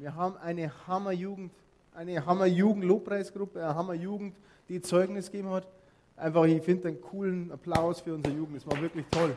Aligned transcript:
Wir 0.00 0.14
haben 0.14 0.38
eine 0.38 0.72
Hammerjugend, 0.86 1.52
eine 1.92 2.24
Hammerjugend-Lobpreisgruppe, 2.24 3.62
eine 3.62 3.74
Hammerjugend, 3.74 4.34
die 4.70 4.80
Zeugnis 4.80 5.30
gegeben 5.30 5.50
hat. 5.50 5.68
Einfach, 6.16 6.44
ich 6.44 6.62
finde 6.62 6.88
einen 6.88 7.02
coolen 7.02 7.52
Applaus 7.52 8.00
für 8.00 8.14
unsere 8.14 8.34
Jugend. 8.34 8.56
Es 8.56 8.66
war 8.66 8.80
wirklich 8.80 9.04
toll. 9.10 9.36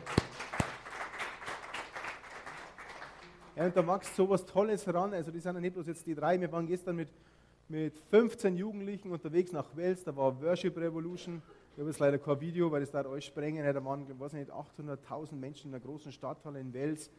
Ja, 3.54 3.66
und 3.66 3.76
da 3.76 3.86
wächst 3.86 4.16
so 4.16 4.26
was 4.30 4.46
Tolles 4.46 4.88
ran. 4.88 5.12
Also, 5.12 5.30
die 5.30 5.38
sind 5.38 5.54
ja 5.54 5.60
nicht 5.60 5.74
bloß 5.74 5.86
jetzt 5.86 6.06
die 6.06 6.14
drei. 6.14 6.40
Wir 6.40 6.50
waren 6.50 6.66
gestern 6.66 6.96
mit, 6.96 7.10
mit 7.68 7.98
15 8.08 8.56
Jugendlichen 8.56 9.10
unterwegs 9.10 9.52
nach 9.52 9.76
Wels. 9.76 10.02
Da 10.02 10.16
war 10.16 10.40
Worship 10.40 10.78
Revolution. 10.78 11.42
Ich 11.74 11.78
habe 11.78 11.90
jetzt 11.90 12.00
leider 12.00 12.16
kein 12.16 12.40
Video, 12.40 12.72
weil 12.72 12.80
das 12.80 12.90
da 12.90 13.04
euch 13.04 13.26
sprengen. 13.26 13.62
Da 13.62 13.84
waren, 13.84 14.06
weiß 14.18 14.32
nicht, 14.32 14.50
800.000 14.50 15.34
Menschen 15.34 15.68
in 15.68 15.74
einer 15.74 15.84
großen 15.84 16.10
Stadthalle 16.10 16.58
in 16.58 16.72
Wels. 16.72 17.10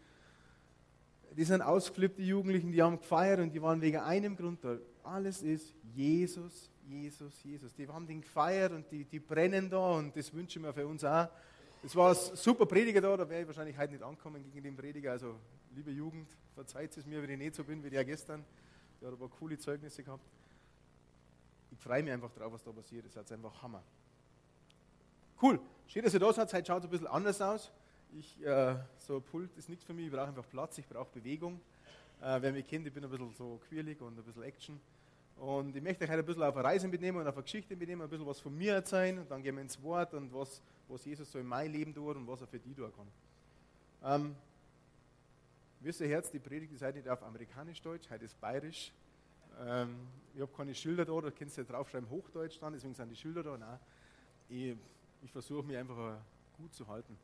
Die 1.35 1.43
sind 1.43 1.61
ausgeflippt, 1.61 2.17
die 2.17 2.27
Jugendlichen, 2.27 2.71
die 2.71 2.81
haben 2.81 2.97
gefeiert 2.97 3.39
und 3.41 3.53
die 3.53 3.61
waren 3.61 3.81
wegen 3.81 3.97
einem 3.97 4.35
Grund 4.37 4.63
da. 4.63 4.77
Alles 5.03 5.43
ist 5.43 5.73
Jesus, 5.93 6.71
Jesus, 6.87 7.43
Jesus. 7.43 7.73
Die 7.73 7.87
haben 7.87 8.07
den 8.07 8.21
gefeiert 8.21 8.71
und 8.71 8.89
die, 8.89 9.03
die 9.03 9.19
brennen 9.19 9.69
da 9.69 9.91
und 9.97 10.15
das 10.15 10.33
wünsche 10.33 10.59
ich 10.59 10.65
mir 10.65 10.73
für 10.73 10.87
uns 10.87 11.03
auch. 11.03 11.27
Es 11.83 11.95
war 11.95 12.11
ein 12.11 12.15
super 12.15 12.65
Prediger 12.65 13.01
da, 13.01 13.17
da 13.17 13.29
wäre 13.29 13.41
ich 13.41 13.47
wahrscheinlich 13.47 13.77
heute 13.77 13.93
nicht 13.93 14.03
ankommen 14.03 14.43
gegen 14.43 14.63
den 14.63 14.75
Prediger. 14.75 15.11
Also, 15.11 15.35
liebe 15.75 15.91
Jugend, 15.91 16.29
verzeiht 16.53 16.95
es 16.97 17.05
mir, 17.05 17.21
wenn 17.21 17.29
ich 17.29 17.37
nicht 17.37 17.55
so 17.55 17.63
bin 17.63 17.83
wie 17.83 17.89
der 17.89 18.05
gestern. 18.05 18.43
Der 19.01 19.09
hat 19.09 19.13
aber 19.13 19.27
coole 19.27 19.57
Zeugnisse 19.57 20.03
gehabt. 20.03 20.25
Ich 21.69 21.77
freue 21.79 22.01
mich 22.01 22.13
einfach 22.13 22.31
drauf, 22.31 22.53
was 22.53 22.63
da 22.63 22.71
passiert. 22.71 23.05
Das 23.05 23.25
ist 23.25 23.31
einfach 23.31 23.61
Hammer. 23.61 23.83
Cool. 25.41 25.59
Schön, 25.87 26.03
dass 26.03 26.13
ihr 26.13 26.19
da 26.19 26.31
seid. 26.31 26.53
Heute 26.53 26.65
schaut 26.65 26.79
es 26.79 26.85
ein 26.85 26.89
bisschen 26.89 27.07
anders 27.07 27.41
aus. 27.41 27.71
Ich, 28.17 28.41
äh, 28.45 28.77
so 28.97 29.17
ein 29.17 29.23
Pult 29.23 29.49
ist 29.57 29.67
nichts 29.67 29.83
für 29.83 29.93
mich. 29.93 30.05
Ich 30.05 30.11
brauche 30.11 30.27
einfach 30.27 30.47
Platz. 30.49 30.77
Ich 30.77 30.87
brauche 30.87 31.09
Bewegung. 31.13 31.59
Äh, 32.21 32.41
wer 32.41 32.53
mich 32.53 32.65
kennt, 32.65 32.87
ich 32.87 32.93
bin 32.93 33.03
ein 33.03 33.09
bisschen 33.09 33.33
so 33.33 33.59
quirlig 33.67 33.99
und 33.99 34.17
ein 34.17 34.23
bisschen 34.23 34.43
Action. 34.43 34.79
Und 35.35 35.75
ich 35.75 35.83
möchte 35.83 36.05
euch 36.05 36.09
heute 36.09 36.19
ein 36.19 36.25
bisschen 36.25 36.43
auf 36.43 36.55
eine 36.55 36.63
Reise 36.63 36.87
mitnehmen 36.87 37.17
und 37.17 37.27
auf 37.27 37.35
eine 37.35 37.43
Geschichte 37.43 37.75
mitnehmen, 37.75 38.01
ein 38.01 38.09
bisschen 38.09 38.25
was 38.25 38.39
von 38.39 38.57
mir 38.57 38.73
erzählen 38.75 39.19
und 39.19 39.29
dann 39.29 39.43
gehen 39.43 39.55
wir 39.55 39.61
ins 39.61 39.81
Wort 39.83 40.13
und 40.13 40.33
was, 40.33 40.61
was 40.87 41.03
Jesus 41.03 41.29
so 41.29 41.39
in 41.39 41.45
mein 41.45 41.73
Leben 41.73 41.93
tut 41.93 42.15
und 42.15 42.25
was 42.25 42.39
er 42.39 42.47
für 42.47 42.57
die 42.57 42.73
tun 42.73 42.89
kann. 42.95 44.21
Ähm, 44.21 44.35
wisst 45.81 45.99
ihr 45.99 46.07
Herz, 46.07 46.31
die 46.31 46.39
Predigt 46.39 46.71
ist 46.71 46.83
heute 46.83 46.99
nicht 46.99 47.09
auf 47.09 47.21
amerikanisch-deutsch, 47.21 48.09
heute 48.09 48.23
ist 48.23 48.39
bayerisch. 48.39 48.93
Ähm, 49.59 50.07
ich 50.33 50.41
habe 50.41 50.53
keine 50.55 50.73
Schilder 50.73 51.03
da, 51.03 51.19
da 51.19 51.31
kannst 51.31 51.57
du 51.57 51.61
ja 51.63 51.67
draufschreiben 51.67 52.09
Hochdeutsch 52.09 52.59
dann, 52.61 52.71
deswegen 52.71 52.93
sind 52.93 53.09
die 53.09 53.17
Schilder 53.17 53.43
da. 53.43 53.57
Nein, 53.57 53.79
ich, 54.47 54.77
ich 55.21 55.31
versuche 55.31 55.63
mich 55.63 55.75
einfach 55.75 56.17
gut 56.57 56.73
zu 56.73 56.87
halten. 56.87 57.17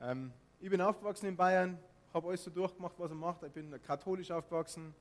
Ähm, 0.00 0.32
ich 0.60 0.70
bin 0.70 0.80
aufgewachsen 0.80 1.26
in 1.26 1.36
Bayern, 1.36 1.78
habe 2.14 2.28
alles 2.28 2.44
so 2.44 2.50
durchgemacht, 2.50 2.94
was 2.98 3.10
er 3.10 3.16
macht. 3.16 3.42
Ich 3.42 3.52
bin 3.52 3.74
katholisch 3.82 4.30
aufgewachsen, 4.30 4.94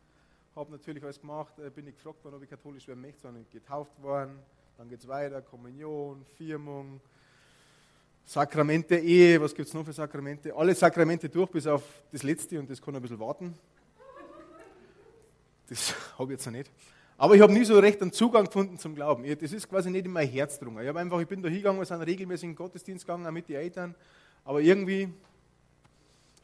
habe 0.55 0.71
natürlich 0.71 1.03
alles 1.03 1.19
gemacht, 1.19 1.53
äh, 1.59 1.69
bin 1.69 1.85
nicht 1.85 1.97
gefragt 1.97 2.23
worden, 2.23 2.35
ob 2.35 2.43
ich 2.43 2.49
katholisch 2.49 2.87
werden 2.87 3.01
möchte, 3.01 3.21
sondern 3.21 3.45
getauft 3.51 4.01
worden. 4.01 4.39
Dann 4.77 4.89
geht 4.89 4.99
es 4.99 5.07
weiter, 5.07 5.41
Kommunion, 5.41 6.25
Firmung, 6.37 6.99
Sakrament 8.25 8.89
der 8.89 9.01
Ehe, 9.01 9.39
was 9.39 9.55
gibt 9.55 9.67
es 9.67 9.73
noch 9.73 9.85
für 9.85 9.93
Sakramente? 9.93 10.53
Alle 10.53 10.75
Sakramente 10.75 11.29
durch, 11.29 11.49
bis 11.49 11.65
auf 11.65 11.83
das 12.11 12.23
letzte 12.23 12.59
und 12.59 12.69
das 12.69 12.81
kann 12.81 12.95
ein 12.95 13.01
bisschen 13.01 13.19
warten. 13.19 13.57
Das 15.69 15.93
habe 16.17 16.33
ich 16.33 16.37
jetzt 16.37 16.45
noch 16.45 16.53
nicht. 16.53 16.71
Aber 17.17 17.35
ich 17.35 17.41
habe 17.41 17.53
nie 17.53 17.63
so 17.63 17.79
recht 17.79 18.01
einen 18.01 18.11
Zugang 18.11 18.45
gefunden 18.45 18.77
zum 18.77 18.95
Glauben. 18.95 19.23
Das 19.39 19.51
ist 19.51 19.69
quasi 19.69 19.89
nicht 19.89 20.05
in 20.05 20.11
mein 20.11 20.27
Herz 20.27 20.59
drungen. 20.59 20.83
Ich, 20.83 21.21
ich 21.21 21.27
bin 21.27 21.41
da 21.41 21.49
hingegangen, 21.49 21.79
wir 21.79 21.85
sind 21.85 22.01
regelmäßig 22.01 22.43
in 22.43 22.49
den 22.51 22.55
Gottesdienst 22.57 23.05
gegangen, 23.05 23.25
auch 23.25 23.31
mit 23.31 23.47
den 23.47 23.55
Eltern. 23.55 23.95
Aber 24.47 24.61
irgendwie 24.61 25.09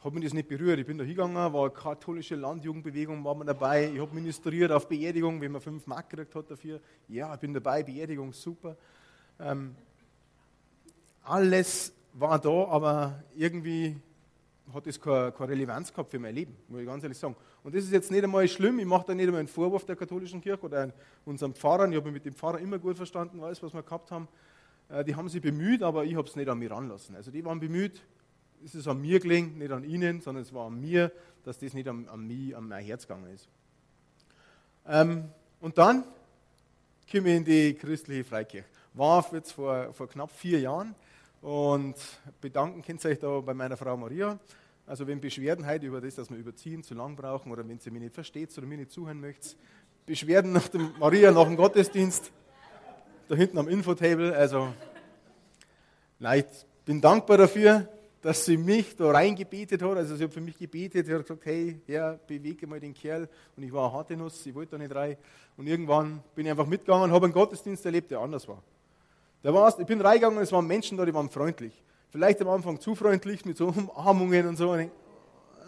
hat 0.04 0.12
mich 0.12 0.24
das 0.24 0.34
nicht 0.34 0.46
berührt. 0.46 0.78
Ich 0.78 0.84
bin 0.84 0.98
da 0.98 1.04
hingegangen, 1.04 1.36
war 1.36 1.62
eine 1.62 1.70
katholische 1.70 2.34
Landjugendbewegung, 2.34 3.24
war 3.24 3.34
man 3.34 3.46
dabei. 3.46 3.90
Ich 3.94 3.98
habe 3.98 4.14
ministriert 4.14 4.70
auf 4.72 4.86
Beerdigung, 4.86 5.40
wenn 5.40 5.52
man 5.52 5.62
fünf 5.62 5.86
Mark 5.86 6.10
gekriegt 6.10 6.34
hat 6.34 6.50
dafür. 6.50 6.80
Ja, 7.08 7.32
ich 7.32 7.40
bin 7.40 7.54
dabei, 7.54 7.82
Beerdigung, 7.82 8.34
super. 8.34 8.76
Ähm, 9.40 9.74
alles 11.22 11.94
war 12.12 12.38
da, 12.38 12.66
aber 12.66 13.24
irgendwie 13.34 13.96
hat 14.74 14.86
das 14.86 15.00
keine, 15.00 15.32
keine, 15.32 15.52
Relevanz 15.52 15.90
gehabt 15.90 16.10
für 16.10 16.18
mein 16.18 16.34
Leben, 16.34 16.54
muss 16.68 16.80
ich 16.80 16.86
ganz 16.86 17.02
ehrlich 17.02 17.16
sagen. 17.16 17.34
Und 17.62 17.74
das 17.74 17.84
ist 17.84 17.92
jetzt 17.92 18.10
nicht 18.10 18.22
einmal 18.22 18.46
schlimm, 18.48 18.78
ich 18.80 18.86
mache 18.86 19.06
da 19.06 19.14
nicht 19.14 19.28
einmal 19.28 19.38
einen 19.38 19.48
Vorwurf 19.48 19.86
der 19.86 19.96
katholischen 19.96 20.42
Kirche 20.42 20.62
oder 20.62 20.92
unserem 21.24 21.54
Pfarrer. 21.54 21.88
Ich 21.88 21.96
habe 21.96 22.04
mich 22.04 22.14
mit 22.14 22.26
dem 22.26 22.34
Pfarrer 22.34 22.58
immer 22.58 22.78
gut 22.78 22.98
verstanden, 22.98 23.42
alles, 23.42 23.62
was 23.62 23.72
wir 23.72 23.82
gehabt 23.82 24.10
haben. 24.10 24.28
Äh, 24.88 25.04
die 25.04 25.14
haben 25.14 25.28
sich 25.28 25.42
bemüht, 25.42 25.82
aber 25.82 26.04
ich 26.04 26.14
habe 26.16 26.28
es 26.28 26.36
nicht 26.36 26.48
an 26.48 26.58
mich 26.58 26.70
ranlassen. 26.70 27.16
Also 27.16 27.30
die 27.30 27.44
waren 27.44 27.60
bemüht, 27.60 28.02
es 28.64 28.74
ist 28.74 28.88
an 28.88 29.00
mir 29.00 29.20
gelingen, 29.20 29.58
nicht 29.58 29.70
an 29.70 29.84
ihnen, 29.84 30.20
sondern 30.20 30.42
es 30.42 30.52
war 30.52 30.66
an 30.66 30.80
mir, 30.80 31.12
dass 31.44 31.58
das 31.58 31.74
nicht 31.74 31.88
an, 31.88 32.08
an 32.08 32.26
mich, 32.26 32.56
an 32.56 32.68
mein 32.68 32.84
Herz 32.84 33.06
gegangen 33.06 33.32
ist. 33.34 33.48
Ähm, 34.86 35.28
und 35.60 35.78
dann 35.78 36.04
komme 37.10 37.30
ich 37.30 37.36
in 37.36 37.44
die 37.44 37.74
christliche 37.74 38.24
Freikirche. 38.24 38.66
War 38.94 39.26
jetzt 39.32 39.52
vor, 39.52 39.92
vor 39.92 40.08
knapp 40.08 40.30
vier 40.30 40.60
Jahren 40.60 40.94
und 41.42 41.96
bedanken 42.40 42.82
könnt 42.82 43.04
ihr 43.04 43.10
euch 43.10 43.18
da 43.18 43.40
bei 43.40 43.54
meiner 43.54 43.76
Frau 43.76 43.96
Maria. 43.96 44.38
Also 44.86 45.06
wenn 45.06 45.20
Beschwerden 45.20 45.66
heute 45.66 45.86
über 45.86 46.00
das, 46.00 46.14
dass 46.14 46.30
wir 46.30 46.36
überziehen, 46.36 46.82
zu 46.82 46.94
lang 46.94 47.16
brauchen 47.16 47.50
oder 47.50 47.66
wenn 47.66 47.78
sie 47.78 47.90
mich 47.90 48.02
nicht 48.02 48.14
versteht 48.14 48.56
oder 48.56 48.66
mir 48.66 48.78
nicht 48.78 48.92
zuhören 48.92 49.20
möchte, 49.20 49.56
Beschwerden 50.06 50.52
nach 50.52 50.68
dem 50.68 50.92
Maria 50.98 51.32
nach 51.32 51.44
dem 51.44 51.56
Gottesdienst, 51.56 52.30
da 53.28 53.34
hinten 53.34 53.58
am 53.58 53.68
Infotable. 53.68 54.34
Also, 54.34 54.72
nein, 56.18 56.44
ich 56.50 56.66
bin 56.84 57.00
dankbar 57.00 57.38
dafür, 57.38 57.88
dass 58.22 58.44
sie 58.44 58.56
mich 58.56 58.96
da 58.96 59.10
reingebetet 59.10 59.82
hat. 59.82 59.96
Also, 59.96 60.16
sie 60.16 60.24
hat 60.24 60.32
für 60.32 60.40
mich 60.40 60.56
gebetet. 60.56 61.06
Sie 61.06 61.14
hat 61.14 61.22
gesagt: 61.22 61.44
Hey, 61.46 61.80
Herr, 61.86 62.18
bewege 62.26 62.66
mal 62.66 62.80
den 62.80 62.94
Kerl. 62.94 63.28
Und 63.56 63.62
ich 63.62 63.72
war 63.72 63.88
eine 63.88 63.96
harte 63.96 64.16
Nuss, 64.16 64.44
ich 64.46 64.54
wollte 64.54 64.72
da 64.72 64.78
nicht 64.78 64.94
rein. 64.94 65.16
Und 65.56 65.66
irgendwann 65.66 66.22
bin 66.34 66.46
ich 66.46 66.50
einfach 66.50 66.66
mitgegangen 66.66 67.04
und 67.04 67.12
habe 67.12 67.26
einen 67.26 67.34
Gottesdienst 67.34 67.84
erlebt, 67.84 68.10
der 68.10 68.20
anders 68.20 68.48
war. 68.48 68.62
Da 69.42 69.52
war's, 69.52 69.78
ich 69.78 69.86
bin 69.86 70.00
reingegangen 70.00 70.38
und 70.38 70.42
es 70.42 70.52
waren 70.52 70.66
Menschen 70.66 70.96
da, 70.96 71.04
die 71.04 71.12
waren 71.12 71.28
freundlich. 71.28 71.82
Vielleicht 72.10 72.40
am 72.40 72.48
Anfang 72.48 72.80
zu 72.80 72.94
freundlich 72.94 73.44
mit 73.44 73.56
so 73.56 73.68
Umarmungen 73.76 74.48
und 74.48 74.56
so. 74.56 74.72
Und 74.72 74.80
ich, 74.80 74.90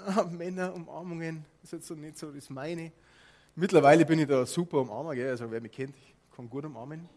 ah, 0.06 0.24
Männer, 0.24 0.74
Umarmungen, 0.74 1.44
das 1.60 1.72
ist 1.72 1.78
jetzt 1.80 1.88
so 1.88 1.94
nicht 1.94 2.18
so 2.18 2.30
das 2.30 2.48
meine. 2.48 2.92
Mittlerweile 3.54 4.04
bin 4.04 4.18
ich 4.18 4.26
da 4.26 4.44
super 4.44 4.78
umarmer, 4.78 5.14
gell? 5.14 5.30
also 5.30 5.50
wer 5.50 5.60
mich 5.60 5.72
kennt, 5.72 5.94
ich 5.96 6.14
kann 6.36 6.48
gut 6.48 6.64
umarmen. 6.64 7.08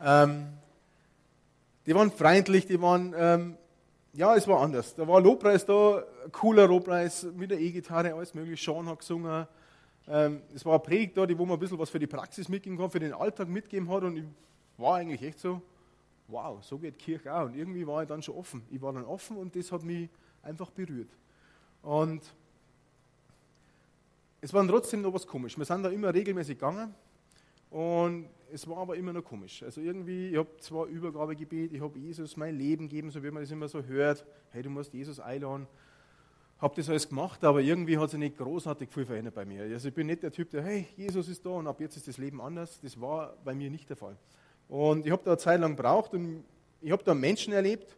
Ähm, 0.00 0.46
die 1.86 1.94
waren 1.94 2.10
freundlich, 2.10 2.66
die 2.66 2.80
waren, 2.80 3.14
ähm, 3.16 3.56
ja, 4.12 4.36
es 4.36 4.46
war 4.46 4.60
anders. 4.60 4.94
Da 4.94 5.06
war 5.08 5.20
Lobpreis 5.20 5.64
da, 5.64 6.02
cooler 6.32 6.66
Lobpreis 6.66 7.26
mit 7.34 7.50
der 7.50 7.60
E-Gitarre, 7.60 8.12
alles 8.14 8.34
mögliche. 8.34 8.62
Sean 8.62 8.86
hat 8.88 8.98
gesungen. 8.98 9.46
Ähm, 10.06 10.42
es 10.54 10.64
war 10.64 10.74
eine 10.74 10.82
Predigt 10.82 11.16
da, 11.16 11.26
wo 11.38 11.44
man 11.44 11.56
ein 11.56 11.60
bisschen 11.60 11.78
was 11.78 11.90
für 11.90 11.98
die 11.98 12.06
Praxis 12.06 12.48
mitgeben 12.48 12.78
kann, 12.78 12.90
für 12.90 13.00
den 13.00 13.12
Alltag 13.12 13.48
mitgeben 13.48 13.88
hat. 13.90 14.02
Und 14.02 14.16
ich 14.16 14.24
war 14.76 14.96
eigentlich 14.96 15.22
echt 15.22 15.38
so, 15.38 15.60
wow, 16.28 16.62
so 16.62 16.78
geht 16.78 16.98
Kirche 16.98 17.34
auch. 17.34 17.46
Und 17.46 17.56
irgendwie 17.56 17.86
war 17.86 18.02
ich 18.02 18.08
dann 18.08 18.22
schon 18.22 18.34
offen. 18.36 18.62
Ich 18.70 18.80
war 18.80 18.92
dann 18.92 19.04
offen 19.04 19.36
und 19.36 19.54
das 19.56 19.72
hat 19.72 19.82
mich 19.82 20.08
einfach 20.42 20.70
berührt. 20.70 21.10
Und 21.82 22.22
es 24.40 24.52
war 24.52 24.66
trotzdem 24.66 25.02
noch 25.02 25.12
was 25.12 25.26
komisch. 25.26 25.58
Wir 25.58 25.64
sind 25.64 25.82
da 25.82 25.88
immer 25.88 26.12
regelmäßig 26.12 26.58
gegangen 26.58 26.94
und 27.70 28.28
es 28.52 28.66
war 28.66 28.78
aber 28.78 28.96
immer 28.96 29.12
noch 29.12 29.24
komisch. 29.24 29.62
Also 29.62 29.80
irgendwie, 29.80 30.28
ich 30.28 30.36
habe 30.36 30.48
zwar 30.58 30.86
Übergabegebet, 30.86 31.72
ich 31.72 31.80
habe 31.80 31.98
Jesus 31.98 32.36
mein 32.36 32.56
Leben 32.56 32.88
gegeben, 32.88 33.10
so 33.10 33.22
wie 33.22 33.30
man 33.30 33.42
das 33.42 33.50
immer 33.50 33.68
so 33.68 33.82
hört. 33.82 34.24
Hey, 34.50 34.62
du 34.62 34.70
musst 34.70 34.92
Jesus 34.92 35.20
einladen. 35.20 35.66
Habe 36.58 36.74
das 36.74 36.88
alles 36.88 37.08
gemacht, 37.08 37.44
aber 37.44 37.60
irgendwie 37.60 37.98
hat 37.98 38.10
sich 38.10 38.18
nicht 38.18 38.36
großartig 38.36 38.90
viel 38.90 39.06
verändert 39.06 39.34
bei 39.34 39.44
mir. 39.44 39.62
Also 39.62 39.88
ich 39.88 39.94
bin 39.94 40.08
nicht 40.08 40.22
der 40.22 40.32
Typ, 40.32 40.50
der, 40.50 40.62
hey, 40.62 40.86
Jesus 40.96 41.28
ist 41.28 41.44
da 41.46 41.50
und 41.50 41.66
ab 41.68 41.80
jetzt 41.80 41.96
ist 41.96 42.08
das 42.08 42.18
Leben 42.18 42.40
anders. 42.40 42.80
Das 42.80 43.00
war 43.00 43.36
bei 43.44 43.54
mir 43.54 43.70
nicht 43.70 43.88
der 43.88 43.96
Fall. 43.96 44.16
Und 44.68 45.06
ich 45.06 45.12
habe 45.12 45.22
da 45.24 45.32
eine 45.32 45.38
Zeit 45.38 45.60
lang 45.60 45.76
gebraucht 45.76 46.14
und 46.14 46.44
ich 46.80 46.90
habe 46.90 47.04
da 47.04 47.14
Menschen 47.14 47.52
erlebt, 47.52 47.96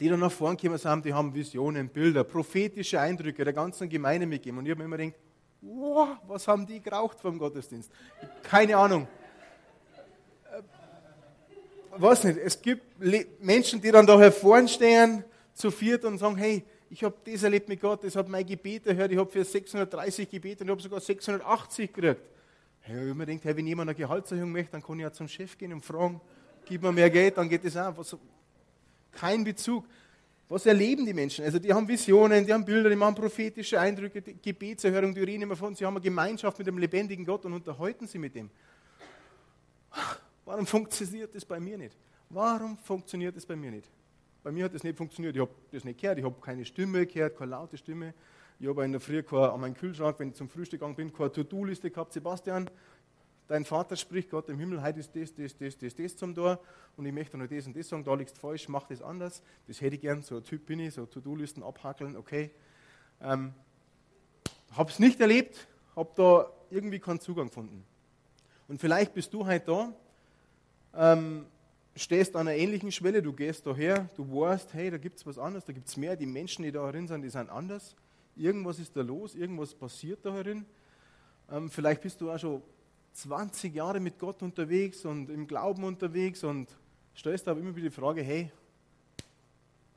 die 0.00 0.08
dann 0.08 0.20
nach 0.20 0.30
vorne 0.30 0.56
gekommen 0.56 0.78
sind, 0.78 1.04
die 1.04 1.12
haben 1.12 1.34
Visionen, 1.34 1.88
Bilder, 1.88 2.24
prophetische 2.24 3.00
Eindrücke 3.00 3.42
der 3.42 3.52
ganzen 3.52 3.88
Gemeinde 3.88 4.26
mitgegeben. 4.26 4.58
Und 4.58 4.66
ich 4.66 4.70
habe 4.70 4.80
mir 4.80 4.84
immer 4.84 4.96
gedacht, 4.96 5.18
wow, 5.60 6.18
was 6.26 6.46
haben 6.46 6.66
die 6.66 6.80
geraucht 6.80 7.20
vom 7.20 7.38
Gottesdienst? 7.38 7.90
Keine 8.42 8.76
Ahnung. 8.76 9.08
Äh, 10.50 12.00
weiß 12.00 12.24
nicht, 12.24 12.38
es 12.38 12.60
gibt 12.60 12.84
Menschen, 13.40 13.80
die 13.80 13.90
dann 13.90 14.06
da 14.06 14.18
hervorstehen 14.18 15.24
zu 15.54 15.70
viert 15.70 16.04
und 16.04 16.18
sagen, 16.18 16.36
hey, 16.36 16.64
ich 16.90 17.04
habe 17.04 17.16
das 17.24 17.42
erlebt 17.42 17.68
mit 17.68 17.80
Gott, 17.80 18.04
das 18.04 18.16
hat 18.16 18.28
mein 18.28 18.46
Gebet 18.46 18.86
erhört, 18.86 19.12
ich 19.12 19.18
habe 19.18 19.30
für 19.30 19.44
630 19.44 20.28
Gebete 20.28 20.62
und 20.62 20.68
ich 20.68 20.70
habe 20.70 20.82
sogar 20.82 21.00
680 21.00 21.92
gekriegt. 21.92 22.22
Hey, 22.80 23.10
ich 23.10 23.14
mir 23.14 23.26
denkt, 23.26 23.44
hey, 23.44 23.54
wenn 23.56 23.66
jemand 23.66 23.90
eine 23.90 23.96
Gehaltserhöhung 23.96 24.52
möchte, 24.52 24.72
dann 24.72 24.82
kann 24.82 24.98
ich 24.98 25.02
ja 25.02 25.12
zum 25.12 25.28
Chef 25.28 25.58
gehen 25.58 25.72
und 25.72 25.84
fragen, 25.84 26.20
gib 26.64 26.82
mir 26.82 26.92
mehr 26.92 27.10
Geld, 27.10 27.36
dann 27.36 27.48
geht 27.48 27.64
das 27.64 27.76
auch. 27.76 27.96
Was, 27.96 28.16
kein 29.12 29.44
Bezug. 29.44 29.84
Was 30.48 30.64
erleben 30.64 31.04
die 31.04 31.12
Menschen? 31.12 31.44
Also 31.44 31.58
die 31.58 31.72
haben 31.72 31.86
Visionen, 31.86 32.46
die 32.46 32.52
haben 32.52 32.64
Bilder, 32.64 32.88
die 32.88 32.96
machen 32.96 33.14
prophetische 33.14 33.78
Eindrücke, 33.78 34.22
die 34.22 34.40
Gebetserhörung, 34.40 35.14
die 35.14 35.20
reden 35.20 35.42
immer 35.42 35.56
von, 35.56 35.74
sie 35.74 35.84
haben 35.84 35.94
eine 35.94 36.02
Gemeinschaft 36.02 36.56
mit 36.56 36.66
dem 36.66 36.78
lebendigen 36.78 37.24
Gott 37.24 37.44
und 37.44 37.52
unterhalten 37.52 38.06
sie 38.06 38.18
mit 38.18 38.34
dem. 38.34 38.48
Warum 40.46 40.66
funktioniert 40.66 41.34
das 41.34 41.44
bei 41.44 41.60
mir 41.60 41.76
nicht? 41.76 41.96
Warum 42.30 42.78
funktioniert 42.78 43.36
das 43.36 43.44
bei 43.44 43.56
mir 43.56 43.70
nicht? 43.70 43.90
Bei 44.42 44.50
mir 44.50 44.64
hat 44.64 44.74
das 44.74 44.82
nicht 44.82 44.96
funktioniert. 44.96 45.36
Ich 45.36 45.42
habe 45.42 45.50
das 45.70 45.84
nicht 45.84 46.00
gehört. 46.00 46.18
Ich 46.18 46.24
habe 46.24 46.40
keine 46.40 46.64
Stimme 46.64 47.06
gehört, 47.06 47.36
keine 47.36 47.50
laute 47.50 47.76
Stimme. 47.76 48.14
Ich 48.58 48.66
habe 48.66 48.84
in 48.84 48.92
der 48.92 49.00
Früh 49.00 49.22
an 49.30 49.60
meinem 49.60 49.74
Kühlschrank, 49.74 50.18
wenn 50.18 50.30
ich 50.30 50.34
zum 50.34 50.48
Frühstück 50.48 50.80
gegangen 50.80 50.96
bin, 50.96 51.12
keine 51.12 51.30
To-Do-Liste 51.30 51.90
gehabt. 51.90 52.12
Sebastian, 52.12 52.70
dein 53.48 53.64
Vater 53.64 53.96
spricht 53.96 54.30
Gott 54.30 54.48
im 54.48 54.58
Himmel, 54.58 54.82
heute 54.82 55.00
ist 55.00 55.14
das, 55.16 55.34
das, 55.34 55.56
das, 55.56 55.76
das, 55.76 55.94
das 55.94 56.16
zum 56.16 56.34
Tor 56.34 56.60
und 56.96 57.06
ich 57.06 57.12
möchte 57.12 57.36
noch 57.36 57.48
das 57.48 57.66
und 57.66 57.76
das 57.76 57.88
sagen, 57.88 58.04
da 58.04 58.14
liegt 58.14 58.36
falsch, 58.38 58.68
mach 58.68 58.86
das 58.86 59.02
anders. 59.02 59.42
Das 59.66 59.80
hätte 59.80 59.96
ich 59.96 60.00
gern, 60.00 60.22
so 60.22 60.36
ein 60.36 60.44
Typ 60.44 60.66
bin 60.66 60.78
ich, 60.80 60.94
so 60.94 61.06
To-Do-Listen 61.06 61.62
abhackeln, 61.62 62.16
okay. 62.16 62.50
Ähm, 63.20 63.52
habe 64.72 64.90
es 64.90 64.98
nicht 64.98 65.20
erlebt, 65.20 65.66
habe 65.96 66.10
da 66.14 66.50
irgendwie 66.70 67.00
keinen 67.00 67.20
Zugang 67.20 67.48
gefunden. 67.48 67.84
Und 68.68 68.80
vielleicht 68.80 69.14
bist 69.14 69.32
du 69.34 69.46
heute 69.46 69.66
da 69.66 69.92
ähm, 70.94 71.46
stehst 71.96 72.36
an 72.36 72.48
einer 72.48 72.56
ähnlichen 72.56 72.92
Schwelle, 72.92 73.22
du 73.22 73.32
gehst 73.32 73.66
daher, 73.66 74.08
du 74.16 74.24
weißt, 74.24 74.74
hey, 74.74 74.90
da 74.90 74.98
gibt 74.98 75.18
es 75.18 75.26
was 75.26 75.38
anderes, 75.38 75.64
da 75.64 75.72
gibt 75.72 75.88
es 75.88 75.96
mehr, 75.96 76.16
die 76.16 76.26
Menschen, 76.26 76.62
die 76.62 76.72
da 76.72 76.90
drin 76.90 77.08
sind, 77.08 77.22
die 77.22 77.28
sind 77.28 77.50
anders. 77.50 77.94
Irgendwas 78.36 78.78
ist 78.78 78.96
da 78.96 79.02
los, 79.02 79.34
irgendwas 79.34 79.74
passiert 79.74 80.24
da 80.24 80.42
drin. 80.42 80.64
Ähm, 81.50 81.70
vielleicht 81.70 82.02
bist 82.02 82.20
du 82.20 82.30
auch 82.30 82.38
schon 82.38 82.62
20 83.12 83.74
Jahre 83.74 84.00
mit 84.00 84.18
Gott 84.18 84.42
unterwegs 84.42 85.04
und 85.04 85.30
im 85.30 85.46
Glauben 85.46 85.84
unterwegs 85.84 86.44
und 86.44 86.68
stellst 87.16 87.48
aber 87.48 87.60
immer 87.60 87.74
wieder 87.74 87.88
die 87.88 87.94
Frage, 87.94 88.22
hey, 88.22 88.50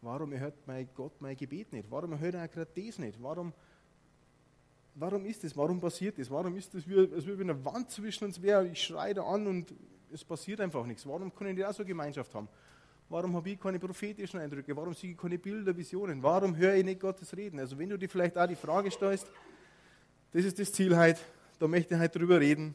warum 0.01 0.33
erhört 0.33 0.55
mein 0.65 0.89
Gott 0.95 1.13
mein 1.19 1.35
Gebet 1.35 1.71
nicht? 1.71 1.89
Warum 1.89 2.13
erhört 2.13 2.35
er 2.35 2.47
gerade 2.47 2.71
das 2.75 2.97
nicht? 2.97 3.21
Warum, 3.21 3.53
warum 4.95 5.25
ist 5.25 5.43
das? 5.43 5.55
Warum 5.55 5.79
passiert 5.79 6.17
das? 6.17 6.29
Warum 6.31 6.55
ist 6.57 6.73
das, 6.73 6.83
als 6.85 7.25
würde 7.25 7.43
eine 7.43 7.63
Wand 7.63 7.91
zwischen 7.91 8.25
uns 8.25 8.41
wäre? 8.41 8.67
Ich 8.67 8.83
schreie 8.83 9.13
da 9.13 9.23
an 9.23 9.45
und 9.45 9.73
es 10.11 10.23
passiert 10.23 10.59
einfach 10.59 10.85
nichts. 10.85 11.05
Warum 11.05 11.33
können 11.33 11.55
die 11.55 11.65
auch 11.65 11.73
so 11.73 11.85
Gemeinschaft 11.85 12.33
haben? 12.33 12.47
Warum 13.07 13.35
habe 13.35 13.49
ich 13.49 13.59
keine 13.59 13.77
prophetischen 13.77 14.39
Eindrücke? 14.39 14.75
Warum 14.75 14.93
sehe 14.93 15.11
ich 15.11 15.17
keine 15.17 15.37
Bilder, 15.37 15.75
Visionen? 15.75 16.23
Warum 16.23 16.55
höre 16.55 16.75
ich 16.75 16.85
nicht 16.85 16.99
Gottes 16.99 17.35
Reden? 17.35 17.59
Also 17.59 17.77
wenn 17.77 17.89
du 17.89 17.97
dir 17.97 18.09
vielleicht 18.09 18.37
auch 18.37 18.47
die 18.47 18.55
Frage 18.55 18.89
stellst, 18.89 19.27
das 20.31 20.45
ist 20.45 20.57
das 20.57 20.71
Ziel 20.71 20.97
heute, 20.97 21.19
da 21.59 21.67
möchte 21.67 21.93
ich 21.93 21.99
heute 21.99 22.17
drüber 22.19 22.39
reden 22.39 22.73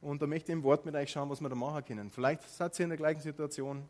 und 0.00 0.22
da 0.22 0.26
möchte 0.26 0.52
ich 0.52 0.56
im 0.56 0.62
Wort 0.62 0.84
mit 0.84 0.94
euch 0.94 1.10
schauen, 1.10 1.28
was 1.30 1.40
wir 1.40 1.48
da 1.48 1.54
machen 1.54 1.84
können. 1.84 2.10
Vielleicht 2.10 2.42
seid 2.48 2.78
ihr 2.78 2.84
in 2.84 2.90
der 2.90 2.98
gleichen 2.98 3.20
Situation, 3.20 3.84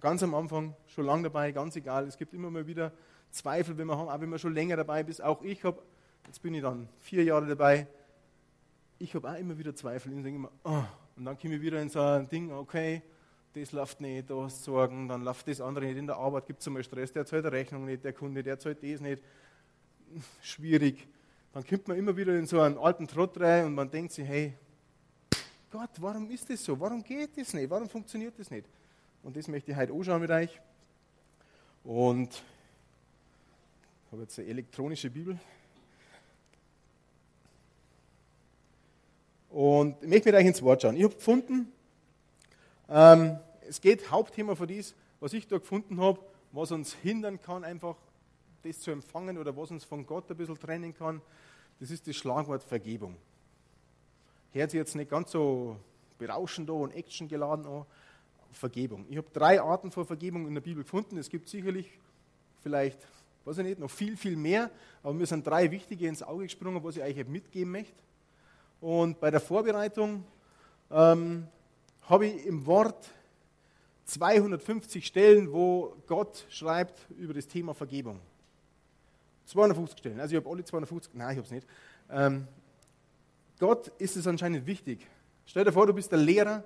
ganz 0.00 0.22
am 0.22 0.34
Anfang, 0.34 0.74
schon 0.86 1.06
lange 1.06 1.24
dabei, 1.24 1.52
ganz 1.52 1.76
egal. 1.76 2.06
Es 2.06 2.16
gibt 2.16 2.32
immer 2.34 2.50
mal 2.50 2.66
wieder 2.66 2.92
Zweifel, 3.30 3.76
wenn 3.78 3.86
wir 3.86 3.96
haben, 3.96 4.08
auch 4.08 4.20
wenn 4.20 4.28
man 4.28 4.38
schon 4.38 4.54
länger 4.54 4.76
dabei 4.76 5.02
ist. 5.02 5.22
Auch 5.22 5.42
ich 5.42 5.62
habe, 5.64 5.82
jetzt 6.26 6.42
bin 6.42 6.54
ich 6.54 6.62
dann 6.62 6.88
vier 7.00 7.24
Jahre 7.24 7.46
dabei, 7.46 7.86
ich 8.98 9.14
habe 9.14 9.28
auch 9.28 9.36
immer 9.36 9.58
wieder 9.58 9.74
Zweifel. 9.74 10.12
Ich 10.12 10.22
denke 10.22 10.36
immer, 10.36 10.50
oh, 10.64 10.84
und 11.16 11.24
dann 11.24 11.38
komme 11.38 11.56
ich 11.56 11.60
wieder 11.60 11.80
in 11.82 11.88
so 11.88 12.00
ein 12.00 12.28
Ding, 12.28 12.52
okay, 12.52 13.02
das 13.54 13.72
läuft 13.72 14.00
nicht, 14.00 14.30
da 14.30 14.36
hast 14.42 14.64
Sorgen, 14.64 15.08
dann 15.08 15.22
läuft 15.22 15.46
das 15.48 15.60
andere 15.60 15.86
nicht. 15.86 15.98
In 15.98 16.06
der 16.06 16.16
Arbeit 16.16 16.46
gibt 16.46 16.60
es 16.60 16.66
einmal 16.66 16.82
Stress, 16.84 17.12
der 17.12 17.26
zahlt 17.26 17.44
die 17.44 17.48
Rechnung 17.48 17.84
nicht, 17.84 18.04
der 18.04 18.12
Kunde, 18.12 18.42
der 18.42 18.58
zahlt 18.58 18.82
das 18.82 19.00
nicht. 19.00 19.22
Schwierig. 20.40 21.06
Dann 21.52 21.66
kommt 21.66 21.88
man 21.88 21.98
immer 21.98 22.16
wieder 22.16 22.34
in 22.38 22.46
so 22.46 22.60
einen 22.60 22.78
alten 22.78 23.06
Trott 23.06 23.38
rein 23.40 23.66
und 23.66 23.74
man 23.74 23.90
denkt 23.90 24.12
sich, 24.12 24.26
hey, 24.26 24.54
Gott, 25.72 25.90
warum 26.00 26.30
ist 26.30 26.50
das 26.50 26.62
so? 26.62 26.78
Warum 26.78 27.02
geht 27.02 27.30
das 27.34 27.54
nicht? 27.54 27.70
Warum 27.70 27.88
funktioniert 27.88 28.38
das 28.38 28.50
nicht? 28.50 28.66
Und 29.22 29.34
das 29.34 29.48
möchte 29.48 29.70
ich 29.70 29.76
heute 29.76 29.94
anschauen 29.94 30.20
mit 30.20 30.30
euch. 30.30 30.60
Und 31.82 32.28
ich 32.28 34.12
habe 34.12 34.20
jetzt 34.20 34.38
eine 34.38 34.48
elektronische 34.48 35.08
Bibel. 35.08 35.40
Und 39.48 39.96
ich 40.02 40.08
möchte 40.10 40.30
mit 40.30 40.34
euch 40.34 40.46
ins 40.46 40.60
Wort 40.60 40.82
schauen. 40.82 40.94
Ich 40.94 41.04
habe 41.04 41.14
gefunden, 41.14 41.72
ähm, 42.90 43.38
es 43.66 43.80
geht 43.80 44.10
Hauptthema 44.10 44.54
von 44.54 44.68
dies, 44.68 44.94
was 45.20 45.32
ich 45.32 45.48
da 45.48 45.56
gefunden 45.56 45.98
habe, 45.98 46.20
was 46.52 46.70
uns 46.70 46.92
hindern 46.92 47.40
kann, 47.40 47.64
einfach 47.64 47.96
das 48.62 48.78
zu 48.80 48.90
empfangen 48.90 49.38
oder 49.38 49.56
was 49.56 49.70
uns 49.70 49.84
von 49.84 50.04
Gott 50.04 50.30
ein 50.30 50.36
bisschen 50.36 50.60
trennen 50.60 50.94
kann, 50.94 51.22
das 51.80 51.90
ist 51.90 52.06
das 52.06 52.14
Schlagwort 52.14 52.62
Vergebung. 52.62 53.16
Hört 54.52 54.70
sich 54.70 54.78
jetzt 54.78 54.94
nicht 54.94 55.10
ganz 55.10 55.30
so 55.30 55.76
berauschend 56.18 56.68
an 56.70 56.76
und 56.76 56.94
actiongeladen 56.94 57.66
an. 57.66 57.86
Vergebung. 58.52 59.06
Ich 59.08 59.16
habe 59.16 59.28
drei 59.32 59.60
Arten 59.60 59.90
von 59.90 60.04
Vergebung 60.04 60.46
in 60.46 60.54
der 60.54 60.60
Bibel 60.60 60.82
gefunden. 60.82 61.16
Es 61.16 61.28
gibt 61.28 61.48
sicherlich 61.48 61.98
vielleicht, 62.62 62.98
weiß 63.44 63.58
ich 63.58 63.64
nicht, 63.64 63.78
noch 63.78 63.90
viel, 63.90 64.16
viel 64.16 64.36
mehr, 64.36 64.70
aber 65.02 65.14
mir 65.14 65.26
sind 65.26 65.46
drei 65.46 65.70
wichtige 65.70 66.06
ins 66.06 66.22
Auge 66.22 66.44
gesprungen, 66.44 66.82
was 66.84 66.96
ich 66.96 67.02
euch 67.02 67.26
mitgeben 67.26 67.72
möchte. 67.72 68.02
Und 68.80 69.18
bei 69.20 69.30
der 69.30 69.40
Vorbereitung 69.40 70.24
ähm, 70.90 71.48
habe 72.02 72.26
ich 72.26 72.46
im 72.46 72.66
Wort 72.66 73.08
250 74.04 75.06
Stellen, 75.06 75.52
wo 75.52 75.96
Gott 76.06 76.44
schreibt 76.48 77.10
über 77.10 77.32
das 77.32 77.46
Thema 77.46 77.74
Vergebung. 77.74 78.20
250 79.46 79.98
Stellen. 79.98 80.20
Also 80.20 80.36
ich 80.36 80.42
habe 80.42 80.50
alle 80.50 80.64
250, 80.64 81.14
nein, 81.14 81.30
ich 81.30 81.36
habe 81.36 81.46
es 81.46 81.50
nicht. 81.50 81.66
Ähm, 82.10 82.46
Gott 83.62 83.92
ist 83.98 84.16
es 84.16 84.26
anscheinend 84.26 84.66
wichtig. 84.66 85.06
Stell 85.46 85.62
dir 85.62 85.70
vor, 85.70 85.86
du 85.86 85.92
bist 85.92 86.10
der 86.10 86.18
Lehrer. 86.18 86.64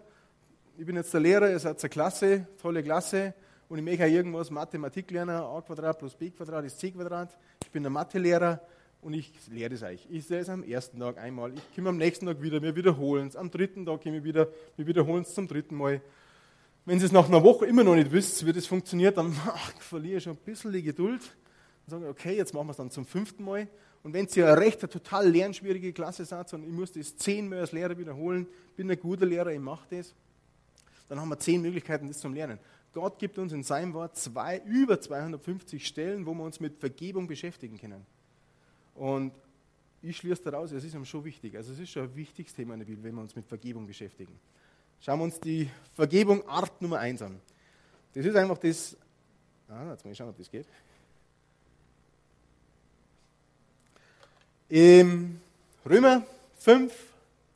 Ich 0.78 0.86
bin 0.86 0.96
jetzt 0.96 1.12
der 1.12 1.20
Lehrer, 1.20 1.50
ihr 1.50 1.58
seid 1.58 1.78
eine 1.78 1.90
Klasse, 1.90 2.46
tolle 2.56 2.82
Klasse. 2.82 3.34
Und 3.68 3.76
ich 3.76 3.84
möchte 3.84 4.06
irgendwas 4.06 4.50
Mathematik 4.50 5.10
lernen. 5.10 5.36
a 5.36 5.60
Quadrat 5.60 5.98
plus 5.98 6.14
b 6.14 6.30
Quadrat 6.30 6.64
ist 6.64 6.80
c 6.80 6.92
Quadrat. 6.92 7.36
Ich 7.62 7.70
bin 7.70 7.82
der 7.82 7.90
Mathelehrer 7.90 8.62
und 9.02 9.12
ich 9.12 9.30
lehre 9.50 9.68
das 9.68 9.82
euch. 9.82 10.06
Ich 10.08 10.26
sehe 10.26 10.38
es 10.38 10.48
am 10.48 10.62
ersten 10.62 10.98
Tag 10.98 11.18
einmal, 11.18 11.52
ich 11.52 11.74
komme 11.74 11.90
am 11.90 11.98
nächsten 11.98 12.24
Tag 12.24 12.40
wieder, 12.40 12.62
wir 12.62 12.74
wiederholen 12.74 13.28
es. 13.28 13.36
Am 13.36 13.50
dritten 13.50 13.84
Tag 13.84 14.02
komme 14.02 14.16
ich 14.16 14.24
wieder, 14.24 14.48
wir 14.78 14.86
wiederholen 14.86 15.20
es 15.20 15.34
zum 15.34 15.46
dritten 15.48 15.76
Mal. 15.76 16.00
Wenn 16.86 16.98
ihr 16.98 17.04
es 17.04 17.12
nach 17.12 17.28
einer 17.28 17.42
Woche 17.42 17.66
immer 17.66 17.84
noch 17.84 17.94
nicht 17.94 18.10
wisst, 18.10 18.46
wie 18.46 18.54
das 18.54 18.64
funktioniert, 18.64 19.18
dann 19.18 19.36
ach, 19.46 19.72
verliere 19.82 20.16
ich 20.16 20.24
schon 20.24 20.32
ein 20.32 20.38
bisschen 20.42 20.72
die 20.72 20.82
Geduld. 20.82 21.20
Dann 21.88 22.00
sage 22.00 22.10
okay, 22.10 22.34
jetzt 22.34 22.54
machen 22.54 22.68
wir 22.68 22.70
es 22.70 22.78
dann 22.78 22.90
zum 22.90 23.04
fünften 23.04 23.44
Mal. 23.44 23.68
Und 24.06 24.12
wenn 24.12 24.28
ihr 24.36 24.46
eine 24.46 24.60
recht 24.60 24.80
eine 24.84 24.88
total 24.88 25.28
lernschwierige 25.28 25.92
Klasse 25.92 26.24
seid 26.24 26.54
und 26.54 26.62
ich 26.62 26.70
muss 26.70 26.92
das 26.92 27.16
zehnmal 27.16 27.58
als 27.58 27.72
Lehrer 27.72 27.98
wiederholen, 27.98 28.46
bin 28.76 28.88
ein 28.88 29.00
guter 29.00 29.26
Lehrer, 29.26 29.50
ich 29.50 29.58
mache 29.58 29.84
das, 29.90 30.14
dann 31.08 31.18
haben 31.18 31.28
wir 31.28 31.40
zehn 31.40 31.60
Möglichkeiten, 31.60 32.06
das 32.06 32.20
zu 32.20 32.28
lernen. 32.28 32.60
Gott 32.92 33.18
gibt 33.18 33.36
uns 33.36 33.52
in 33.52 33.64
seinem 33.64 33.94
Wort 33.94 34.16
zwei, 34.16 34.62
über 34.64 35.00
250 35.00 35.84
Stellen, 35.84 36.24
wo 36.24 36.34
wir 36.34 36.44
uns 36.44 36.60
mit 36.60 36.78
Vergebung 36.78 37.26
beschäftigen 37.26 37.78
können. 37.78 38.06
Und 38.94 39.32
ich 40.02 40.18
schließe 40.18 40.44
daraus, 40.44 40.70
es 40.70 40.84
ist 40.84 41.08
schon 41.08 41.24
wichtig. 41.24 41.56
Also 41.56 41.72
es 41.72 41.80
ist 41.80 41.90
schon 41.90 42.04
ein 42.04 42.14
wichtiges 42.14 42.54
Thema 42.54 42.74
in 42.74 42.78
der 42.78 42.86
Bibel, 42.86 43.02
wenn 43.02 43.16
wir 43.16 43.22
uns 43.22 43.34
mit 43.34 43.44
Vergebung 43.44 43.88
beschäftigen. 43.88 44.38
Schauen 45.00 45.18
wir 45.18 45.24
uns 45.24 45.40
die 45.40 45.68
Vergebung 45.94 46.48
Art 46.48 46.80
Nummer 46.80 47.00
1 47.00 47.22
an. 47.22 47.40
Das 48.14 48.24
ist 48.24 48.36
einfach 48.36 48.58
das. 48.58 48.96
Ah, 49.66 49.90
jetzt 49.90 50.04
mal 50.04 50.14
schauen, 50.14 50.28
ob 50.28 50.36
das 50.36 50.48
geht. 50.48 50.68
Im 54.68 55.40
Römer 55.88 56.26
5, 56.58 56.92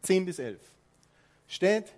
10 0.03 0.25
bis 0.27 0.39
11 0.39 0.61
steht, 1.49 1.93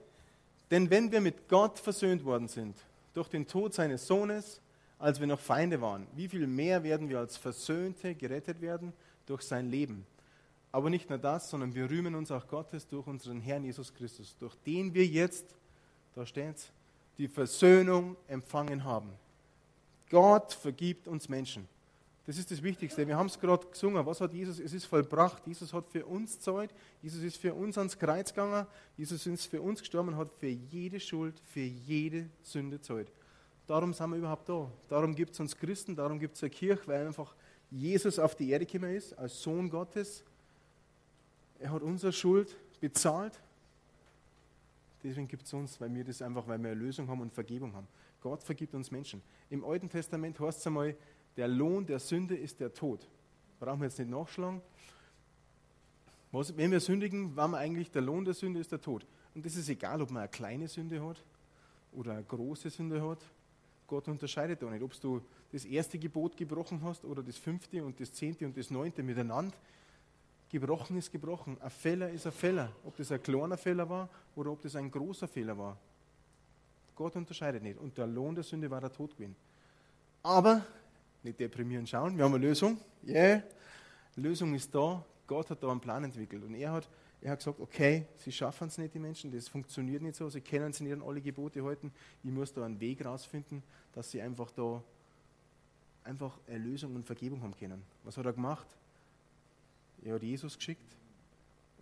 denn 0.71 0.89
wenn 0.89 1.13
wir 1.13 1.21
mit 1.21 1.49
Gott 1.49 1.79
versöhnt 1.79 2.25
worden 2.25 2.49
sind, 2.49 2.75
durch 3.13 3.29
den 3.29 3.47
Tod 3.47 3.75
seines 3.75 4.07
Sohnes, 4.07 4.63
als 4.99 5.21
wir 5.21 5.27
noch 5.27 5.41
Feinde 5.41 5.83
waren, 5.83 6.07
wie 6.15 6.29
viel 6.29 6.47
mehr 6.47 6.83
werden 6.83 7.11
wir 7.11 7.19
als 7.19 7.37
Versöhnte 7.37 8.15
gerettet 8.15 8.63
werden 8.63 8.95
durch 9.27 9.43
sein 9.43 9.71
Leben. 9.71 10.07
Aber 10.71 10.89
nicht 10.89 11.11
nur 11.11 11.19
das, 11.19 11.51
sondern 11.51 11.75
wir 11.75 11.91
rühmen 11.91 12.15
uns 12.15 12.31
auch 12.31 12.49
Gottes 12.49 12.89
durch 12.89 13.07
unseren 13.07 13.43
Herrn 13.43 13.65
Jesus 13.65 13.93
Christus, 13.93 14.35
durch 14.39 14.55
den 14.65 14.95
wir 14.95 15.05
jetzt, 15.05 15.45
da 16.15 16.25
steht 16.25 16.57
es, 16.57 16.71
die 17.19 17.29
Versöhnung 17.29 18.17
empfangen 18.29 18.85
haben. 18.85 19.11
Gott 20.09 20.55
vergibt 20.55 21.07
uns 21.07 21.29
Menschen. 21.29 21.69
Das 22.25 22.39
ist 22.39 22.51
das 22.51 22.63
Wichtigste. 22.63 23.07
Wir 23.07 23.17
haben 23.17 23.27
es 23.27 23.39
gerade 23.39 23.67
gesungen. 23.67 24.07
Was 24.07 24.21
hat 24.21 24.33
Jesus? 24.33 24.61
Es 24.61 24.73
ist 24.73 24.85
vollbracht. 24.85 25.45
Jesus 25.47 25.73
hat 25.73 25.89
für 25.89 26.07
uns 26.07 26.39
Zeit. 26.39 26.73
Jesus 27.03 27.23
ist 27.23 27.37
für 27.37 27.53
uns 27.53 27.77
ans 27.77 27.99
Kreuz 27.99 28.31
gegangen. 28.33 28.67
Jesus 28.97 29.27
ist 29.27 29.47
für 29.47 29.61
uns 29.61 29.81
gestorben 29.81 30.11
und 30.11 30.17
hat 30.17 30.33
für 30.39 30.47
jede 30.49 31.01
Schuld, 31.01 31.41
für 31.41 31.61
jede 31.61 32.29
Sünde 32.43 32.81
Zeit. 32.81 33.11
Darum 33.67 33.93
sind 33.93 34.11
wir 34.11 34.19
überhaupt 34.19 34.49
da. 34.49 34.71
Darum 34.89 35.15
gibt 35.15 35.33
es 35.33 35.41
uns 35.41 35.57
Christen, 35.57 35.97
darum 35.97 36.19
gibt 36.19 36.37
es 36.37 36.43
eine 36.43 36.51
Kirche, 36.51 36.87
weil 36.87 37.07
einfach 37.07 37.35
Jesus 37.71 38.19
auf 38.19 38.37
die 38.37 38.51
Erde 38.51 38.67
gekommen 38.67 38.95
ist, 38.95 39.19
als 39.19 39.41
Sohn 39.43 39.71
Gottes. 39.71 40.25
Er 41.59 41.73
hat 41.73 41.83
unsere 41.83 42.13
Schuld 42.13 42.57
bezahlt. 42.81 43.41
Deswegen 45.03 45.27
gibt 45.27 45.45
es 45.45 45.53
uns, 45.53 45.81
weil 45.81 45.93
wir 45.95 46.05
das 46.05 46.23
einfach, 46.23 46.47
weil 46.47 46.63
wir 46.63 46.71
Erlösung 46.71 47.09
haben 47.09 47.21
und 47.21 47.33
Vergebung 47.33 47.73
haben. 47.75 47.89
Gott 48.21 48.43
vergibt 48.43 48.75
uns 48.75 48.91
Menschen. 48.91 49.21
Im 49.51 49.65
Alten 49.65 49.89
Testament 49.89 50.39
heißt 50.39 50.61
es 50.61 50.67
einmal, 50.67 50.95
Der 51.37 51.49
Lohn 51.49 51.87
der 51.87 51.99
Sünde 51.99 52.37
ist 52.37 52.61
der 52.61 52.73
Tod. 52.73 53.07
Brauchen 53.59 53.81
wir 53.81 53.87
jetzt 53.87 53.99
nicht 53.99 54.11
nachschlagen. 54.11 54.61
Wenn 56.33 56.71
wir 56.71 56.81
sündigen, 56.81 57.37
war 57.37 57.49
man 57.49 57.61
eigentlich, 57.61 57.91
der 57.91 58.03
Lohn 58.03 58.25
der 58.25 58.35
Sünde 58.35 58.61
ist 58.61 58.73
der 58.73 58.81
Tod. 58.81 59.07
Und 59.35 59.45
das 59.45 59.57
ist 59.57 59.69
egal, 59.69 60.01
ob 60.01 60.11
man 60.11 60.23
eine 60.23 60.31
kleine 60.31 60.69
Sünde 60.69 61.03
hat 61.07 61.23
oder 61.93 62.13
eine 62.13 62.25
große 62.25 62.71
Sünde 62.71 63.07
hat. 63.07 63.19
Gott 63.87 64.09
unterscheidet 64.09 64.63
da 64.63 64.71
nicht. 64.71 64.83
Ob 64.83 64.99
du 65.01 65.21
das 65.53 65.65
erste 65.65 65.99
Gebot 65.99 66.37
gebrochen 66.37 66.81
hast 66.83 67.05
oder 67.05 67.23
das 67.23 67.37
fünfte 67.37 67.85
und 67.85 68.01
das 68.01 68.13
zehnte 68.13 68.47
und 68.47 68.57
das 68.57 68.71
neunte 68.71 69.03
miteinander. 69.03 69.55
Gebrochen 70.49 70.97
ist 70.97 71.11
gebrochen. 71.11 71.57
Ein 71.61 71.71
Fehler 71.71 72.11
ist 72.11 72.27
ein 72.27 72.33
Fehler. 72.33 72.73
Ob 72.85 72.97
das 72.97 73.13
ein 73.13 73.23
kleiner 73.23 73.57
Fehler 73.57 73.89
war 73.89 74.09
oder 74.35 74.53
ob 74.53 74.63
das 74.63 74.77
ein 74.77 74.91
großer 74.91 75.29
Fehler 75.29 75.57
war. 75.57 75.77
Gott 76.95 77.17
unterscheidet 77.17 77.63
nicht. 77.63 77.79
Und 77.79 77.97
der 77.97 78.07
Lohn 78.07 78.35
der 78.35 78.45
Sünde 78.45 78.71
war 78.71 78.81
der 78.81 78.93
Tod 78.93 79.15
gewesen. 79.15 79.37
Aber, 80.23 80.65
nicht 81.23 81.39
deprimieren 81.39 81.87
schauen, 81.87 82.17
wir 82.17 82.25
haben 82.25 82.35
eine 82.35 82.47
Lösung. 82.47 82.79
Yeah. 83.07 83.43
Lösung 84.17 84.55
ist 84.55 84.75
da. 84.75 85.05
Gott 85.27 85.51
hat 85.51 85.63
da 85.63 85.71
einen 85.71 85.81
Plan 85.81 86.05
entwickelt. 86.05 86.45
Und 86.45 86.55
er 86.55 86.73
hat, 86.73 86.89
er 87.21 87.33
hat 87.33 87.39
gesagt, 87.39 87.61
okay, 87.61 88.07
sie 88.17 88.33
schaffen 88.33 88.69
es 88.69 88.79
nicht, 88.79 88.95
die 88.95 88.99
Menschen, 88.99 89.31
das 89.31 89.49
funktioniert 89.49 90.03
nicht 90.03 90.17
so, 90.17 90.29
sie 90.29 90.41
können 90.41 90.73
sich 90.73 90.87
nicht 90.87 91.03
alle 91.03 91.21
Gebote 91.21 91.65
halten. 91.65 91.93
Ich 92.23 92.31
muss 92.31 92.53
da 92.53 92.65
einen 92.65 92.81
Weg 92.81 93.05
rausfinden, 93.05 93.63
dass 93.93 94.11
sie 94.11 94.21
einfach 94.21 94.51
da 94.51 94.83
einfach 96.05 96.39
Erlösung 96.47 96.97
und 96.97 97.05
Vergebung 97.05 97.43
haben 97.43 97.57
können. 97.57 97.83
Was 98.05 98.17
hat 98.17 98.27
er 98.27 98.33
gemacht? 98.33 98.67
Er 100.03 100.17
hat 100.17 100.23
Jesus 100.23 100.57
geschickt 100.57 100.97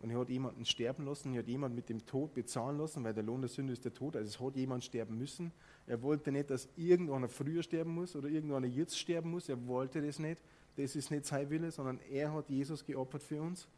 und 0.02 0.10
er 0.10 0.18
hat 0.18 0.30
jemanden 0.30 0.64
sterben 0.64 1.04
lassen, 1.04 1.34
er 1.34 1.40
hat 1.40 1.48
jemanden 1.48 1.76
mit 1.76 1.88
dem 1.90 2.04
Tod 2.06 2.32
bezahlen 2.32 2.78
lassen, 2.78 3.04
weil 3.04 3.12
der 3.12 3.22
Lohn 3.22 3.42
der 3.42 3.50
Sünde 3.50 3.72
ist 3.74 3.84
der 3.84 3.92
Tod, 3.92 4.16
also 4.16 4.28
es 4.28 4.40
hat 4.40 4.56
jemand 4.56 4.82
sterben 4.82 5.18
müssen. 5.18 5.52
Er 5.86 6.00
wollte 6.00 6.32
nicht, 6.32 6.48
dass 6.48 6.68
irgendeiner 6.76 7.28
früher 7.28 7.62
sterben 7.62 7.94
muss 7.94 8.16
oder 8.16 8.28
irgendeiner 8.28 8.66
jetzt 8.66 8.98
sterben 8.98 9.30
muss, 9.30 9.48
er 9.48 9.66
wollte 9.66 10.00
das 10.00 10.18
nicht. 10.18 10.42
Das 10.76 10.96
ist 10.96 11.10
nicht 11.10 11.26
sein 11.26 11.50
Wille, 11.50 11.70
sondern 11.70 12.00
er 12.10 12.32
hat 12.32 12.48
Jesus 12.48 12.84
geopfert 12.84 13.22
für 13.22 13.42
uns 13.42 13.68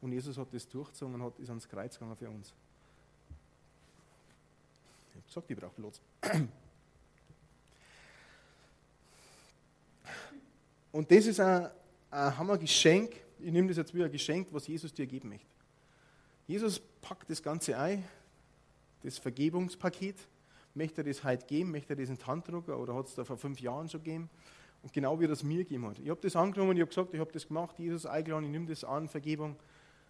und 0.00 0.12
Jesus 0.12 0.38
hat 0.38 0.52
das 0.52 0.68
durchgezogen 0.68 1.14
und 1.16 1.22
hat, 1.22 1.38
ist 1.40 1.48
ans 1.48 1.68
Kreuz 1.68 1.98
gegangen 1.98 2.16
für 2.16 2.30
uns. 2.30 2.54
Ich 5.10 5.16
habe 5.16 5.26
gesagt, 5.26 5.50
ich 5.50 5.56
brauche 5.56 5.74
Platz. 5.74 6.00
Und 10.92 11.10
das 11.10 11.26
ist 11.26 11.40
ein, 11.40 11.70
ein 12.10 12.38
Hammergeschenk. 12.38 13.16
Ich 13.40 13.50
nehme 13.50 13.66
das 13.68 13.78
jetzt 13.78 13.94
wie 13.94 14.04
ein 14.04 14.12
Geschenk, 14.12 14.48
was 14.52 14.66
Jesus 14.66 14.92
dir 14.92 15.06
geben 15.06 15.30
möchte. 15.30 15.46
Jesus 16.52 16.80
packt 17.00 17.30
das 17.30 17.42
Ganze 17.42 17.78
ein, 17.78 18.04
das 19.02 19.16
Vergebungspaket. 19.16 20.16
Möchte 20.74 21.00
er 21.00 21.04
das 21.04 21.24
heute 21.24 21.46
geben? 21.46 21.70
Möchte 21.70 21.94
er 21.94 21.96
das 21.96 22.10
in 22.10 22.16
die 22.16 22.24
Hand 22.26 22.46
drucken 22.46 22.74
oder 22.74 22.94
hat 22.94 23.06
es 23.06 23.14
da 23.14 23.24
vor 23.24 23.38
fünf 23.38 23.58
Jahren 23.58 23.88
schon 23.88 24.04
gegeben? 24.04 24.28
Und 24.82 24.92
genau 24.92 25.18
wie 25.18 25.26
das 25.26 25.42
mir 25.42 25.64
gegeben 25.64 25.86
hat. 25.86 25.98
Ich 25.98 26.10
habe 26.10 26.20
das 26.20 26.36
angenommen, 26.36 26.76
ich 26.76 26.82
habe 26.82 26.90
gesagt, 26.90 27.14
ich 27.14 27.20
habe 27.20 27.32
das 27.32 27.48
gemacht, 27.48 27.78
Jesus 27.78 28.04
eingeladen, 28.04 28.44
ich 28.44 28.50
nehme 28.50 28.66
das 28.66 28.84
an, 28.84 29.08
Vergebung. 29.08 29.56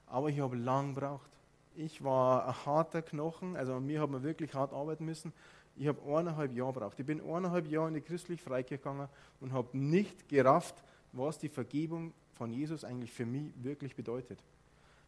Aber 0.08 0.30
ich 0.30 0.40
habe 0.40 0.56
lang 0.56 0.96
gebraucht. 0.96 1.30
Ich 1.76 2.02
war 2.02 2.48
ein 2.48 2.66
harter 2.66 3.02
Knochen, 3.02 3.54
also 3.54 3.74
an 3.74 3.86
mir 3.86 4.00
hat 4.00 4.10
man 4.10 4.24
wirklich 4.24 4.52
hart 4.52 4.72
arbeiten 4.72 5.04
müssen. 5.04 5.32
Ich 5.76 5.86
habe 5.86 6.02
eineinhalb 6.12 6.52
Jahre 6.52 6.72
gebraucht. 6.72 6.98
Ich 6.98 7.06
bin 7.06 7.20
eineinhalb 7.20 7.68
Jahre 7.68 7.86
in 7.86 7.94
die 7.94 8.00
christliche 8.00 8.42
Freikirche 8.42 8.78
gegangen 8.78 9.08
und 9.38 9.52
habe 9.52 9.78
nicht 9.78 10.28
gerafft, 10.28 10.74
was 11.12 11.38
die 11.38 11.48
Vergebung 11.48 12.12
von 12.32 12.50
Jesus 12.50 12.82
eigentlich 12.82 13.12
für 13.12 13.26
mich 13.26 13.52
wirklich 13.62 13.94
bedeutet. 13.94 14.42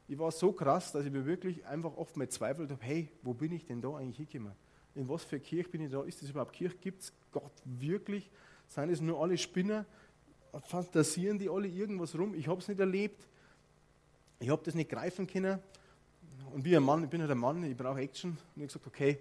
Ich 0.06 0.18
war 0.18 0.30
so 0.30 0.52
krass, 0.52 0.92
dass 0.92 1.06
ich 1.06 1.12
mir 1.12 1.24
wirklich 1.24 1.64
einfach 1.66 1.96
oft 1.96 2.16
mal 2.16 2.28
zweifelt 2.28 2.70
habe, 2.70 2.82
hey, 2.84 3.08
wo 3.22 3.32
bin 3.32 3.52
ich 3.52 3.64
denn 3.64 3.80
da 3.80 3.96
eigentlich 3.96 4.16
hingekommen? 4.16 4.52
In 4.94 5.08
was 5.08 5.24
für 5.24 5.40
Kirche 5.40 5.70
bin 5.70 5.82
ich 5.82 5.90
da? 5.90 6.02
Ist 6.02 6.22
das 6.22 6.30
überhaupt 6.30 6.52
Kirche? 6.52 6.76
Gibt 6.76 7.02
es 7.02 7.12
Gott 7.32 7.52
wirklich? 7.64 8.30
Seien 8.68 8.90
es 8.90 9.00
nur 9.00 9.20
alle 9.20 9.36
Spinner? 9.36 9.86
Fantasieren 10.62 11.38
die 11.38 11.48
alle 11.48 11.66
irgendwas 11.66 12.16
rum? 12.16 12.34
Ich 12.34 12.46
habe 12.46 12.60
es 12.60 12.68
nicht 12.68 12.78
erlebt. 12.78 13.26
Ich 14.38 14.50
habe 14.50 14.62
das 14.64 14.74
nicht 14.74 14.90
greifen 14.90 15.26
können. 15.26 15.58
Und 16.52 16.64
wie 16.64 16.76
ein 16.76 16.82
Mann, 16.82 17.02
ich 17.02 17.10
bin 17.10 17.20
halt 17.20 17.30
ein 17.30 17.38
Mann, 17.38 17.64
ich 17.64 17.76
brauche 17.76 18.00
Action. 18.00 18.32
Und 18.32 18.38
ich 18.56 18.62
habe 18.62 18.66
gesagt, 18.66 18.86
okay, 18.86 19.18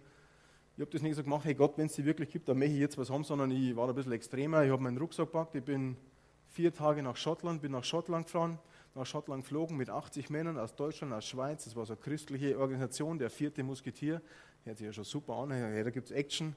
ich 0.75 0.81
habe 0.81 0.91
das 0.91 1.01
nicht 1.01 1.15
so 1.15 1.23
gemacht, 1.23 1.45
hey 1.45 1.53
Gott, 1.53 1.77
wenn 1.77 1.85
es 1.85 1.93
die 1.93 2.03
wirklich 2.03 2.29
gibt, 2.29 2.49
dann 2.49 2.57
möchte 2.57 2.73
ich 2.73 2.79
jetzt 2.79 2.97
was 2.97 3.09
haben, 3.09 3.23
sondern 3.23 3.51
ich 3.51 3.75
war 3.75 3.87
ein 3.87 3.95
bisschen 3.95 4.11
extremer. 4.11 4.63
Ich 4.63 4.71
habe 4.71 4.81
meinen 4.81 4.97
Rucksack 4.97 5.27
gepackt, 5.27 5.55
ich 5.55 5.63
bin 5.63 5.95
vier 6.49 6.73
Tage 6.73 7.01
nach 7.03 7.15
Schottland, 7.15 7.61
bin 7.61 7.71
nach 7.71 7.83
Schottland 7.83 8.25
gefahren, 8.25 8.59
nach 8.95 9.05
Schottland 9.05 9.43
geflogen 9.43 9.77
mit 9.77 9.89
80 9.89 10.29
Männern 10.29 10.57
aus 10.57 10.75
Deutschland, 10.75 11.13
aus 11.13 11.25
Schweiz. 11.25 11.65
Das 11.65 11.75
war 11.75 11.85
so 11.85 11.93
eine 11.93 12.01
christliche 12.01 12.57
Organisation, 12.59 13.17
der 13.17 13.29
vierte 13.29 13.63
Musketier. 13.63 14.21
Hört 14.65 14.77
sich 14.77 14.85
ja 14.85 14.93
schon 14.93 15.03
super 15.03 15.33
an, 15.33 15.51
hey, 15.51 15.83
da 15.83 15.89
gibt 15.89 16.07
es 16.09 16.11
Action. 16.11 16.55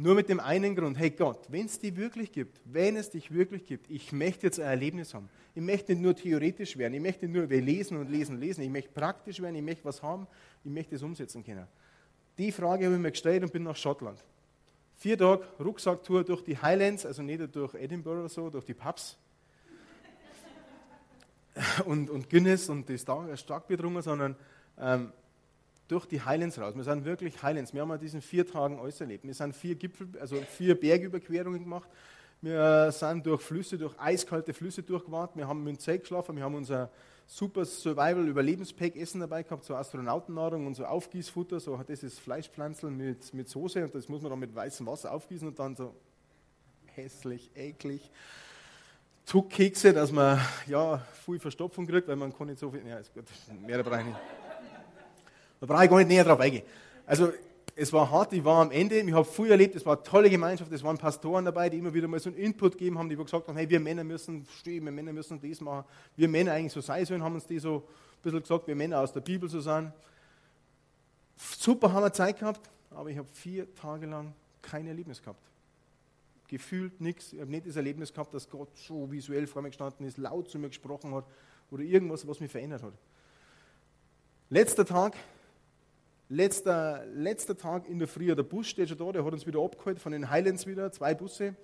Nur 0.00 0.14
mit 0.14 0.28
dem 0.28 0.38
einen 0.38 0.76
Grund, 0.76 0.96
hey 0.96 1.10
Gott, 1.10 1.46
wenn 1.50 1.66
es 1.66 1.80
dich 1.80 1.96
wirklich 1.96 2.30
gibt, 2.30 2.60
wenn 2.64 2.96
es 2.96 3.10
dich 3.10 3.32
wirklich 3.32 3.64
gibt, 3.64 3.90
ich 3.90 4.12
möchte 4.12 4.46
jetzt 4.46 4.60
ein 4.60 4.66
Erlebnis 4.66 5.12
haben. 5.12 5.28
Ich 5.56 5.62
möchte 5.62 5.92
nicht 5.92 6.02
nur 6.02 6.14
theoretisch 6.14 6.78
werden, 6.78 6.94
ich 6.94 7.00
möchte 7.00 7.26
nur 7.26 7.46
lesen 7.46 7.96
und 7.96 8.08
lesen, 8.08 8.38
lesen, 8.38 8.62
ich 8.62 8.70
möchte 8.70 8.92
praktisch 8.92 9.40
werden, 9.42 9.56
ich 9.56 9.62
möchte 9.62 9.84
was 9.84 10.00
haben, 10.00 10.28
ich 10.62 10.70
möchte 10.70 10.94
es 10.94 11.02
umsetzen 11.02 11.42
können. 11.44 11.66
Die 12.38 12.52
Frage 12.52 12.84
habe 12.84 12.94
ich 12.94 13.00
mir 13.00 13.10
gestellt 13.10 13.42
und 13.42 13.52
bin 13.52 13.64
nach 13.64 13.74
Schottland. 13.74 14.24
Vier 14.94 15.18
Tage 15.18 15.44
Rucksacktour 15.58 16.22
durch 16.22 16.42
die 16.42 16.56
Highlands, 16.56 17.04
also 17.04 17.22
nicht 17.22 17.54
durch 17.54 17.74
Edinburgh 17.74 18.28
so, 18.28 18.50
durch 18.50 18.64
die 18.64 18.74
Pubs. 18.74 19.18
Und, 21.84 22.10
und 22.10 22.30
Guinness 22.30 22.68
und 22.68 22.88
das 22.88 23.02
Starkbier 23.02 23.76
getrunken, 23.76 24.02
sondern 24.02 24.36
ähm, 24.78 25.12
durch 25.88 26.06
die 26.06 26.20
Highlands 26.20 26.60
raus. 26.60 26.74
Wir 26.76 26.84
sind 26.84 27.04
wirklich 27.04 27.42
Highlands. 27.42 27.74
Wir 27.74 27.80
haben 27.80 27.90
an 27.90 27.98
diesen 27.98 28.20
vier 28.20 28.46
Tagen 28.46 28.78
alles 28.78 29.00
erlebt. 29.00 29.24
Wir 29.24 29.34
sind 29.34 29.56
vier 29.56 29.74
Gipfel, 29.74 30.08
also 30.20 30.36
vier 30.36 30.78
Bergüberquerungen 30.78 31.62
gemacht. 31.62 31.88
Wir 32.40 32.92
sind 32.92 33.26
durch 33.26 33.42
Flüsse, 33.42 33.78
durch 33.78 33.98
eiskalte 33.98 34.54
Flüsse 34.54 34.82
durchgewandt. 34.82 35.32
Wir 35.34 35.48
haben 35.48 35.64
dem 35.64 35.78
Zelt 35.78 36.02
geschlafen. 36.02 36.36
Wir 36.36 36.44
haben 36.44 36.54
unser 36.54 36.90
super 37.28 37.64
Survival-Überlebenspack 37.64 38.96
Essen 38.96 39.20
dabei 39.20 39.42
gehabt, 39.42 39.64
so 39.64 39.74
Astronautennahrung 39.74 40.66
und 40.66 40.74
so 40.74 40.86
Aufgießfutter, 40.86 41.60
so 41.60 41.76
das 41.86 42.02
ist 42.02 42.18
Fleischpflanzeln 42.20 42.96
mit, 42.96 43.34
mit 43.34 43.50
Soße 43.50 43.84
und 43.84 43.94
das 43.94 44.08
muss 44.08 44.22
man 44.22 44.30
dann 44.30 44.38
mit 44.38 44.54
weißem 44.54 44.86
Wasser 44.86 45.12
aufgießen 45.12 45.46
und 45.46 45.58
dann 45.58 45.76
so 45.76 45.94
hässlich, 46.86 47.50
eklig. 47.54 48.10
Zuckkekse, 49.28 49.92
dass 49.92 50.10
man 50.10 50.40
ja 50.66 51.02
viel 51.26 51.38
Verstopfung 51.38 51.86
kriegt, 51.86 52.08
weil 52.08 52.16
man 52.16 52.34
kann 52.34 52.46
nicht 52.46 52.58
so 52.58 52.70
viel. 52.70 52.80
Ja, 52.86 52.96
ist 52.96 53.12
gut, 53.12 53.24
mehr 53.66 53.82
brauche 53.82 54.00
ich 54.00 54.06
nicht. 54.06 54.16
Da 55.60 55.66
brauche 55.66 55.84
ich 55.84 55.90
gar 55.90 55.98
nicht 55.98 56.08
näher 56.08 56.24
drauf 56.24 56.40
eingehen. 56.40 56.64
Also 57.04 57.34
es 57.76 57.92
war 57.92 58.10
hart, 58.10 58.32
ich 58.32 58.42
war 58.42 58.62
am 58.62 58.70
Ende, 58.70 58.98
ich 58.98 59.12
habe 59.12 59.26
viel 59.26 59.50
erlebt, 59.50 59.76
es 59.76 59.84
war 59.84 59.96
eine 59.96 60.02
tolle 60.02 60.30
Gemeinschaft, 60.30 60.72
es 60.72 60.82
waren 60.82 60.96
Pastoren 60.96 61.44
dabei, 61.44 61.68
die 61.68 61.76
immer 61.76 61.92
wieder 61.92 62.08
mal 62.08 62.18
so 62.18 62.30
einen 62.30 62.38
Input 62.38 62.72
gegeben 62.72 62.98
haben, 62.98 63.10
die 63.10 63.16
gesagt 63.16 63.46
haben, 63.46 63.56
hey, 63.58 63.68
wir 63.68 63.80
Männer 63.80 64.02
müssen 64.02 64.46
stehen, 64.60 64.86
wir 64.86 64.92
Männer 64.92 65.12
müssen 65.12 65.38
das 65.38 65.60
machen, 65.60 65.86
wir 66.16 66.28
Männer 66.28 66.52
eigentlich 66.52 66.72
so 66.72 66.80
sein 66.80 67.04
sollen, 67.04 67.22
haben 67.22 67.34
uns 67.34 67.46
die 67.46 67.58
so 67.58 67.76
ein 67.76 68.22
bisschen 68.22 68.40
gesagt, 68.40 68.66
wir 68.66 68.76
Männer 68.76 69.00
aus 69.00 69.12
der 69.12 69.20
Bibel 69.20 69.46
so 69.50 69.60
sein. 69.60 69.92
Super 71.36 71.92
haben 71.92 72.02
wir 72.02 72.14
Zeit 72.14 72.38
gehabt, 72.38 72.62
aber 72.90 73.10
ich 73.10 73.18
habe 73.18 73.28
vier 73.30 73.74
Tage 73.74 74.06
lang 74.06 74.32
kein 74.62 74.86
Erlebnis 74.86 75.20
gehabt. 75.20 75.42
Gefühlt 76.48 77.00
nichts, 77.00 77.32
ich 77.32 77.40
habe 77.40 77.50
nicht 77.50 77.66
das 77.66 77.76
Erlebnis 77.76 78.12
gehabt, 78.12 78.34
dass 78.34 78.48
Gott 78.48 78.74
so 78.76 79.10
visuell 79.10 79.46
vor 79.46 79.62
mir 79.62 79.68
gestanden 79.68 80.06
ist, 80.06 80.18
laut 80.18 80.48
zu 80.50 80.58
mir 80.58 80.68
gesprochen 80.68 81.14
hat 81.14 81.26
oder 81.70 81.82
irgendwas, 81.82 82.26
was 82.26 82.40
mich 82.40 82.50
verändert 82.50 82.82
hat. 82.82 82.94
Letzter 84.48 84.86
Tag, 84.86 85.14
Letzter, 86.30 87.06
letzter 87.06 87.56
Tag 87.56 87.88
in 87.88 87.98
der 87.98 88.08
Früh, 88.08 88.34
der 88.34 88.42
Bus 88.42 88.66
steht 88.66 88.88
schon 88.88 88.98
da, 88.98 89.12
der 89.12 89.24
hat 89.24 89.32
uns 89.32 89.46
wieder 89.46 89.60
abgeholt 89.60 89.98
von 89.98 90.12
den 90.12 90.28
Highlands 90.28 90.66
wieder, 90.66 90.92
zwei 90.92 91.14
Busse. 91.14 91.54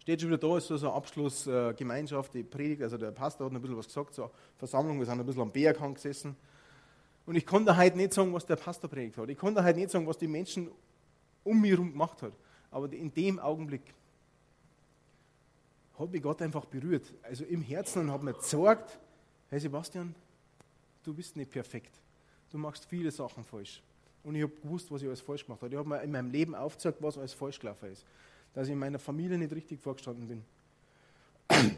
Steht 0.00 0.20
schon 0.20 0.30
wieder 0.30 0.38
da, 0.38 0.58
ist 0.58 0.66
so 0.66 0.74
eine 0.74 0.92
Abschlussgemeinschaft, 0.92 2.34
die 2.34 2.42
predigt, 2.42 2.82
also 2.82 2.96
der 2.96 3.12
Pastor 3.12 3.46
hat 3.46 3.52
ein 3.52 3.60
bisschen 3.60 3.76
was 3.76 3.86
gesagt, 3.86 4.14
so 4.14 4.24
eine 4.24 4.32
Versammlung, 4.58 4.98
wir 4.98 5.06
sind 5.06 5.20
ein 5.20 5.26
bisschen 5.26 5.42
am 5.42 5.52
Berghang 5.52 5.94
gesessen. 5.94 6.34
Und 7.24 7.36
ich 7.36 7.46
konnte 7.46 7.76
heute 7.76 7.96
nicht 7.96 8.12
sagen, 8.12 8.32
was 8.32 8.46
der 8.46 8.56
Pastor 8.56 8.90
predigt 8.90 9.16
hat. 9.16 9.28
Ich 9.28 9.38
konnte 9.38 9.62
heute 9.62 9.78
nicht 9.78 9.90
sagen, 9.90 10.08
was 10.08 10.18
die 10.18 10.26
Menschen 10.26 10.68
um 11.44 11.60
mich 11.60 11.70
herum 11.70 11.92
gemacht 11.92 12.20
hat. 12.22 12.32
Aber 12.72 12.92
in 12.92 13.14
dem 13.14 13.38
Augenblick 13.38 13.94
hat 15.96 16.10
mich 16.10 16.22
Gott 16.22 16.42
einfach 16.42 16.64
berührt. 16.64 17.12
Also 17.22 17.44
im 17.44 17.62
Herzen 17.62 18.00
und 18.02 18.10
hat 18.10 18.22
mir 18.22 18.34
gesagt, 18.34 18.98
hey 19.50 19.60
Sebastian, 19.60 20.14
du 21.04 21.14
bist 21.14 21.36
nicht 21.36 21.52
perfekt 21.52 22.02
du 22.52 22.58
machst 22.58 22.84
viele 22.84 23.10
Sachen 23.10 23.44
falsch. 23.44 23.82
Und 24.22 24.36
ich 24.36 24.42
habe 24.42 24.52
gewusst, 24.62 24.90
was 24.90 25.02
ich 25.02 25.08
alles 25.08 25.20
falsch 25.20 25.44
gemacht 25.44 25.62
habe. 25.62 25.72
Ich 25.72 25.78
habe 25.78 25.88
mir 25.88 26.00
in 26.02 26.12
meinem 26.12 26.30
Leben 26.30 26.54
aufgezeigt, 26.54 26.98
was 27.00 27.18
alles 27.18 27.32
falsch 27.32 27.58
gelaufen 27.58 27.90
ist. 27.90 28.04
Dass 28.54 28.68
ich 28.68 28.72
in 28.72 28.78
meiner 28.78 28.98
Familie 28.98 29.36
nicht 29.38 29.52
richtig 29.52 29.80
vorgestanden 29.80 30.28
bin. 30.28 30.44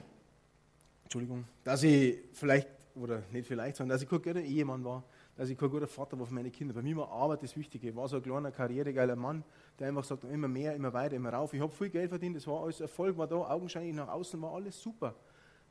Entschuldigung. 1.04 1.44
Dass 1.62 1.82
ich 1.84 2.18
vielleicht, 2.32 2.68
oder 2.96 3.22
nicht 3.32 3.46
vielleicht, 3.46 3.76
sondern 3.76 3.94
dass 3.94 4.02
ich 4.02 4.08
kein 4.08 4.20
guter 4.20 4.40
Ehemann 4.40 4.84
war. 4.84 5.04
Dass 5.36 5.48
ich 5.48 5.58
kein 5.58 5.68
guter 5.68 5.88
Vater 5.88 6.18
war 6.18 6.26
für 6.26 6.34
meine 6.34 6.50
Kinder. 6.50 6.74
Bei 6.74 6.82
mir 6.82 6.96
war 6.96 7.10
Arbeit 7.10 7.42
das 7.42 7.56
Wichtige. 7.56 7.88
Ich 7.88 7.96
war 7.96 8.08
so 8.08 8.16
ein 8.16 8.22
kleiner, 8.22 8.52
karrieregeiler 8.52 9.16
Mann, 9.16 9.42
der 9.78 9.88
einfach 9.88 10.04
sagt, 10.04 10.24
immer 10.24 10.46
mehr, 10.46 10.74
immer 10.76 10.92
weiter, 10.92 11.16
immer 11.16 11.32
rauf. 11.32 11.52
Ich 11.54 11.60
habe 11.60 11.72
viel 11.72 11.90
Geld 11.90 12.10
verdient, 12.10 12.36
das 12.36 12.46
war 12.46 12.62
alles 12.62 12.80
Erfolg, 12.80 13.16
war 13.16 13.26
da, 13.26 13.36
augenscheinlich 13.36 13.94
nach 13.94 14.08
außen 14.08 14.40
war 14.40 14.52
alles 14.52 14.80
super. 14.80 15.14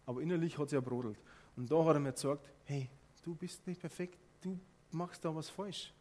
Aber 0.05 0.21
innerlich 0.21 0.57
hat 0.57 0.65
es 0.65 0.73
ja 0.73 0.81
brodelt. 0.81 1.17
Und 1.55 1.71
da 1.71 1.83
hat 1.85 1.95
er 1.95 1.99
mir 1.99 2.11
gesagt, 2.11 2.49
hey, 2.65 2.89
du 3.23 3.35
bist 3.35 3.65
nicht 3.65 3.79
perfekt, 3.79 4.19
du 4.41 4.59
machst 4.91 5.23
da 5.23 5.33
was 5.33 5.49
falsch. 5.49 5.93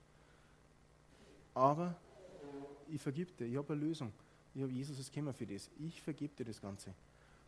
Aber 1.54 1.94
ich 2.88 3.00
vergib 3.00 3.36
dir, 3.36 3.46
ich 3.46 3.56
habe 3.56 3.72
eine 3.72 3.82
Lösung. 3.82 4.12
Ich 4.54 4.62
habe 4.62 4.72
Jesus, 4.72 4.98
es 4.98 5.10
käme 5.10 5.32
für 5.32 5.46
das. 5.46 5.70
Ich 5.78 6.00
vergib 6.02 6.36
dir 6.36 6.44
das 6.44 6.60
Ganze. 6.60 6.94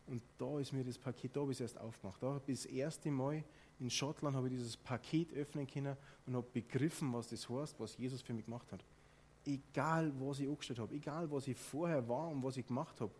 Und 0.07 0.21
da 0.37 0.59
ist 0.59 0.71
mir 0.71 0.83
das 0.83 0.97
Paket, 0.97 1.35
da 1.35 1.41
habe 1.41 1.51
ich 1.51 1.57
es 1.57 1.61
erst 1.61 1.79
aufgemacht. 1.79 2.21
Da 2.21 2.27
habe 2.27 2.41
ich 2.47 2.61
das 2.61 2.65
erste 2.65 3.11
Mal 3.11 3.43
in 3.79 3.89
Schottland 3.89 4.35
habe 4.35 4.47
ich 4.47 4.53
dieses 4.53 4.77
Paket 4.77 5.33
öffnen 5.33 5.67
können 5.67 5.97
und 6.25 6.35
habe 6.35 6.47
begriffen, 6.53 7.11
was 7.13 7.27
das 7.27 7.49
heißt, 7.49 7.79
was 7.79 7.97
Jesus 7.97 8.21
für 8.21 8.33
mich 8.33 8.45
gemacht 8.45 8.71
hat. 8.71 8.83
Egal, 9.45 10.11
was 10.19 10.39
ich 10.39 10.47
angestellt 10.47 10.79
habe, 10.79 10.95
egal, 10.95 11.29
was 11.29 11.47
ich 11.47 11.57
vorher 11.57 12.07
war 12.07 12.29
und 12.29 12.41
was 12.43 12.57
ich 12.57 12.65
gemacht 12.65 12.99
habe, 13.01 13.11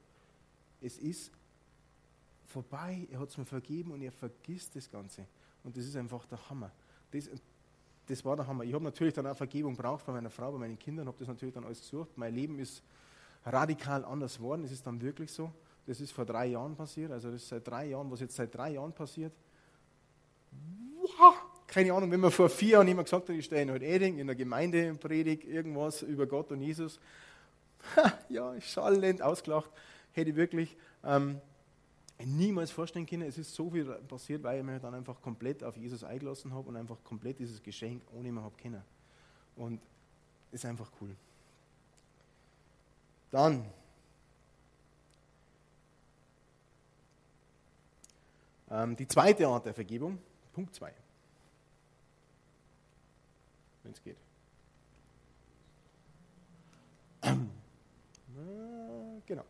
es 0.81 0.97
ist 0.97 1.31
vorbei, 2.47 3.07
er 3.11 3.19
hat 3.19 3.29
es 3.29 3.37
mir 3.37 3.45
vergeben 3.45 3.91
und 3.91 4.01
er 4.01 4.11
vergisst 4.11 4.75
das 4.75 4.89
Ganze. 4.89 5.25
Und 5.63 5.75
das 5.75 5.85
ist 5.85 5.95
einfach 5.95 6.25
der 6.25 6.49
Hammer. 6.49 6.71
Das, 7.11 7.29
das 8.07 8.23
war 8.23 8.35
der 8.35 8.47
Hammer. 8.47 8.63
Ich 8.63 8.73
habe 8.73 8.83
natürlich 8.83 9.13
dann 9.13 9.27
auch 9.27 9.35
Vergebung 9.35 9.75
braucht 9.75 10.05
bei 10.05 10.13
meiner 10.13 10.29
Frau, 10.29 10.51
bei 10.51 10.59
meinen 10.59 10.79
Kindern, 10.79 11.07
habe 11.07 11.17
das 11.17 11.27
natürlich 11.27 11.53
dann 11.53 11.65
alles 11.65 11.79
gesucht. 11.79 12.11
Mein 12.15 12.33
Leben 12.33 12.59
ist 12.59 12.81
radikal 13.45 14.05
anders 14.05 14.37
geworden, 14.37 14.63
es 14.63 14.71
ist 14.71 14.85
dann 14.85 15.01
wirklich 15.01 15.31
so. 15.31 15.51
Das 15.85 15.99
ist 15.99 16.11
vor 16.11 16.25
drei 16.25 16.47
Jahren 16.47 16.75
passiert, 16.75 17.11
also 17.11 17.29
das 17.31 17.43
ist 17.43 17.49
seit 17.49 17.67
drei 17.67 17.87
Jahren, 17.87 18.09
was 18.09 18.19
jetzt 18.19 18.35
seit 18.35 18.55
drei 18.55 18.71
Jahren 18.71 18.93
passiert. 18.93 19.33
Keine 21.67 21.93
Ahnung, 21.93 22.11
wenn 22.11 22.19
man 22.19 22.31
vor 22.31 22.49
vier 22.49 22.69
Jahren 22.69 22.87
jemand 22.87 23.07
gesagt 23.07 23.27
hat, 23.27 23.35
ich 23.35 23.45
stehe 23.45 23.61
in 23.61 23.69
Eding 23.81 24.17
in 24.17 24.27
der 24.27 24.35
Gemeinde 24.35 24.89
und 24.89 24.99
predige 24.99 25.47
irgendwas 25.47 26.03
über 26.03 26.25
Gott 26.25 26.51
und 26.51 26.61
Jesus, 26.61 26.99
ja, 28.29 28.59
schallend 28.61 29.21
ausgelacht, 29.21 29.69
hätte 30.13 30.29
ich 30.29 30.35
wirklich 30.35 30.77
ähm, 31.03 31.41
niemals 32.23 32.71
vorstellen 32.71 33.05
können. 33.05 33.23
Es 33.23 33.37
ist 33.37 33.53
so 33.53 33.69
viel 33.69 33.85
passiert, 33.85 34.43
weil 34.43 34.59
ich 34.59 34.65
mich 34.65 34.81
dann 34.81 34.93
einfach 34.93 35.21
komplett 35.21 35.63
auf 35.63 35.75
Jesus 35.75 36.03
eingelassen 36.03 36.53
habe 36.53 36.69
und 36.69 36.77
einfach 36.77 36.97
komplett 37.03 37.39
dieses 37.39 37.61
Geschenk 37.61 38.01
ohne 38.13 38.29
ihn 38.29 38.39
habe 38.39 38.55
kennen. 38.55 38.81
Und 39.55 39.81
ist 40.51 40.65
einfach 40.65 40.89
cool. 41.01 41.15
Dann 43.31 43.65
ähm, 48.71 48.95
die 48.95 49.07
zweite 49.07 49.47
Art 49.47 49.65
der 49.65 49.73
Vergebung, 49.73 50.19
Punkt 50.55 50.73
2. 50.73 50.89
Wenn 53.83 53.91
es 53.91 54.01
geht. 54.01 54.17
Genau. 59.27 59.43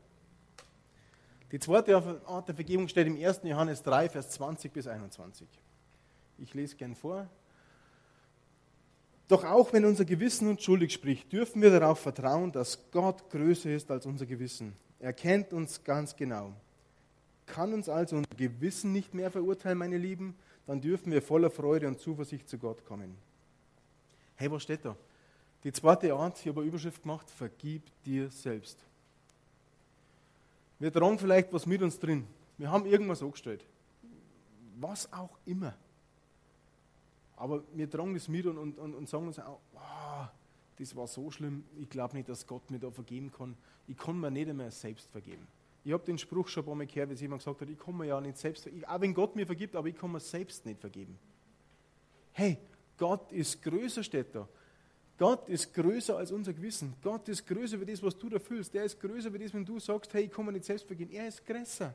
Die 1.52 1.60
zweite 1.60 2.22
Art 2.26 2.48
der 2.48 2.56
Vergebung 2.56 2.88
steht 2.88 3.08
im 3.08 3.22
1. 3.22 3.42
Johannes 3.44 3.84
3, 3.84 4.08
Vers 4.08 4.30
20 4.30 4.72
bis 4.72 4.88
21. 4.88 5.46
Ich 6.38 6.54
lese 6.54 6.78
gern 6.78 6.96
vor. 6.96 7.28
Doch 9.28 9.44
auch 9.44 9.74
wenn 9.74 9.84
unser 9.84 10.06
Gewissen 10.06 10.48
uns 10.48 10.64
schuldig 10.64 10.94
spricht, 10.94 11.34
dürfen 11.34 11.62
wir 11.62 11.78
darauf 11.78 12.00
vertrauen, 12.00 12.54
dass 12.54 12.90
Gott 12.92 13.30
größer 13.30 13.72
ist 13.72 13.92
als 13.92 14.06
unser 14.06 14.26
Gewissen. 14.26 14.78
Er 15.00 15.12
kennt 15.12 15.52
uns 15.52 15.84
ganz 15.84 16.16
genau. 16.16 16.54
Kann 17.48 17.74
uns 17.74 17.90
also 17.90 18.16
unser 18.16 18.36
Gewissen 18.38 18.94
nicht 18.94 19.14
mehr 19.14 19.30
verurteilen, 19.30 19.78
meine 19.78 19.98
Lieben, 19.98 20.36
dann 20.66 20.82
dürfen 20.82 21.12
wir 21.12 21.22
voller 21.22 21.50
Freude 21.50 21.88
und 21.88 22.00
Zuversicht 22.00 22.50
zu 22.50 22.58
Gott 22.58 22.86
kommen. 22.86 23.16
Hey, 24.36 24.52
was 24.52 24.64
steht 24.64 24.84
da? 24.84 24.96
Die 25.64 25.72
zweite 25.72 26.14
Art, 26.14 26.40
ich 26.40 26.48
habe 26.48 26.62
eine 26.62 26.70
Überschrift 26.70 27.02
gemacht, 27.02 27.30
vergib 27.30 27.84
dir 28.04 28.30
selbst. 28.30 28.78
Wir 30.80 30.92
tragen 30.92 31.18
vielleicht 31.18 31.52
was 31.54 31.66
mit 31.66 31.82
uns 31.82 32.00
drin. 32.00 32.28
Wir 32.58 32.70
haben 32.70 32.86
irgendwas 32.86 33.22
angestellt. 33.24 33.66
Was 34.80 35.12
auch 35.12 35.38
immer. 35.46 35.74
Aber 37.38 37.64
wir 37.74 37.90
tragen 37.90 38.14
das 38.14 38.28
mit 38.28 38.46
und, 38.46 38.58
und, 38.58 38.94
und 38.94 39.10
sagen 39.10 39.28
uns 39.28 39.40
auch, 39.40 39.60
oh, 39.74 40.28
das 40.78 40.96
war 40.96 41.08
so 41.08 41.32
schlimm, 41.32 41.64
ich 41.78 41.90
glaube 41.90 42.16
nicht, 42.16 42.28
dass 42.28 42.46
Gott 42.46 42.70
mir 42.70 42.80
da 42.80 42.92
vergeben 42.92 43.32
kann. 43.32 43.56
Ich 43.88 43.98
kann 43.98 44.20
mir 44.20 44.32
nicht 44.32 44.50
einmal 44.50 44.72
selbst 44.72 45.10
vergeben. 45.10 45.48
Ich 45.86 45.94
habe 45.94 46.04
den 46.04 46.18
Spruch 46.18 46.48
schon 46.48 46.64
ein 46.64 46.66
paar 46.66 46.76
Mal 46.76 46.88
gehört, 46.88 47.12
wie 47.12 47.14
jemand 47.14 47.42
gesagt 47.42 47.62
hat, 47.62 47.70
ich 47.70 47.78
kann 47.78 47.96
mir 47.96 48.08
ja 48.08 48.20
nicht 48.20 48.38
selbst 48.38 48.64
vergeben. 48.64 48.86
Auch 48.86 49.00
wenn 49.00 49.14
Gott 49.14 49.36
mir 49.36 49.46
vergibt, 49.46 49.76
aber 49.76 49.88
ich 49.88 49.96
kann 49.96 50.12
mir 50.12 50.20
selbst 50.20 50.66
nicht 50.66 50.82
vergeben. 50.82 51.16
Hey, 52.34 52.58
Gott 52.98 53.32
ist 53.32 53.62
größer, 53.62 54.04
steht 54.04 54.34
da. 54.34 54.50
Gott 55.18 55.48
ist 55.48 55.72
größer 55.76 56.18
als 56.18 56.32
unser 56.32 56.54
Gewissen. 56.54 56.96
Gott 57.04 57.30
ist 57.30 57.46
größer 57.46 57.80
wie 57.80 57.86
das, 57.86 58.02
was 58.02 58.18
du 58.18 58.30
da 58.30 58.40
fühlst. 58.40 58.74
Der 58.74 58.84
ist 58.84 59.00
größer 59.00 59.32
wie 59.32 59.38
das, 59.38 59.54
wenn 59.54 59.64
du 59.64 59.80
sagst, 59.80 60.12
hey, 60.16 60.24
ich 60.24 60.32
kann 60.32 60.46
mir 60.46 60.54
nicht 60.54 60.66
selbst 60.66 60.88
vergeben. 60.88 61.12
Er 61.12 61.28
ist 61.28 61.46
größer. 61.46 61.94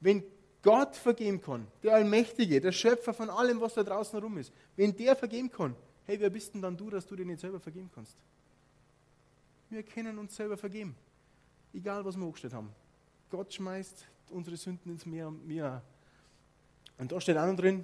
Wenn 0.00 0.22
Gott 0.62 0.94
vergeben 0.94 1.40
kann, 1.40 1.66
der 1.82 1.94
Allmächtige, 1.94 2.60
der 2.60 2.70
Schöpfer 2.70 3.14
von 3.14 3.30
allem, 3.30 3.62
was 3.62 3.72
da 3.72 3.82
draußen 3.82 4.18
rum 4.18 4.36
ist, 4.36 4.52
wenn 4.76 4.94
der 4.94 5.16
vergeben 5.16 5.50
kann, 5.50 5.74
hey, 6.04 6.20
wer 6.20 6.28
bist 6.28 6.52
denn 6.52 6.60
dann 6.60 6.76
du, 6.76 6.90
dass 6.90 7.06
du 7.06 7.16
dir 7.16 7.24
nicht 7.24 7.40
selber 7.40 7.58
vergeben 7.58 7.90
kannst? 7.94 8.14
Wir 9.70 9.82
können 9.82 10.18
uns 10.18 10.36
selber 10.36 10.58
vergeben. 10.58 10.94
Egal, 11.72 12.04
was 12.04 12.14
wir 12.14 12.26
angestellt 12.26 12.52
haben. 12.52 12.68
Gott 13.32 13.54
schmeißt 13.54 14.04
unsere 14.28 14.58
Sünden 14.58 14.92
ins 14.92 15.06
Meer 15.06 15.28
und 15.28 15.48
wir 15.48 15.82
Und 16.98 17.12
da 17.12 17.18
steht 17.18 17.38
auch 17.38 17.46
noch 17.46 17.56
drin, 17.56 17.82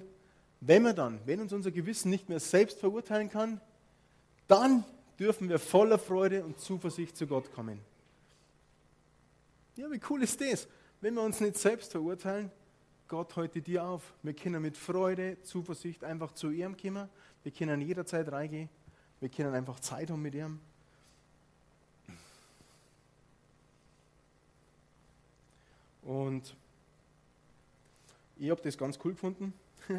wenn 0.61 0.83
wir 0.83 0.93
dann, 0.93 1.19
wenn 1.25 1.41
uns 1.41 1.51
unser 1.51 1.71
Gewissen 1.71 2.11
nicht 2.11 2.29
mehr 2.29 2.39
selbst 2.39 2.79
verurteilen 2.79 3.31
kann, 3.31 3.59
dann 4.47 4.83
dürfen 5.17 5.49
wir 5.49 5.57
voller 5.57 5.97
Freude 5.97 6.45
und 6.45 6.59
Zuversicht 6.59 7.17
zu 7.17 7.25
Gott 7.25 7.51
kommen. 7.51 7.79
Ja, 9.75 9.89
wie 9.89 9.99
cool 10.07 10.21
ist 10.21 10.39
das? 10.39 10.67
Wenn 11.01 11.15
wir 11.15 11.23
uns 11.23 11.39
nicht 11.39 11.57
selbst 11.57 11.93
verurteilen, 11.93 12.51
Gott 13.07 13.35
heute 13.35 13.59
dir 13.59 13.83
auf. 13.83 14.13
Wir 14.21 14.35
können 14.35 14.61
mit 14.61 14.77
Freude, 14.77 15.41
Zuversicht 15.41 16.03
einfach 16.03 16.33
zu 16.33 16.51
ihm 16.51 16.77
kommen. 16.77 17.09
Wir 17.41 17.51
können 17.51 17.81
jederzeit 17.81 18.31
reingehen. 18.31 18.69
Wir 19.19 19.29
können 19.29 19.55
einfach 19.55 19.79
Zeit 19.79 20.11
haben 20.11 20.21
mit 20.21 20.35
ihm. 20.35 20.59
Und 26.09 26.55
ich 28.35 28.49
habe 28.49 28.59
das 28.63 28.75
ganz 28.75 28.97
cool 29.03 29.11
gefunden. 29.11 29.53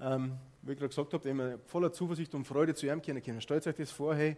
ähm, 0.00 0.38
wie 0.62 0.72
ich 0.72 0.78
gerade 0.78 0.90
gesagt 0.90 1.12
habe, 1.12 1.24
wir 1.24 1.58
voller 1.66 1.92
Zuversicht 1.92 2.32
und 2.36 2.44
Freude 2.44 2.72
zu 2.72 2.86
ihm 2.86 3.02
kennen 3.02 3.20
können. 3.20 3.40
Stellt 3.40 3.66
euch 3.66 3.74
das 3.74 3.90
vor, 3.90 4.14
hey, 4.14 4.36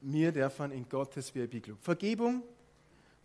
wir 0.00 0.32
dürfen 0.32 0.72
in 0.72 0.88
Gottes 0.88 1.32
VIP-Club. 1.32 1.78
Vergebung, 1.80 2.42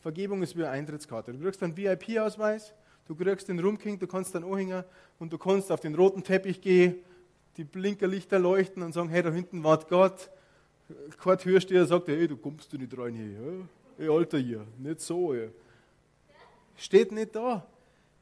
Vergebung 0.01 0.43
ist 0.43 0.55
wie 0.55 0.61
eine 0.61 0.69
Eintrittskarte. 0.69 1.33
Du 1.33 1.39
kriegst 1.39 1.63
einen 1.63 1.75
VIP-Ausweis, 1.75 2.75
du 3.07 3.15
kriegst 3.15 3.47
den 3.47 3.57
Rumking, 3.57 3.97
du 3.97 4.05
kannst 4.05 4.35
dann 4.35 4.43
anhängen 4.43 4.83
und 5.17 5.33
du 5.33 5.39
kannst 5.39 5.71
auf 5.71 5.79
den 5.79 5.95
roten 5.95 6.23
Teppich 6.23 6.61
gehen, 6.61 6.97
die 7.57 7.63
Blinkerlichter 7.63 8.37
leuchten 8.37 8.83
und 8.83 8.93
sagen, 8.93 9.09
hey, 9.09 9.23
da 9.23 9.31
hinten 9.31 9.63
wart 9.63 9.89
Gott. 9.89 10.29
Kein 11.17 11.39
Türsteher 11.39 11.87
sagt, 11.87 12.07
hey, 12.07 12.27
du 12.27 12.37
kommst 12.37 12.71
du 12.71 12.77
nicht 12.77 12.95
rein 12.95 13.15
hier. 13.15 13.31
Ja? 13.31 13.67
Hey, 13.97 14.09
Alter 14.09 14.37
hier, 14.37 14.65
nicht 14.77 14.99
so. 14.99 15.33
Ja. 15.33 15.47
Steht 16.75 17.11
nicht 17.11 17.35
da. 17.35 17.65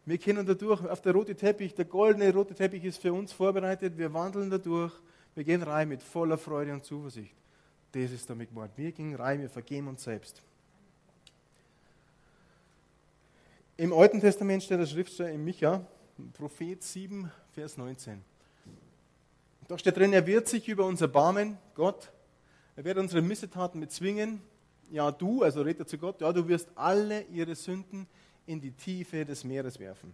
Wir 0.06 0.18
können 0.18 0.46
da 0.46 0.54
durch, 0.54 0.86
auf 0.88 1.02
der 1.02 1.14
rote 1.14 1.36
Teppich, 1.36 1.74
der 1.74 1.86
goldene 1.86 2.32
rote 2.34 2.54
Teppich 2.54 2.84
ist 2.84 3.02
für 3.02 3.14
uns 3.14 3.32
vorbereitet, 3.32 3.98
wir 3.98 4.14
wandeln 4.14 4.50
da 4.50 4.58
durch, 4.58 4.94
wir 5.34 5.44
gehen 5.44 5.64
rein 5.64 5.88
mit 5.88 6.04
voller 6.04 6.38
Freude 6.38 6.74
und 6.74 6.84
Zuversicht. 6.84 7.34
Das 7.94 8.12
ist 8.12 8.30
damit 8.30 8.50
gemeint. 8.50 8.74
Wir 8.76 8.92
gehen 8.92 9.16
rein, 9.16 9.42
wir 9.42 9.50
vergeben 9.50 9.88
uns 9.88 10.04
selbst. 10.04 10.42
Im 13.78 13.94
Alten 13.94 14.20
Testament 14.20 14.62
steht 14.62 14.80
der 14.80 14.86
Schriftsteller 14.86 15.32
in 15.32 15.44
Micha, 15.44 15.86
Prophet 16.34 16.84
7, 16.84 17.32
Vers 17.54 17.78
19. 17.78 18.22
Da 19.68 19.78
steht 19.78 19.98
drin, 19.98 20.14
er 20.14 20.28
wird 20.28 20.48
sich 20.48 20.68
über 20.68 20.86
unser 20.86 21.08
Barmen, 21.08 21.58
Gott, 21.74 22.12
er 22.76 22.84
wird 22.84 22.98
unsere 22.98 23.22
Missetaten 23.22 23.80
bezwingen. 23.80 24.42
Ja, 24.94 25.10
du, 25.10 25.42
also 25.42 25.64
redet 25.64 25.90
zu 25.90 25.98
Gott, 25.98 26.22
ja, 26.22 26.32
du 26.32 26.48
wirst 26.48 26.70
alle 26.76 27.24
ihre 27.24 27.56
Sünden 27.56 28.06
in 28.46 28.62
die 28.62 28.70
Tiefe 28.70 29.26
des 29.26 29.44
Meeres 29.44 29.80
werfen. 29.80 30.14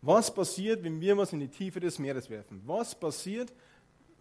Was 0.00 0.32
passiert, 0.34 0.82
wenn 0.82 0.98
wir 0.98 1.14
was 1.18 1.34
in 1.34 1.40
die 1.40 1.48
Tiefe 1.48 1.78
des 1.78 1.98
Meeres 1.98 2.30
werfen? 2.30 2.62
Was 2.64 2.94
passiert? 2.94 3.52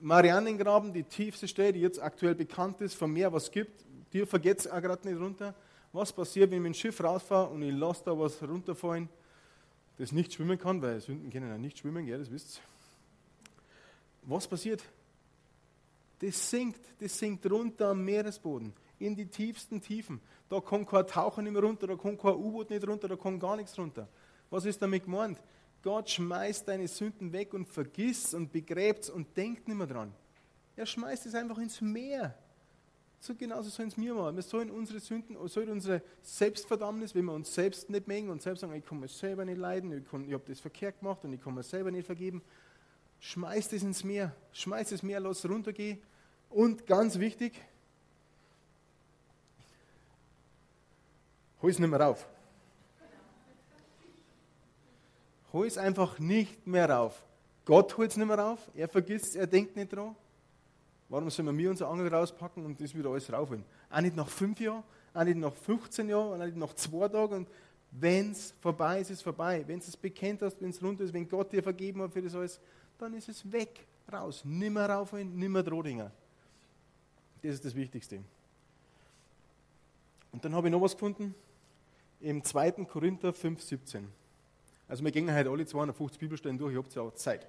Marianengraben, 0.02 0.92
die 0.92 1.06
tiefste 1.06 1.48
Stelle, 1.48 1.72
die 1.72 1.80
jetzt 1.80 2.04
aktuell 2.04 2.36
bekannt 2.36 2.82
ist, 2.82 2.96
vom 2.96 3.14
Meer 3.14 3.32
was 3.32 3.50
gibt, 3.50 3.86
dir 4.12 4.28
vergeht 4.28 4.60
es 4.60 4.68
auch 4.68 4.82
gerade 4.82 5.08
nicht 5.08 5.18
runter. 5.18 5.56
Was 5.94 6.12
passiert, 6.12 6.52
wenn 6.52 6.58
ich 6.58 6.64
mit 6.64 6.74
dem 6.74 6.78
Schiff 6.78 7.02
rausfahre 7.02 7.48
und 7.48 7.62
ich 7.62 7.74
lasse 7.74 8.04
da 8.04 8.20
was 8.20 8.44
runterfallen, 8.44 9.08
das 10.00 10.12
nicht 10.12 10.34
schwimmen 10.34 10.60
kann, 10.60 10.82
weil 10.82 11.00
Sünden 11.00 11.32
können 11.32 11.48
ja 11.48 11.58
nicht 11.58 11.78
schwimmen, 11.78 12.06
gell, 12.06 12.20
das 12.20 12.30
wisst 12.30 12.58
ihr. 12.58 12.62
Was 14.24 14.46
passiert? 14.50 14.84
Das 16.20 16.50
sinkt, 16.50 16.82
das 17.00 17.18
sinkt 17.18 17.50
runter 17.50 17.92
am 17.92 18.04
Meeresboden 18.04 18.74
in 19.00 19.16
die 19.16 19.26
tiefsten 19.26 19.82
Tiefen. 19.82 20.22
Da 20.50 20.60
kommt 20.60 20.88
kein 20.88 21.08
Taucher 21.08 21.42
nicht 21.42 21.54
mehr 21.54 21.64
runter, 21.64 21.88
da 21.88 21.96
kommt 21.96 22.22
kein 22.22 22.36
U-Boot 22.36 22.70
nicht 22.70 22.88
runter, 22.88 23.08
da 23.08 23.16
kommt 23.16 23.40
gar 23.40 23.56
nichts 23.56 23.78
runter. 23.78 24.08
Was 24.50 24.66
ist 24.66 24.82
damit 24.82 25.04
gemeint? 25.04 25.42
Gott 25.82 26.10
schmeißt 26.10 26.68
deine 26.68 26.88
Sünden 26.88 27.34
weg 27.34 27.54
und 27.54 27.68
vergisst 27.68 28.34
und 28.34 28.52
begräbt 28.52 29.10
und 29.10 29.36
denkt 29.36 29.68
nicht 29.68 29.78
mehr 29.78 29.88
dran. 29.88 30.14
Er 30.76 30.86
schmeißt 30.86 31.26
es 31.26 31.36
einfach 31.36 31.58
ins 31.58 31.82
Meer. 31.82 32.38
So 33.20 33.36
genauso 33.36 33.70
sollen 33.70 33.88
es 33.88 33.98
mir 33.98 34.14
machen. 34.14 34.36
Wir 34.36 34.44
sollen 34.44 34.70
unsere 34.70 35.00
Sünden, 35.00 35.38
sollen 35.48 35.70
unsere 35.70 36.02
Selbstverdammnis, 36.22 37.16
wenn 37.16 37.26
wir 37.26 37.34
uns 37.34 37.54
selbst 37.54 37.90
nicht 37.90 38.08
mengen 38.08 38.30
und 38.30 38.42
selbst 38.42 38.62
sagen, 38.62 38.74
ich 38.74 38.86
kann 38.86 39.00
mir 39.00 39.08
selber 39.08 39.46
nicht 39.46 39.58
leiden, 39.58 39.92
ich, 39.94 40.04
ich 40.04 40.34
habe 40.34 40.44
das 40.46 40.60
verkehrt 40.60 41.00
gemacht 41.00 41.24
und 41.24 41.32
ich 41.32 41.42
kann 41.42 41.54
mir 41.54 41.64
selber 41.64 41.90
nicht 41.90 42.06
vergeben, 42.06 42.42
schmeißt 43.20 43.72
es 43.74 43.84
ins 43.84 44.04
Meer. 44.04 44.36
Schmeißt 44.52 44.92
es 44.92 45.04
Meer, 45.04 45.22
lass 45.22 45.48
runtergehen. 45.48 46.02
Und 46.50 46.86
ganz 46.86 47.18
wichtig, 47.18 47.54
hol 51.64 51.72
es 51.72 51.80
nicht 51.80 51.90
mehr 51.90 52.00
rauf. 52.00 52.28
hol 55.54 55.68
es 55.68 55.78
einfach 55.78 56.20
nicht 56.20 56.68
mehr 56.68 56.90
rauf. 56.90 57.24
Gott 57.64 57.96
holt 57.98 58.12
es 58.12 58.18
nicht 58.18 58.28
mehr 58.28 58.38
rauf, 58.38 58.60
er 58.76 58.90
vergisst 58.90 59.28
es, 59.28 59.36
er 59.36 59.48
denkt 59.48 59.76
nicht 59.76 59.94
dran. 59.94 60.16
Warum 61.08 61.30
sollen 61.30 61.58
wir 61.58 61.70
unser 61.70 61.88
Angel 61.88 62.14
rauspacken 62.14 62.66
und 62.66 62.82
das 62.82 62.94
wieder 62.94 63.10
alles 63.10 63.32
raufholen? 63.32 63.64
Auch 63.90 64.02
nicht 64.02 64.16
nach 64.16 64.28
fünf 64.28 64.60
Jahren, 64.60 64.84
auch 65.14 65.24
nicht 65.24 65.38
nach 65.38 65.54
15 65.54 66.10
Jahren, 66.10 66.42
auch 66.42 66.46
nicht 66.46 66.58
nach 66.58 66.74
zwei 66.74 67.08
Tagen. 67.08 67.48
wenn 67.92 68.32
es 68.32 68.56
vorbei 68.60 69.02
ist, 69.02 69.12
ist 69.12 69.18
es 69.18 69.22
vorbei. 69.22 69.64
Wenn 69.68 69.80
du 69.80 69.86
es 69.86 69.96
bekennt 69.96 70.42
hast, 70.42 70.60
wenn 70.60 70.72
es 70.72 70.82
runter 70.82 71.04
ist, 71.04 71.14
wenn 71.14 71.30
Gott 71.30 71.54
dir 71.54 71.62
vergeben 71.62 72.02
hat 72.02 72.12
für 72.12 72.24
das 72.24 72.34
alles, 72.34 72.60
dann 72.98 73.14
ist 73.14 73.30
es 73.30 73.50
weg, 73.52 73.86
raus. 74.12 74.44
Nimmer 74.44 74.90
raufholen, 74.90 75.38
nimmer 75.38 75.62
Drohdinger. 75.62 76.12
Das 77.44 77.54
ist 77.54 77.66
das 77.66 77.76
Wichtigste. 77.76 78.20
Und 80.32 80.44
dann 80.44 80.56
habe 80.56 80.68
ich 80.68 80.72
noch 80.72 80.82
was 80.82 80.94
gefunden 80.94 81.36
im 82.24 82.44
2. 82.44 82.72
Korinther 82.86 83.34
5, 83.34 83.62
17. 83.62 84.08
Also 84.88 85.04
wir 85.04 85.12
gehen 85.12 85.34
heute 85.34 85.50
alle 85.50 85.66
250 85.66 86.20
Bibelstellen 86.20 86.58
durch, 86.58 86.72
ich 86.72 86.78
habe 86.78 86.88
ja 86.94 87.02
auch 87.02 87.14
Zeit. 87.14 87.48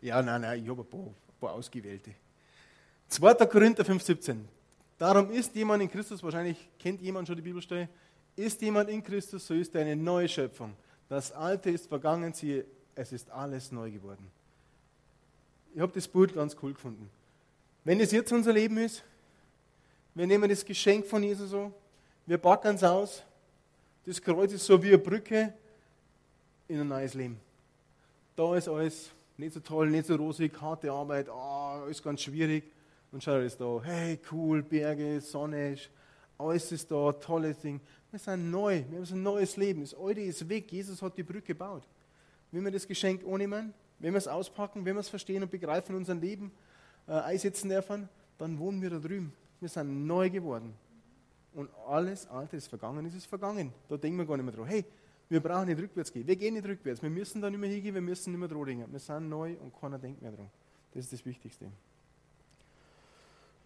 Ja, 0.00 0.20
nein, 0.22 0.40
nein, 0.40 0.62
ich 0.62 0.68
habe 0.68 0.82
ein 0.82 0.88
paar, 0.88 1.06
ein 1.06 1.14
paar 1.40 1.52
ausgewählte. 1.52 2.12
2. 3.08 3.34
Korinther 3.46 3.84
5, 3.84 4.02
17. 4.02 4.48
Darum 4.98 5.30
ist 5.30 5.54
jemand 5.54 5.82
in 5.82 5.90
Christus, 5.90 6.22
wahrscheinlich 6.22 6.68
kennt 6.78 7.00
jemand 7.00 7.28
schon 7.28 7.36
die 7.36 7.42
Bibelstelle, 7.42 7.88
ist 8.36 8.60
jemand 8.62 8.90
in 8.90 9.02
Christus, 9.02 9.46
so 9.46 9.54
ist 9.54 9.74
er 9.74 9.82
eine 9.82 9.96
neue 9.96 10.28
Schöpfung. 10.28 10.74
Das 11.08 11.32
Alte 11.32 11.70
ist 11.70 11.86
vergangen, 11.86 12.32
siehe, 12.32 12.64
es 12.94 13.12
ist 13.12 13.30
alles 13.30 13.72
neu 13.72 13.90
geworden. 13.90 14.30
Ich 15.74 15.80
habe 15.80 15.92
das 15.92 16.08
Bild 16.08 16.34
ganz 16.34 16.56
cool 16.62 16.72
gefunden. 16.72 17.08
Wenn 17.84 18.00
es 18.00 18.10
jetzt 18.10 18.32
unser 18.32 18.52
Leben 18.52 18.78
ist, 18.78 19.04
wir 20.14 20.26
nehmen 20.26 20.48
das 20.48 20.64
Geschenk 20.64 21.06
von 21.06 21.22
Jesus 21.22 21.50
so, 21.50 21.72
wir 22.26 22.38
packen 22.38 22.74
es 22.74 22.84
aus, 22.84 23.22
das 24.04 24.20
Kreuz 24.20 24.52
ist 24.52 24.64
so 24.64 24.82
wie 24.82 24.88
eine 24.88 24.98
Brücke 24.98 25.52
in 26.68 26.80
ein 26.80 26.88
neues 26.88 27.14
Leben. 27.14 27.40
Da 28.36 28.56
ist 28.56 28.68
alles 28.68 29.10
nicht 29.36 29.52
so 29.52 29.60
toll, 29.60 29.90
nicht 29.90 30.06
so 30.06 30.14
rosig, 30.16 30.52
harte 30.60 30.90
Arbeit, 30.90 31.28
oh, 31.28 31.86
ist 31.88 32.02
ganz 32.02 32.22
schwierig. 32.22 32.64
Und 33.12 33.22
schau 33.22 33.38
ist 33.38 33.60
da, 33.60 33.80
hey, 33.82 34.20
cool, 34.30 34.62
Berge, 34.62 35.20
Sonne, 35.20 35.76
alles 36.38 36.70
ist 36.70 36.90
da, 36.90 37.12
tolles 37.12 37.58
Ding. 37.58 37.80
Wir 38.10 38.18
sind 38.18 38.50
neu, 38.50 38.84
wir 38.88 38.98
haben 38.98 39.12
ein 39.12 39.22
neues 39.22 39.56
Leben. 39.56 39.80
Das 39.80 39.94
Alte 39.94 40.20
ist 40.20 40.48
weg, 40.48 40.70
Jesus 40.70 41.02
hat 41.02 41.16
die 41.16 41.22
Brücke 41.22 41.48
gebaut. 41.48 41.82
Wenn 42.52 42.64
wir 42.64 42.70
das 42.70 42.86
Geschenk 42.86 43.22
annehmen, 43.26 43.74
wenn 43.98 44.12
wir 44.12 44.18
es 44.18 44.28
auspacken, 44.28 44.84
wenn 44.84 44.94
wir 44.94 45.00
es 45.00 45.08
verstehen 45.08 45.42
und 45.42 45.50
begreifen, 45.50 45.92
in 45.92 45.98
unserem 45.98 46.20
Leben 46.20 46.52
äh, 47.06 47.12
einsetzen 47.12 47.68
dürfen, 47.68 48.08
dann 48.38 48.58
wohnen 48.58 48.80
wir 48.80 48.90
da 48.90 48.98
drüben. 48.98 49.32
Wir 49.60 49.68
sind 49.68 50.06
neu 50.06 50.30
geworden. 50.30 50.74
Und 51.52 51.68
alles 51.86 52.26
Alte 52.28 52.56
ist 52.56 52.68
vergangen, 52.68 53.04
ist 53.06 53.14
es 53.14 53.26
vergangen. 53.26 53.72
Da 53.88 53.96
denken 53.96 54.18
wir 54.18 54.26
gar 54.26 54.36
nicht 54.36 54.46
mehr 54.46 54.54
dran. 54.54 54.66
Hey, 54.66 54.84
wir 55.28 55.40
brauchen 55.40 55.66
nicht 55.66 55.80
rückwärts 55.80 56.12
gehen. 56.12 56.26
Wir 56.26 56.36
gehen 56.36 56.54
nicht 56.54 56.66
rückwärts. 56.66 57.02
Wir 57.02 57.10
müssen 57.10 57.40
da 57.40 57.50
nicht 57.50 57.60
mehr 57.60 57.70
hingehen, 57.70 57.94
wir 57.94 58.00
müssen 58.00 58.30
nicht 58.30 58.40
mehr 58.40 58.48
dran 58.48 58.64
denken. 58.64 58.92
Wir 58.92 59.00
sind 59.00 59.28
neu 59.28 59.56
und 59.58 59.72
keiner 59.80 59.98
denkt 59.98 60.22
mehr 60.22 60.32
dran. 60.32 60.50
Das 60.92 61.04
ist 61.04 61.12
das 61.12 61.24
Wichtigste. 61.24 61.66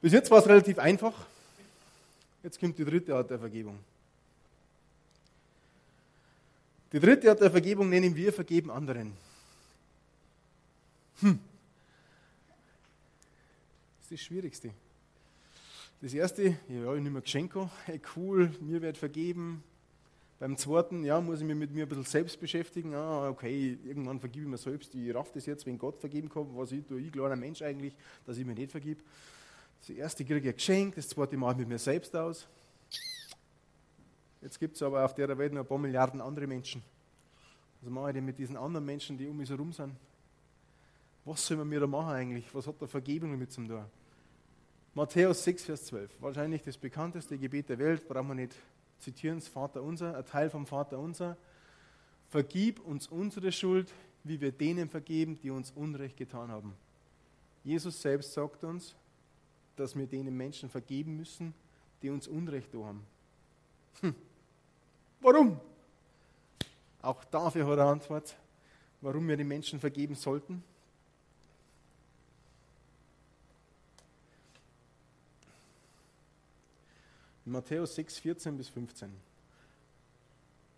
Bis 0.01 0.13
jetzt 0.13 0.31
war 0.31 0.39
es 0.39 0.47
relativ 0.47 0.79
einfach. 0.79 1.27
Jetzt 2.43 2.61
kommt 2.61 2.79
die 2.79 2.85
dritte 2.85 3.15
Art 3.15 3.31
der 3.31 3.39
Vergebung. 3.39 3.79
Die 6.93 7.01
dritte 7.01 7.31
Art 7.31 7.41
der 7.41 7.51
Vergebung 7.51 7.89
nennen 7.89 8.15
wir 8.15 8.33
Vergeben 8.33 8.71
anderen. 8.71 9.15
Hm. 11.21 11.39
Das 13.97 14.05
ist 14.05 14.13
das 14.13 14.21
Schwierigste. 14.21 14.71
Das 16.01 16.13
erste, 16.13 16.57
ja, 16.69 16.95
ich 16.95 17.03
nehme 17.03 17.21
ein 17.21 17.23
Geschenk, 17.23 17.55
hey 17.87 18.01
cool, 18.17 18.51
mir 18.61 18.83
wird 18.83 18.99
vergeben. 18.99 19.63
Beim 20.39 20.57
zweiten, 20.57 21.05
ja, 21.05 21.21
muss 21.21 21.41
ich 21.41 21.47
mich 21.47 21.57
mit 21.57 21.73
mir 21.73 21.85
ein 21.85 21.89
bisschen 21.89 22.05
selbst 22.05 22.39
beschäftigen. 22.39 22.95
Ah, 22.95 23.29
okay, 23.29 23.79
irgendwann 23.85 24.21
vergebe 24.21 24.45
ich 24.45 24.51
mir 24.51 24.59
selbst. 24.59 24.95
Ich 24.95 25.15
raff 25.15 25.33
das 25.33 25.47
jetzt, 25.47 25.65
wenn 25.65 25.79
Gott 25.79 25.99
vergeben 26.01 26.29
kann, 26.29 26.49
was 26.55 26.73
ich 26.73 26.85
tue, 26.85 27.01
ich 27.01 27.13
kleiner 27.13 27.37
Mensch 27.37 27.63
eigentlich, 27.63 27.95
dass 28.27 28.37
ich 28.37 28.45
mir 28.45 28.55
nicht 28.55 28.71
vergib. 28.71 29.03
Das 29.81 29.91
erste 29.91 30.25
kriege 30.25 30.41
ich 30.41 30.55
ein 30.55 30.57
Geschenk, 30.57 30.95
das 30.97 31.09
zweite 31.09 31.37
mache 31.37 31.53
ich 31.53 31.59
mit 31.59 31.69
mir 31.69 31.79
selbst 31.79 32.15
aus. 32.15 32.47
Jetzt 34.43 34.59
gibt 34.59 34.77
es 34.77 34.83
aber 34.83 35.03
auf 35.05 35.15
der 35.15 35.39
Welt 35.39 35.55
noch 35.55 35.63
ein 35.63 35.67
paar 35.67 35.79
Milliarden 35.79 36.21
andere 36.21 36.47
Menschen. 36.47 36.83
Was 37.81 37.91
mache 37.91 38.11
ich 38.11 38.15
denn 38.15 38.25
mit 38.25 38.39
diesen 38.39 38.57
anderen 38.57 38.85
Menschen, 38.85 39.17
die 39.17 39.27
um 39.27 39.37
mich 39.37 39.49
herum 39.49 39.73
sind? 39.73 39.95
Was 41.25 41.47
soll 41.47 41.57
man 41.57 41.69
mir 41.69 41.81
da 41.81 41.87
machen 41.87 42.11
eigentlich? 42.11 42.45
Was 42.53 42.67
hat 42.67 42.79
der 42.81 42.89
Vergebung 42.89 43.31
damit 43.31 43.53
zu 43.53 43.63
tun? 43.63 43.85
Matthäus 44.97 45.43
6, 45.43 45.65
Vers 45.65 45.87
12. 45.87 46.23
Wahrscheinlich 46.23 46.63
das 46.63 46.79
bekannteste 46.79 47.37
Gebet 47.37 47.69
der 47.69 47.79
Welt, 47.81 48.07
brauchen 48.07 48.29
wir 48.29 48.35
nicht 48.37 48.55
zitieren, 49.01 49.39
das 49.39 49.49
Vater 49.49 49.83
unser, 49.83 50.17
ein 50.17 50.25
Teil 50.25 50.49
vom 50.49 50.67
Vater 50.67 51.01
unser. 51.01 51.37
Vergib 52.29 52.79
uns 52.79 53.09
unsere 53.09 53.51
Schuld, 53.51 53.93
wie 54.23 54.41
wir 54.41 54.53
denen 54.53 54.89
vergeben, 54.89 55.37
die 55.43 55.51
uns 55.51 55.73
Unrecht 55.73 56.17
getan 56.17 56.53
haben. 56.53 56.75
Jesus 57.65 58.01
selbst 58.01 58.35
sagt 58.35 58.63
uns, 58.63 58.95
dass 59.75 59.97
wir 59.97 60.07
denen 60.07 60.37
Menschen 60.37 60.69
vergeben 60.69 61.17
müssen, 61.17 61.55
die 62.01 62.11
uns 62.11 62.29
Unrecht 62.29 62.73
haben. 62.73 63.05
Hm. 64.01 64.15
Warum? 65.21 65.59
Auch 67.03 67.25
dafür 67.25 67.67
hat 67.67 67.79
er 67.79 67.87
Antwort, 67.87 68.37
warum 69.01 69.27
wir 69.27 69.37
den 69.37 69.49
Menschen 69.49 69.81
vergeben 69.81 70.15
sollten. 70.15 70.63
Matthäus 77.45 77.95
6, 77.95 78.19
14 78.19 78.57
bis 78.57 78.69
15. 78.69 79.11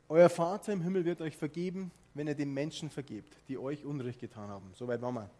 Euer 0.09 0.29
Vater 0.29 0.73
im 0.73 0.83
Himmel 0.83 1.05
wird 1.05 1.21
euch 1.21 1.37
vergeben, 1.37 1.91
wenn 2.15 2.27
ihr 2.27 2.35
den 2.35 2.53
Menschen 2.53 2.91
vergebt, 2.91 3.37
die 3.49 3.59
euch 3.59 3.85
Unrecht 3.85 4.21
getan 4.21 4.49
haben. 4.49 4.71
Soweit 4.75 5.01
waren 5.03 5.15
wir. 5.15 5.31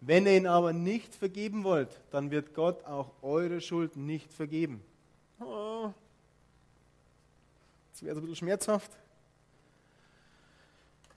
Wenn 0.00 0.26
ihr 0.26 0.36
ihn 0.36 0.46
aber 0.46 0.72
nicht 0.72 1.14
vergeben 1.14 1.64
wollt, 1.64 2.00
dann 2.10 2.30
wird 2.30 2.54
Gott 2.54 2.84
auch 2.84 3.12
eure 3.22 3.60
Schuld 3.60 3.96
nicht 3.96 4.32
vergeben. 4.32 4.82
Oh. 5.40 5.92
Das 7.92 8.02
wäre 8.02 8.16
ein 8.16 8.20
bisschen 8.20 8.36
schmerzhaft. 8.36 8.90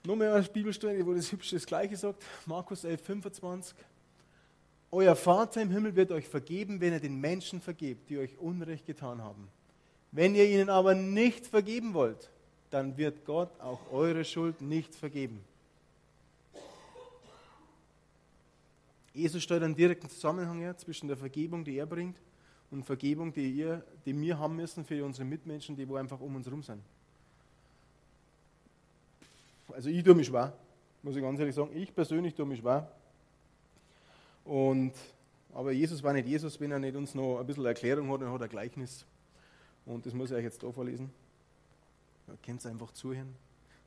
Nur 0.04 0.16
mehr 0.16 0.34
eine 0.34 0.44
Bibelstelle, 0.44 1.04
wo 1.04 1.12
das 1.12 1.30
hübsch 1.30 1.50
das 1.50 1.66
Gleiche 1.66 1.96
sagt. 1.96 2.22
Markus 2.46 2.84
11, 2.84 3.02
25. 3.02 3.76
Euer 4.90 5.16
Vater 5.16 5.60
im 5.60 5.70
Himmel 5.70 5.96
wird 5.96 6.12
euch 6.12 6.26
vergeben, 6.26 6.80
wenn 6.80 6.94
ihr 6.94 7.00
den 7.00 7.20
Menschen 7.20 7.60
vergebt, 7.60 8.08
die 8.08 8.18
euch 8.18 8.38
Unrecht 8.38 8.86
getan 8.86 9.22
haben. 9.22 9.48
Wenn 10.12 10.34
ihr 10.34 10.48
ihnen 10.48 10.70
aber 10.70 10.94
nicht 10.94 11.46
vergeben 11.46 11.92
wollt, 11.92 12.30
dann 12.70 12.96
wird 12.96 13.26
Gott 13.26 13.50
auch 13.60 13.80
eure 13.92 14.24
Schuld 14.24 14.62
nicht 14.62 14.94
vergeben. 14.94 15.44
Jesus 19.12 19.42
stellt 19.42 19.62
einen 19.62 19.74
direkten 19.74 20.08
Zusammenhang 20.08 20.60
her 20.60 20.76
zwischen 20.78 21.08
der 21.08 21.16
Vergebung, 21.16 21.64
die 21.64 21.76
er 21.76 21.86
bringt, 21.86 22.16
und 22.70 22.84
Vergebung, 22.84 23.32
die, 23.32 23.50
ihr, 23.50 23.82
die 24.04 24.18
wir 24.18 24.38
haben 24.38 24.56
müssen 24.56 24.84
für 24.84 25.04
unsere 25.04 25.24
Mitmenschen, 25.24 25.74
die 25.74 25.88
wo 25.88 25.96
einfach 25.96 26.20
um 26.20 26.36
uns 26.36 26.46
herum 26.46 26.62
sind. 26.62 26.82
Also 29.72 29.88
ich 29.90 30.02
tue 30.02 30.14
mich 30.14 30.26
schwer, 30.26 30.52
muss 31.02 31.16
ich 31.16 31.22
ganz 31.22 31.38
ehrlich 31.38 31.54
sagen. 31.54 31.70
Ich 31.74 31.94
persönlich 31.94 32.34
tue 32.34 32.46
mich 32.46 32.60
schwer. 32.60 32.90
Und, 34.48 34.94
aber 35.52 35.72
Jesus 35.72 36.02
war 36.02 36.14
nicht 36.14 36.26
Jesus, 36.26 36.58
wenn 36.58 36.70
er 36.70 36.78
nicht 36.78 36.96
uns 36.96 37.14
noch 37.14 37.38
ein 37.38 37.46
bisschen 37.46 37.66
Erklärung 37.66 38.10
hat, 38.10 38.22
er 38.22 38.32
hat 38.32 38.40
ein 38.40 38.48
Gleichnis. 38.48 39.04
Und 39.84 40.06
das 40.06 40.14
muss 40.14 40.30
ich 40.30 40.38
euch 40.38 40.44
jetzt 40.44 40.62
da 40.62 40.72
vorlesen. 40.72 41.10
Ihr 42.26 42.38
könnt 42.42 42.64
einfach 42.64 42.90
zuhören. 42.92 43.34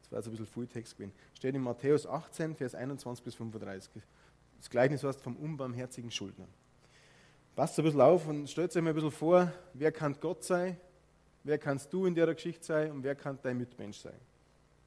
Das 0.01 0.11
war 0.11 0.19
jetzt 0.19 0.27
ein 0.27 0.31
bisschen 0.31 0.45
Fulltext 0.45 0.95
gewesen. 0.95 1.13
Steht 1.33 1.55
in 1.55 1.63
Matthäus 1.63 2.05
18, 2.05 2.55
Vers 2.55 2.75
21 2.75 3.25
bis 3.25 3.33
35. 3.33 4.03
Das 4.59 4.69
Gleichnis 4.69 5.03
heißt 5.03 5.19
vom 5.19 5.35
unbarmherzigen 5.35 6.11
Schuldner. 6.11 6.45
Passt 7.55 7.79
ein 7.79 7.85
bisschen 7.85 8.01
auf 8.01 8.27
und 8.27 8.47
stellt 8.47 8.75
euch 8.75 8.83
mal 8.83 8.89
ein 8.89 8.95
bisschen 8.95 9.11
vor, 9.11 9.51
wer 9.73 9.91
kann 9.91 10.15
Gott 10.19 10.43
sein, 10.43 10.77
wer 11.43 11.57
kannst 11.57 11.91
du 11.91 12.05
in 12.05 12.13
der 12.13 12.31
Geschichte 12.35 12.63
sein 12.63 12.91
und 12.91 13.03
wer 13.03 13.15
kann 13.15 13.39
dein 13.41 13.57
Mitmensch 13.57 13.97
sein. 13.97 14.19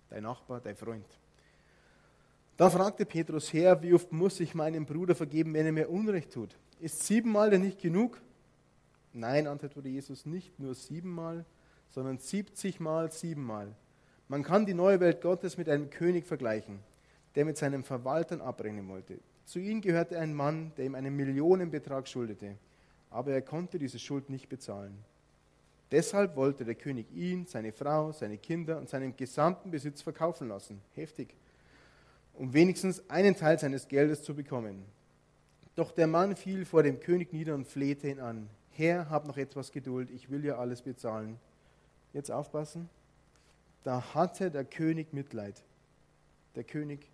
Dein 0.09 0.23
Nachbar, 0.23 0.61
dein 0.61 0.77
Freund. 0.77 1.07
Da 2.57 2.71
fragte 2.71 3.05
Petrus, 3.05 3.53
Herr, 3.53 3.83
wie 3.83 3.95
oft 3.95 4.13
muss 4.13 4.39
ich 4.39 4.55
meinem 4.55 4.87
Bruder 4.87 5.17
vergeben, 5.17 5.55
wenn 5.55 5.67
er 5.67 5.73
mir 5.73 5.91
Unrecht 5.91 6.33
tut? 6.33 6.57
Ist 6.79 7.05
siebenmal 7.05 7.51
denn 7.51 7.63
nicht 7.63 7.81
genug? 7.81 8.21
Nein, 9.13 9.49
antwortete 9.49 9.89
Jesus, 9.89 10.25
nicht 10.25 10.59
nur 10.61 10.75
siebenmal, 10.75 11.45
sondern 11.91 12.19
siebzigmal 12.19 13.11
siebenmal. 13.11 13.75
Man 14.29 14.45
kann 14.45 14.67
die 14.67 14.75
neue 14.75 15.01
Welt 15.01 15.21
Gottes 15.21 15.57
mit 15.57 15.69
einem 15.69 15.91
König 15.91 16.27
vergleichen, 16.27 16.79
der 17.35 17.45
mit 17.45 17.57
seinen 17.57 17.83
Verwaltern 17.83 18.41
abbrennen 18.41 18.89
wollte. 18.89 19.19
Zu 19.45 19.59
ihm 19.59 19.81
gehörte 19.81 20.19
ein 20.19 20.33
Mann, 20.33 20.73
der 20.77 20.87
ihm 20.87 20.95
einen 20.95 21.17
Millionenbetrag 21.17 22.07
schuldete, 22.07 22.57
aber 23.11 23.33
er 23.33 23.43
konnte 23.43 23.79
diese 23.79 23.99
Schuld 23.99 24.31
nicht 24.31 24.49
bezahlen. 24.49 24.97
Deshalb 25.91 26.37
wollte 26.37 26.65
der 26.65 26.75
König 26.77 27.07
ihn, 27.13 27.47
seine 27.47 27.73
Frau, 27.73 28.13
seine 28.13 28.39
Kinder 28.39 28.79
und 28.79 28.89
seinen 28.89 29.17
gesamten 29.17 29.71
Besitz 29.71 30.03
verkaufen 30.03 30.49
lassen. 30.49 30.81
Heftig 30.95 31.35
um 32.35 32.53
wenigstens 32.53 33.09
einen 33.09 33.37
Teil 33.37 33.59
seines 33.59 33.89
Geldes 33.89 34.23
zu 34.23 34.35
bekommen. 34.35 34.85
Doch 35.77 35.91
der 35.91 36.07
Mann 36.07 36.37
fiel 36.37 36.65
vor 36.65 36.83
dem 36.83 37.01
König 37.01 37.33
nieder 37.33 37.55
und 37.55 37.67
flehte 37.67 38.09
ihn 38.09 38.21
an. 38.21 38.49
Herr, 38.71 39.09
hab 39.11 39.27
noch 39.27 39.37
etwas 39.37 39.73
Geduld, 39.73 40.11
ich 40.11 40.31
will 40.31 40.45
ja 40.45 40.59
alles 40.59 40.83
bezahlen. 40.83 41.39
Jetzt 42.13 42.31
aufpassen. 42.31 42.89
Da 43.83 44.15
hatte 44.15 44.51
der 44.51 44.65
König 44.65 45.13
Mitleid. 45.13 45.63
Der 46.55 46.65
König 46.65 47.11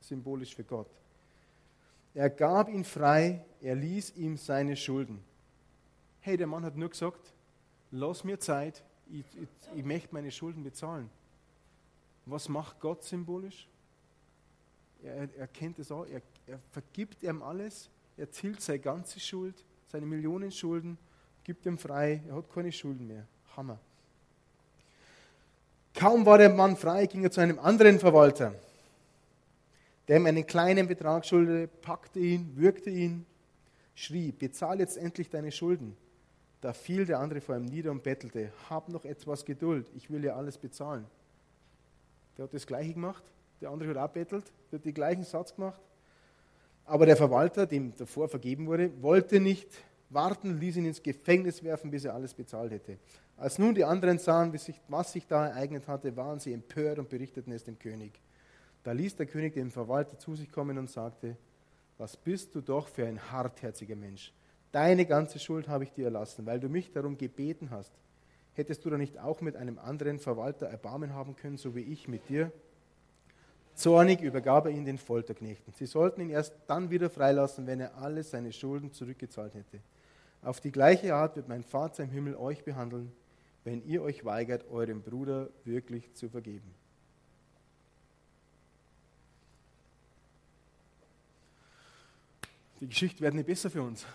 symbolisch 0.00 0.54
für 0.54 0.64
Gott. 0.64 0.88
Er 2.14 2.30
gab 2.30 2.68
ihn 2.68 2.84
frei, 2.84 3.44
er 3.60 3.74
ließ 3.74 4.16
ihm 4.16 4.36
seine 4.36 4.76
Schulden. 4.76 5.22
Hey, 6.20 6.36
der 6.36 6.46
Mann 6.46 6.64
hat 6.64 6.76
nur 6.76 6.90
gesagt, 6.90 7.32
lass 7.90 8.22
mir 8.22 8.38
Zeit, 8.38 8.84
ich, 9.10 9.24
ich, 9.36 9.48
ich 9.74 9.84
möchte 9.84 10.14
meine 10.14 10.30
Schulden 10.30 10.62
bezahlen. 10.62 11.10
Was 12.26 12.48
macht 12.48 12.80
Gott 12.80 13.02
symbolisch? 13.02 13.68
Er, 15.04 15.28
er 15.36 15.46
kennt 15.48 15.78
es 15.78 15.92
auch, 15.92 16.06
er, 16.06 16.22
er 16.46 16.58
vergibt 16.70 17.22
ihm 17.22 17.42
alles, 17.42 17.90
er 18.16 18.30
tilgt 18.30 18.62
seine 18.62 18.78
ganze 18.78 19.20
Schuld, 19.20 19.54
seine 19.88 20.06
Millionen 20.06 20.50
Schulden, 20.50 20.96
gibt 21.44 21.66
ihm 21.66 21.76
frei, 21.76 22.22
er 22.26 22.36
hat 22.36 22.50
keine 22.52 22.72
Schulden 22.72 23.06
mehr. 23.06 23.26
Hammer. 23.56 23.78
Kaum 25.94 26.24
war 26.26 26.38
der 26.38 26.48
Mann 26.48 26.76
frei, 26.76 27.06
ging 27.06 27.22
er 27.22 27.30
zu 27.30 27.40
einem 27.40 27.58
anderen 27.58 28.00
Verwalter, 28.00 28.54
der 30.08 30.16
ihm 30.16 30.26
einen 30.26 30.46
kleinen 30.46 30.88
Betrag 30.88 31.24
schuldete, 31.24 31.68
packte 31.68 32.18
ihn, 32.18 32.56
würgte 32.56 32.90
ihn, 32.90 33.26
schrie, 33.94 34.32
bezahl 34.32 34.80
jetzt 34.80 34.96
endlich 34.96 35.28
deine 35.28 35.52
Schulden. 35.52 35.96
Da 36.62 36.72
fiel 36.72 37.04
der 37.04 37.20
andere 37.20 37.42
vor 37.42 37.56
ihm 37.56 37.66
nieder 37.66 37.90
und 37.90 38.02
bettelte, 38.02 38.50
hab 38.70 38.88
noch 38.88 39.04
etwas 39.04 39.44
Geduld, 39.44 39.86
ich 39.94 40.10
will 40.10 40.24
ja 40.24 40.34
alles 40.34 40.56
bezahlen. 40.56 41.04
Der 42.36 42.44
hat 42.44 42.54
das 42.54 42.66
Gleiche 42.66 42.94
gemacht, 42.94 43.22
der 43.60 43.70
andere 43.70 43.90
hat 43.90 43.96
auch 43.96 44.12
bettelt, 44.12 44.44
der 44.70 44.78
hat 44.78 44.84
den 44.84 44.94
gleichen 44.94 45.24
Satz 45.24 45.54
gemacht. 45.54 45.80
Aber 46.84 47.06
der 47.06 47.16
Verwalter, 47.16 47.66
dem 47.66 47.94
davor 47.96 48.28
vergeben 48.28 48.66
wurde, 48.66 48.90
wollte 49.02 49.40
nicht 49.40 49.68
warten, 50.10 50.60
ließ 50.60 50.76
ihn 50.76 50.86
ins 50.86 51.02
Gefängnis 51.02 51.62
werfen, 51.62 51.90
bis 51.90 52.04
er 52.04 52.14
alles 52.14 52.34
bezahlt 52.34 52.72
hätte. 52.72 52.98
Als 53.36 53.58
nun 53.58 53.74
die 53.74 53.84
anderen 53.84 54.18
sahen, 54.18 54.52
was 54.88 55.12
sich 55.12 55.26
da 55.26 55.48
ereignet 55.48 55.88
hatte, 55.88 56.16
waren 56.16 56.38
sie 56.38 56.52
empört 56.52 56.98
und 56.98 57.08
berichteten 57.08 57.52
es 57.52 57.64
dem 57.64 57.78
König. 57.78 58.12
Da 58.84 58.92
ließ 58.92 59.16
der 59.16 59.26
König 59.26 59.54
den 59.54 59.70
Verwalter 59.70 60.18
zu 60.18 60.36
sich 60.36 60.52
kommen 60.52 60.78
und 60.78 60.90
sagte, 60.90 61.36
was 61.98 62.16
bist 62.16 62.54
du 62.54 62.60
doch 62.60 62.88
für 62.88 63.06
ein 63.06 63.30
hartherziger 63.30 63.96
Mensch. 63.96 64.32
Deine 64.72 65.06
ganze 65.06 65.38
Schuld 65.38 65.68
habe 65.68 65.84
ich 65.84 65.92
dir 65.92 66.06
erlassen, 66.06 66.46
weil 66.46 66.60
du 66.60 66.68
mich 66.68 66.92
darum 66.92 67.16
gebeten 67.16 67.70
hast. 67.70 67.92
Hättest 68.54 68.84
du 68.84 68.90
da 68.90 68.98
nicht 68.98 69.18
auch 69.18 69.40
mit 69.40 69.56
einem 69.56 69.78
anderen 69.78 70.18
Verwalter 70.18 70.66
Erbarmen 70.66 71.14
haben 71.14 71.34
können, 71.34 71.56
so 71.56 71.74
wie 71.74 71.80
ich 71.80 72.08
mit 72.08 72.28
dir? 72.28 72.52
Zornig 73.74 74.20
übergab 74.20 74.66
er 74.66 74.70
ihn 74.70 74.84
den 74.84 74.98
Folterknechten. 74.98 75.72
Sie 75.72 75.86
sollten 75.86 76.20
ihn 76.20 76.30
erst 76.30 76.54
dann 76.68 76.90
wieder 76.90 77.10
freilassen, 77.10 77.66
wenn 77.66 77.80
er 77.80 77.96
alle 77.96 78.22
seine 78.22 78.52
Schulden 78.52 78.92
zurückgezahlt 78.92 79.54
hätte. 79.54 79.80
Auf 80.42 80.60
die 80.60 80.70
gleiche 80.70 81.14
Art 81.14 81.36
wird 81.36 81.48
mein 81.48 81.64
Vater 81.64 82.04
im 82.04 82.10
Himmel 82.10 82.36
euch 82.36 82.62
behandeln, 82.62 83.10
wenn 83.64 83.84
ihr 83.86 84.02
euch 84.02 84.24
weigert, 84.24 84.70
eurem 84.70 85.02
Bruder 85.02 85.48
wirklich 85.64 86.12
zu 86.14 86.28
vergeben. 86.28 86.74
Die 92.80 92.88
Geschichte 92.88 93.20
wird 93.22 93.34
nicht 93.34 93.46
besser 93.46 93.70
für 93.70 93.82
uns. 93.82 94.06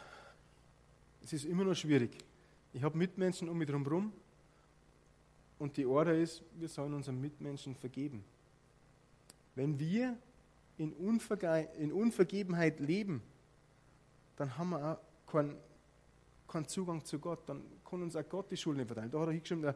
Es 1.24 1.34
ist 1.34 1.46
immer 1.46 1.64
noch 1.64 1.76
schwierig. 1.76 2.12
Ich 2.72 2.84
habe 2.84 2.98
Mitmenschen 2.98 3.50
um 3.50 3.58
mich 3.58 3.68
herum 3.68 4.14
und 5.58 5.76
die 5.76 5.86
Order 5.86 6.16
ist, 6.16 6.44
wir 6.56 6.70
sollen 6.70 6.94
unseren 6.94 7.20
Mitmenschen 7.20 7.76
vergeben. 7.76 8.24
Wenn 9.56 9.80
wir 9.80 10.18
in, 10.78 10.94
Unverge 10.94 11.68
in 11.78 11.92
Unvergebenheit 11.92 12.80
leben, 12.80 13.22
dann 14.38 14.58
haben 14.58 14.70
wir 14.70 14.94
auch 14.94 15.32
keinen, 15.32 15.58
keinen 16.48 16.68
Zugang 16.68 17.04
zu 17.04 17.20
Gott. 17.20 17.40
Dann 17.48 17.62
kann 17.90 18.02
uns 18.02 18.16
auch 18.16 18.28
Gott 18.28 18.50
die 18.52 18.58
Schuld 18.58 18.78
nicht 18.78 18.88
verteilen. 18.88 19.12
Da 19.12 19.20
hat 19.20 19.28
er 19.28 19.32
hingeschrieben, 19.34 19.64
da 19.64 19.76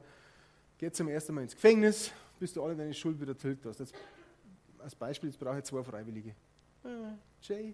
geht 0.78 0.96
zum 0.96 1.08
ersten 1.10 1.34
Mal 1.34 1.42
ins 1.42 1.54
Gefängnis, 1.54 2.12
bis 2.40 2.54
du 2.54 2.64
alle 2.64 2.76
deine 2.76 2.94
Schuld 2.94 3.20
wieder 3.20 3.38
tilgt 3.38 3.66
hast. 3.66 3.80
Jetzt, 3.80 3.94
als 4.80 4.96
Beispiel, 4.96 5.30
jetzt 5.30 5.40
brauche 5.40 5.58
ich 5.58 5.64
zwei 5.66 5.84
Freiwillige. 5.84 6.30
Äh, 6.84 6.88
Jay, 7.42 7.74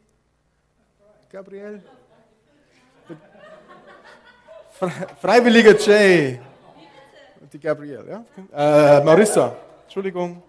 Gabriel. 1.29 1.83
Freiwilliger 5.21 5.77
Jay. 5.77 6.39
Und 7.41 7.53
die 7.53 7.59
Gabriel, 7.59 8.05
ja? 8.07 8.99
Äh, 8.99 9.03
Marissa, 9.03 9.55
Entschuldigung. 9.83 10.41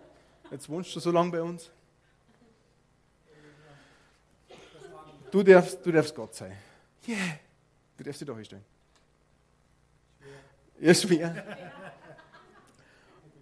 Jetzt 0.51 0.69
wohnst 0.69 0.95
du 0.97 1.01
so 1.01 1.11
lange 1.11 1.31
bei 1.31 1.43
uns. 1.43 1.71
Du 5.31 5.43
darfst, 5.43 5.85
du 5.85 5.93
darfst 5.93 6.15
Gott 6.15 6.35
sein. 6.35 6.57
Yeah. 7.07 7.39
Du 7.97 8.05
darfst 8.05 8.21
dich 8.21 8.27
da 8.27 8.35
hinstellen. 8.35 8.65
Ja, 10.81 10.95
schwer. 10.95 11.45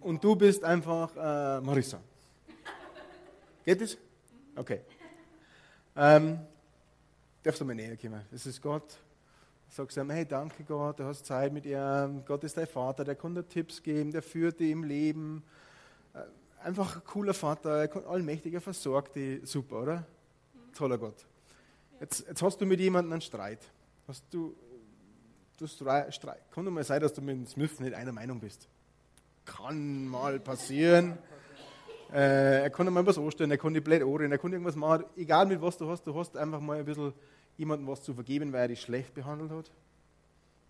Und 0.01 0.23
du 0.23 0.35
bist 0.35 0.63
einfach 0.63 1.15
äh, 1.15 1.61
Marissa. 1.61 1.99
Geht 3.65 3.81
es? 3.81 3.97
Okay. 4.55 4.81
Ähm, 5.95 6.39
darfst 7.41 7.61
du 7.61 7.65
mal 7.65 7.73
näher 7.73 7.97
kommen? 7.97 8.21
Das 8.31 8.45
ist 8.45 8.61
Gott. 8.61 8.97
Sagst 9.69 9.97
ihm, 9.97 10.09
hey, 10.09 10.25
danke 10.25 10.63
Gott, 10.63 10.99
du 10.99 11.03
hast 11.03 11.25
Zeit 11.25 11.53
mit 11.53 11.65
ihm. 11.65 12.23
Gott 12.25 12.43
ist 12.43 12.57
dein 12.57 12.67
Vater, 12.67 13.03
der 13.03 13.15
kann 13.15 13.35
dir 13.35 13.47
Tipps 13.47 13.81
geben, 13.81 14.11
der 14.11 14.21
führt 14.21 14.59
dich 14.59 14.71
im 14.71 14.83
Leben 14.83 15.43
einfach 16.63 16.97
ein 16.97 17.03
cooler 17.05 17.33
Vater, 17.33 17.89
allmächtiger, 18.07 18.61
versorgt 18.61 19.15
die, 19.15 19.41
super, 19.43 19.81
oder? 19.81 20.05
Toller 20.73 20.97
Gott. 20.97 21.25
Jetzt, 21.99 22.25
jetzt 22.27 22.41
hast 22.41 22.59
du 22.61 22.65
mit 22.65 22.79
jemandem 22.79 23.13
einen 23.13 23.21
Streit. 23.21 23.59
Hast 24.07 24.23
du, 24.31 24.55
du 25.57 25.67
Streit, 25.67 26.51
kann 26.51 26.65
doch 26.65 26.71
mal 26.71 26.83
sein, 26.83 27.01
dass 27.01 27.13
du 27.13 27.21
mit 27.21 27.35
dem 27.35 27.45
Smith 27.45 27.79
nicht 27.79 27.93
einer 27.93 28.11
Meinung 28.11 28.39
bist. 28.39 28.67
Kann 29.45 30.07
mal 30.07 30.39
passieren. 30.39 31.17
Äh, 32.11 32.63
er 32.63 32.69
kann 32.69 32.91
mal 32.91 33.05
was 33.05 33.17
anstellen, 33.17 33.51
er 33.51 33.57
kann 33.57 33.73
die 33.73 33.81
blöd 33.81 34.01
anreden, 34.01 34.31
er 34.31 34.37
kann 34.39 34.51
irgendwas 34.51 34.75
machen. 34.75 35.03
Egal 35.15 35.45
mit 35.45 35.61
was 35.61 35.77
du 35.77 35.87
hast, 35.89 36.07
du 36.07 36.15
hast 36.15 36.35
einfach 36.37 36.59
mal 36.59 36.79
ein 36.79 36.85
bisschen 36.85 37.13
jemandem 37.57 37.87
was 37.87 38.01
zu 38.01 38.13
vergeben, 38.13 38.51
weil 38.51 38.61
er 38.61 38.67
dich 38.69 38.81
schlecht 38.81 39.13
behandelt 39.13 39.51
hat. 39.51 39.71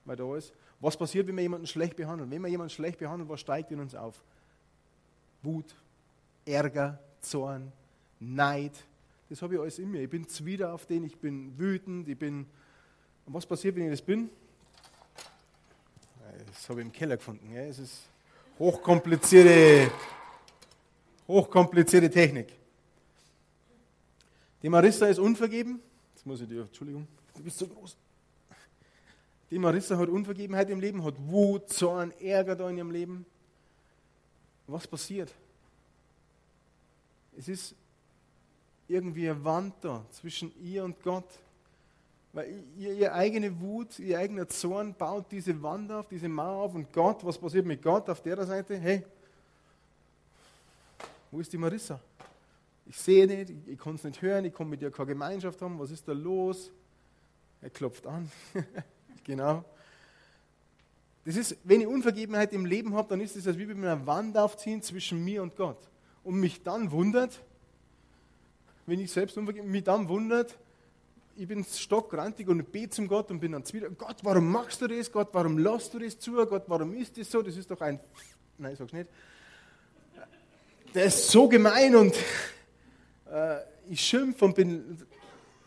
Weil 0.05 0.15
da 0.15 0.35
ist. 0.35 0.53
Was 0.81 0.97
passiert, 0.97 1.27
wenn 1.27 1.35
wir 1.35 1.43
jemanden 1.43 1.67
schlecht 1.67 1.95
behandeln? 1.95 2.31
Wenn 2.31 2.41
wir 2.41 2.49
jemanden 2.49 2.71
schlecht 2.71 2.99
behandeln, 2.99 3.29
was 3.29 3.39
steigt 3.39 3.71
in 3.71 3.79
uns 3.79 3.95
auf? 3.95 4.23
Wut, 5.41 5.75
Ärger, 6.45 6.99
Zorn, 7.21 7.71
Neid. 8.19 8.73
Das 9.29 9.41
habe 9.41 9.55
ich 9.55 9.61
alles 9.61 9.79
in 9.79 9.91
mir. 9.91 10.01
Ich 10.01 10.09
bin 10.09 10.27
zwider 10.27 10.73
auf 10.73 10.85
den, 10.85 11.03
ich 11.03 11.17
bin 11.17 11.57
wütend, 11.57 12.07
ich 12.07 12.17
bin. 12.17 12.45
Und 13.25 13.33
was 13.33 13.45
passiert, 13.45 13.75
wenn 13.75 13.83
ich 13.83 13.91
das 13.91 14.01
bin? 14.01 14.29
Das 16.47 16.67
habe 16.69 16.81
ich 16.81 16.87
im 16.87 16.91
Keller 16.91 17.17
gefunden. 17.17 17.55
Es 17.55 17.79
ist 17.79 18.01
hochkomplizierte, 18.57 19.91
hochkomplizierte 21.27 22.09
Technik. 22.09 22.53
Die 24.61 24.69
Marissa 24.69 25.07
ist 25.07 25.19
unvergeben. 25.19 25.79
Jetzt 26.13 26.25
muss 26.25 26.41
ich 26.41 26.49
dir, 26.49 26.61
Entschuldigung, 26.61 27.07
du 27.35 27.43
bist 27.43 27.57
so 27.57 27.67
groß. 27.67 27.95
Die 29.51 29.57
Marissa 29.57 29.97
hat 29.97 30.09
Unvergebenheit 30.09 30.69
im 30.69 30.79
Leben, 30.79 31.03
hat 31.03 31.15
Wut, 31.17 31.69
Zorn, 31.69 32.11
Ärger 32.19 32.55
da 32.55 32.69
in 32.69 32.77
ihrem 32.77 32.91
Leben 32.91 33.25
was 34.71 34.87
passiert? 34.87 35.33
Es 37.37 37.47
ist 37.47 37.75
irgendwie 38.87 39.29
eine 39.29 39.43
Wand 39.43 39.73
da 39.81 40.03
zwischen 40.11 40.51
ihr 40.63 40.83
und 40.83 41.01
Gott. 41.03 41.27
Weil 42.33 42.63
ihr, 42.77 42.93
ihr 42.93 43.13
eigene 43.13 43.59
Wut, 43.59 43.97
ihr 43.99 44.19
eigener 44.19 44.47
Zorn 44.47 44.93
baut 44.93 45.31
diese 45.31 45.59
Wand 45.63 45.91
auf, 45.91 46.07
diese 46.07 46.29
Mauer 46.29 46.63
auf 46.63 46.75
und 46.75 46.91
Gott, 46.93 47.25
was 47.25 47.37
passiert 47.37 47.65
mit 47.65 47.81
Gott 47.81 48.09
auf 48.09 48.21
der 48.21 48.45
Seite? 48.45 48.77
Hey, 48.77 49.03
wo 51.31 51.39
ist 51.39 51.51
die 51.51 51.57
Marissa? 51.57 51.99
Ich 52.85 52.97
sehe 52.97 53.25
nicht, 53.25 53.49
ich, 53.49 53.73
ich 53.73 53.79
kann 53.79 53.95
es 53.95 54.03
nicht 54.03 54.21
hören, 54.21 54.45
ich 54.45 54.53
kann 54.53 54.69
mit 54.69 54.81
ihr 54.81 54.91
keine 54.91 55.07
Gemeinschaft 55.07 55.61
haben, 55.61 55.79
was 55.79 55.91
ist 55.91 56.07
da 56.07 56.13
los? 56.13 56.71
Er 57.61 57.69
klopft 57.69 58.05
an. 58.05 58.31
genau. 59.23 59.63
Das 61.25 61.35
ist, 61.35 61.57
wenn 61.63 61.81
ich 61.81 61.87
Unvergebenheit 61.87 62.53
im 62.53 62.65
Leben 62.65 62.95
habe, 62.95 63.09
dann 63.09 63.21
ist 63.21 63.35
es, 63.35 63.45
als 63.47 63.57
wie 63.57 63.65
mit 63.65 63.77
einer 63.77 64.05
Wand 64.05 64.37
aufziehen 64.37 64.81
zwischen 64.81 65.23
mir 65.23 65.43
und 65.43 65.55
Gott. 65.55 65.77
Und 66.23 66.39
mich 66.39 66.63
dann 66.63 66.91
wundert, 66.91 67.41
wenn 68.85 68.99
ich 68.99 69.11
selbst 69.11 69.37
unvergeben, 69.37 69.69
mich 69.69 69.83
dann 69.83 70.07
wundert, 70.07 70.57
ich 71.35 71.47
bin 71.47 71.63
stockgrantig 71.63 72.47
und 72.47 72.71
bete 72.71 72.89
zum 72.89 73.07
Gott 73.07 73.31
und 73.31 73.39
bin 73.39 73.53
dann 73.53 73.63
wieder, 73.71 73.89
Gott, 73.91 74.17
warum 74.23 74.51
machst 74.51 74.81
du 74.81 74.87
das? 74.87 75.11
Gott, 75.11 75.29
warum 75.31 75.57
lässt 75.57 75.93
du 75.93 75.99
das 75.99 76.19
zu? 76.19 76.33
Gott, 76.33 76.63
warum 76.67 76.93
ist 76.93 77.17
das 77.17 77.31
so? 77.31 77.41
Das 77.41 77.55
ist 77.55 77.69
doch 77.71 77.79
ein, 77.79 77.99
nein, 78.57 78.73
ich 78.73 78.79
sag's 78.79 78.91
nicht. 78.91 79.09
Der 80.93 81.05
ist 81.05 81.29
so 81.29 81.47
gemein 81.47 81.95
und 81.95 82.15
äh, 83.31 83.59
ich 83.89 84.01
schimpfe 84.01 84.45
und 84.45 84.55
bin, 84.55 84.97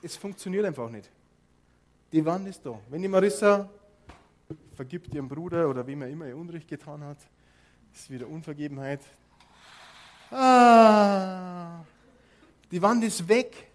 es 0.03 0.17
funktioniert 0.17 0.65
einfach 0.65 0.91
nicht. 0.91 1.09
Die 2.12 2.25
Wand 2.25 2.49
ist 2.49 2.67
da. 2.67 2.79
Wenn 2.91 3.01
die 3.01 3.09
Marissa 3.09 3.71
vergibt 4.75 5.15
ihrem 5.15 5.29
Bruder 5.29 5.69
oder 5.69 5.87
wem 5.87 6.03
er 6.03 6.09
immer 6.09 6.27
ihr 6.27 6.37
Unrecht 6.37 6.69
getan 6.69 7.03
hat. 7.05 7.19
Das 7.93 8.03
ist 8.03 8.11
wieder 8.11 8.29
Unvergebenheit. 8.29 9.01
Ah, 10.31 11.85
die 12.71 12.81
Wand 12.81 13.05
ist 13.05 13.29
weg, 13.29 13.71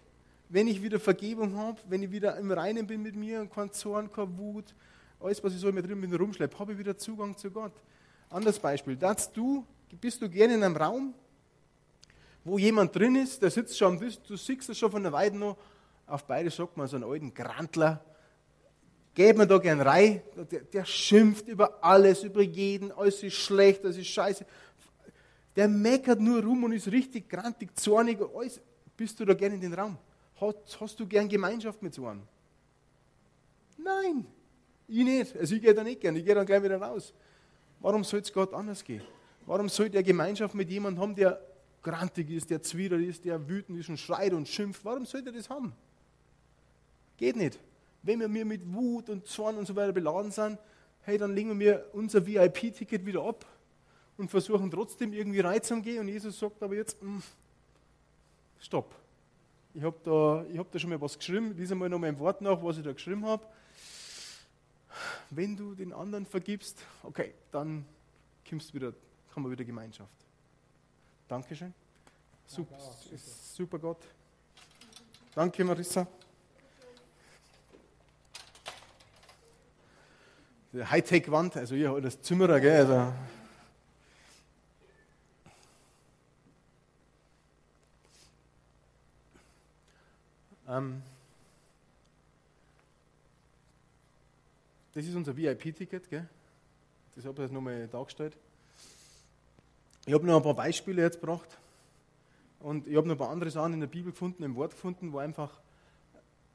wenn 0.48 0.66
ich 0.66 0.82
wieder 0.82 0.98
Vergebung 0.98 1.56
habe, 1.56 1.78
wenn 1.88 2.02
ich 2.02 2.10
wieder 2.10 2.36
im 2.36 2.50
Reinen 2.50 2.86
bin 2.86 3.02
mit 3.02 3.14
mir 3.14 3.40
und 3.40 3.52
kein 3.52 3.70
Zorn, 3.72 4.10
keine 4.10 4.36
Wut, 4.36 4.74
alles, 5.20 5.42
was 5.42 5.54
ich 5.54 5.60
so 5.60 5.70
mit 5.70 5.86
drin 5.86 6.00
bin, 6.00 6.14
rumschleppe, 6.14 6.58
habe 6.58 6.72
ich 6.72 6.78
wieder 6.78 6.96
Zugang 6.96 7.36
zu 7.36 7.50
Gott. 7.50 7.72
Anderes 8.30 8.58
Beispiel, 8.58 8.96
dass 8.96 9.32
du 9.32 9.64
bist 9.96 10.20
du 10.20 10.28
gerne 10.28 10.54
in 10.54 10.62
einem 10.62 10.76
Raum, 10.76 11.14
wo 12.44 12.58
jemand 12.58 12.94
drin 12.94 13.16
ist, 13.16 13.42
der 13.42 13.50
sitzt 13.50 13.78
schon, 13.78 13.98
du 13.98 14.36
siehst 14.36 14.68
es 14.68 14.78
schon 14.78 14.90
von 14.90 15.02
der 15.02 15.12
Weide 15.12 15.36
noch, 15.36 15.56
auf 16.06 16.24
beide 16.24 16.50
sagt 16.50 16.76
man 16.76 16.86
so 16.86 16.96
einen 16.96 17.04
alten 17.04 17.32
Grantler, 17.32 18.04
geht 19.18 19.36
mir 19.36 19.48
da 19.48 19.58
gern 19.58 19.80
rein, 19.80 20.22
der, 20.48 20.60
der, 20.60 20.84
schimpft 20.84 21.48
über 21.48 21.82
alles, 21.82 22.22
über 22.22 22.40
jeden, 22.40 22.92
alles 22.92 23.20
ist 23.24 23.34
schlecht, 23.34 23.84
alles 23.84 23.96
ist 23.96 24.06
scheiße. 24.06 24.46
Der 25.56 25.66
meckert 25.66 26.20
nur 26.20 26.40
rum 26.40 26.62
und 26.62 26.70
ist 26.70 26.86
richtig 26.86 27.28
grantig, 27.28 27.76
zornig, 27.76 28.20
alles. 28.32 28.60
Bist 28.96 29.18
du 29.18 29.24
da 29.24 29.34
gern 29.34 29.54
in 29.54 29.60
den 29.60 29.74
Raum? 29.74 29.98
Hast, 30.40 30.80
hast 30.80 31.00
du 31.00 31.04
gern 31.04 31.28
Gemeinschaft 31.28 31.82
mit 31.82 31.94
so 31.94 32.06
einem? 32.06 32.22
Nein, 33.76 34.24
ich 34.86 35.04
nicht. 35.04 35.36
Also 35.36 35.56
ich 35.56 35.62
gehe 35.62 35.74
da 35.74 35.82
nicht 35.82 36.00
gern, 36.00 36.14
ich 36.14 36.24
gehe 36.24 36.36
dann 36.36 36.46
gleich 36.46 36.62
wieder 36.62 36.80
raus. 36.80 37.12
Warum 37.80 38.04
soll 38.04 38.20
es 38.20 38.32
Gott 38.32 38.54
anders 38.54 38.84
gehen? 38.84 39.02
Warum 39.46 39.68
soll 39.68 39.90
der 39.90 40.04
Gemeinschaft 40.04 40.54
mit 40.54 40.70
jemandem 40.70 41.02
haben, 41.02 41.14
der 41.16 41.40
grantig 41.82 42.30
ist, 42.30 42.50
der 42.50 42.62
zwider 42.62 42.98
ist, 42.98 43.24
der 43.24 43.48
wütend 43.48 43.80
ist 43.80 43.88
und 43.88 43.98
schreit 43.98 44.32
und 44.32 44.46
schimpft? 44.46 44.84
Warum 44.84 45.04
soll 45.06 45.22
der 45.22 45.32
das 45.32 45.50
haben? 45.50 45.72
Geht 47.16 47.34
nicht. 47.34 47.58
Wenn 48.08 48.32
wir 48.32 48.44
mit 48.46 48.72
Wut 48.72 49.10
und 49.10 49.26
Zorn 49.26 49.58
und 49.58 49.66
so 49.66 49.76
weiter 49.76 49.92
beladen 49.92 50.30
sind, 50.30 50.58
hey, 51.02 51.18
dann 51.18 51.34
legen 51.34 51.60
wir 51.60 51.90
unser 51.92 52.26
VIP-Ticket 52.26 53.04
wieder 53.04 53.22
ab 53.22 53.44
und 54.16 54.30
versuchen 54.30 54.70
trotzdem 54.70 55.12
irgendwie 55.12 55.40
reinzugehen. 55.40 56.00
Und 56.00 56.08
Jesus 56.08 56.38
sagt 56.38 56.62
aber 56.62 56.74
jetzt, 56.74 57.02
mh, 57.02 57.08
hm, 57.10 57.22
stopp. 58.60 58.94
Ich 59.74 59.82
habe 59.82 59.96
da, 60.02 60.58
hab 60.58 60.72
da 60.72 60.78
schon 60.78 60.88
mal 60.88 60.98
was 61.02 61.18
geschrieben, 61.18 61.54
lies 61.54 61.70
einmal 61.70 61.90
noch 61.90 62.02
im 62.02 62.18
Wort 62.18 62.40
nach, 62.40 62.62
was 62.62 62.78
ich 62.78 62.84
da 62.84 62.92
geschrieben 62.92 63.26
habe. 63.26 63.44
Wenn 65.28 65.54
du 65.54 65.74
den 65.74 65.92
anderen 65.92 66.24
vergibst, 66.24 66.82
okay, 67.02 67.34
dann 67.52 67.84
kommst 68.48 68.72
wieder, 68.72 68.94
kann 69.34 69.42
man 69.42 69.52
wieder 69.52 69.66
Gemeinschaft. 69.66 70.16
Dankeschön. 71.28 71.74
Super. 72.46 72.78
super 73.18 73.78
Gott. 73.78 73.98
Danke, 75.34 75.62
Marissa. 75.62 76.06
Hightech-Wand, 80.74 81.56
also 81.56 81.74
hier 81.74 81.98
das 82.00 82.20
Zimmerer, 82.20 82.60
gell? 82.60 82.86
Also. 82.86 83.12
Ähm, 90.68 91.02
das 94.92 95.06
ist 95.06 95.14
unser 95.14 95.34
VIP-Ticket, 95.34 96.10
gell? 96.10 96.28
Das 97.16 97.24
habe 97.24 97.34
ich 97.36 97.40
jetzt 97.40 97.52
nochmal 97.52 97.88
dargestellt. 97.88 98.36
Ich 100.04 100.12
habe 100.12 100.26
noch 100.26 100.36
ein 100.36 100.42
paar 100.42 100.54
Beispiele 100.54 101.02
jetzt 101.02 101.20
gebracht 101.20 101.48
und 102.60 102.86
ich 102.86 102.96
habe 102.96 103.08
noch 103.08 103.14
ein 103.14 103.18
paar 103.18 103.30
andere 103.30 103.50
Sachen 103.50 103.72
in 103.72 103.80
der 103.80 103.86
Bibel 103.86 104.12
gefunden, 104.12 104.42
im 104.42 104.54
Wort 104.54 104.72
gefunden, 104.72 105.12
wo 105.12 105.18
einfach 105.18 105.50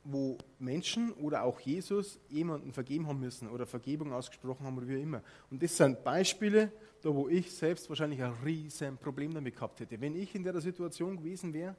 wo 0.03 0.37
Menschen 0.59 1.13
oder 1.13 1.43
auch 1.43 1.59
Jesus 1.61 2.19
jemanden 2.29 2.73
vergeben 2.73 3.07
haben 3.07 3.19
müssen 3.19 3.49
oder 3.49 3.65
Vergebung 3.65 4.11
ausgesprochen 4.11 4.65
haben 4.65 4.77
oder 4.77 4.87
wie 4.87 5.01
immer. 5.01 5.21
Und 5.49 5.63
das 5.63 5.77
sind 5.77 6.03
Beispiele, 6.03 6.71
da 7.01 7.13
wo 7.13 7.29
ich 7.29 7.51
selbst 7.51 7.87
wahrscheinlich 7.89 8.21
ein 8.21 8.33
riesen 8.43 8.97
Problem 8.97 9.33
damit 9.33 9.55
gehabt 9.55 9.79
hätte. 9.79 9.99
Wenn 9.99 10.15
ich 10.15 10.35
in 10.35 10.43
der 10.43 10.59
Situation 10.59 11.17
gewesen 11.17 11.53
wäre, 11.53 11.75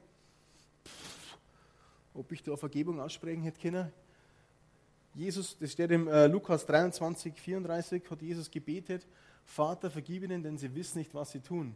ob 2.13 2.31
ich 2.31 2.41
da 2.41 2.55
Vergebung 2.55 2.99
aussprechen 2.99 3.43
hätte 3.43 3.61
können. 3.61 3.91
Jesus, 5.13 5.57
das 5.57 5.71
steht 5.71 5.91
im 5.91 6.07
äh, 6.07 6.27
Lukas 6.27 6.65
23, 6.65 7.39
34, 7.39 8.03
hat 8.09 8.21
Jesus 8.21 8.49
gebetet, 8.49 9.05
Vater, 9.45 9.91
vergib 9.91 10.23
ihnen, 10.23 10.41
denn 10.41 10.57
sie 10.57 10.73
wissen 10.73 10.97
nicht, 10.97 11.13
was 11.13 11.31
sie 11.31 11.39
tun. 11.39 11.75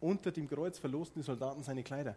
Unter 0.00 0.32
dem 0.32 0.48
Kreuz 0.48 0.78
verlosten 0.78 1.20
die 1.20 1.26
Soldaten 1.26 1.62
seine 1.62 1.82
Kleider. 1.82 2.16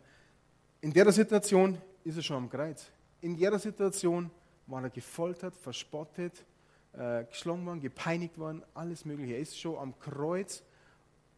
In 0.80 0.94
der 0.94 1.12
Situation 1.12 1.78
ist 2.04 2.16
er 2.16 2.24
schon 2.24 2.38
am 2.38 2.50
Kreuz 2.50 2.88
in 3.22 3.36
jeder 3.36 3.60
Situation 3.60 4.30
war 4.68 4.84
er 4.84 4.90
gefoltert, 4.90 5.56
verspottet, 5.56 6.46
äh, 6.94 7.24
geschlagen 7.26 7.66
worden, 7.66 7.80
gepeinigt 7.80 8.38
worden, 8.38 8.64
alles 8.74 9.06
Mögliche. 9.06 9.34
Er 9.34 9.40
ist 9.40 9.60
schon 9.60 9.78
am 9.78 9.98
Kreuz 10.00 10.64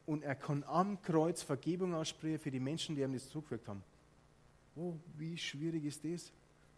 und 0.06 0.24
er 0.24 0.36
kann 0.36 0.64
am 0.64 1.02
Kreuz 1.02 1.42
Vergebung 1.42 1.94
aussprechen 1.94 2.40
für 2.40 2.52
die 2.52 2.60
Menschen, 2.60 2.96
die 2.96 3.02
ihm 3.02 3.14
das 3.14 3.30
zugefügt 3.30 3.68
haben. 3.68 3.84
Oh, 4.76 4.94
wie 5.18 5.38
schwierig 5.38 5.86
ist 5.86 6.04
das? 6.04 6.32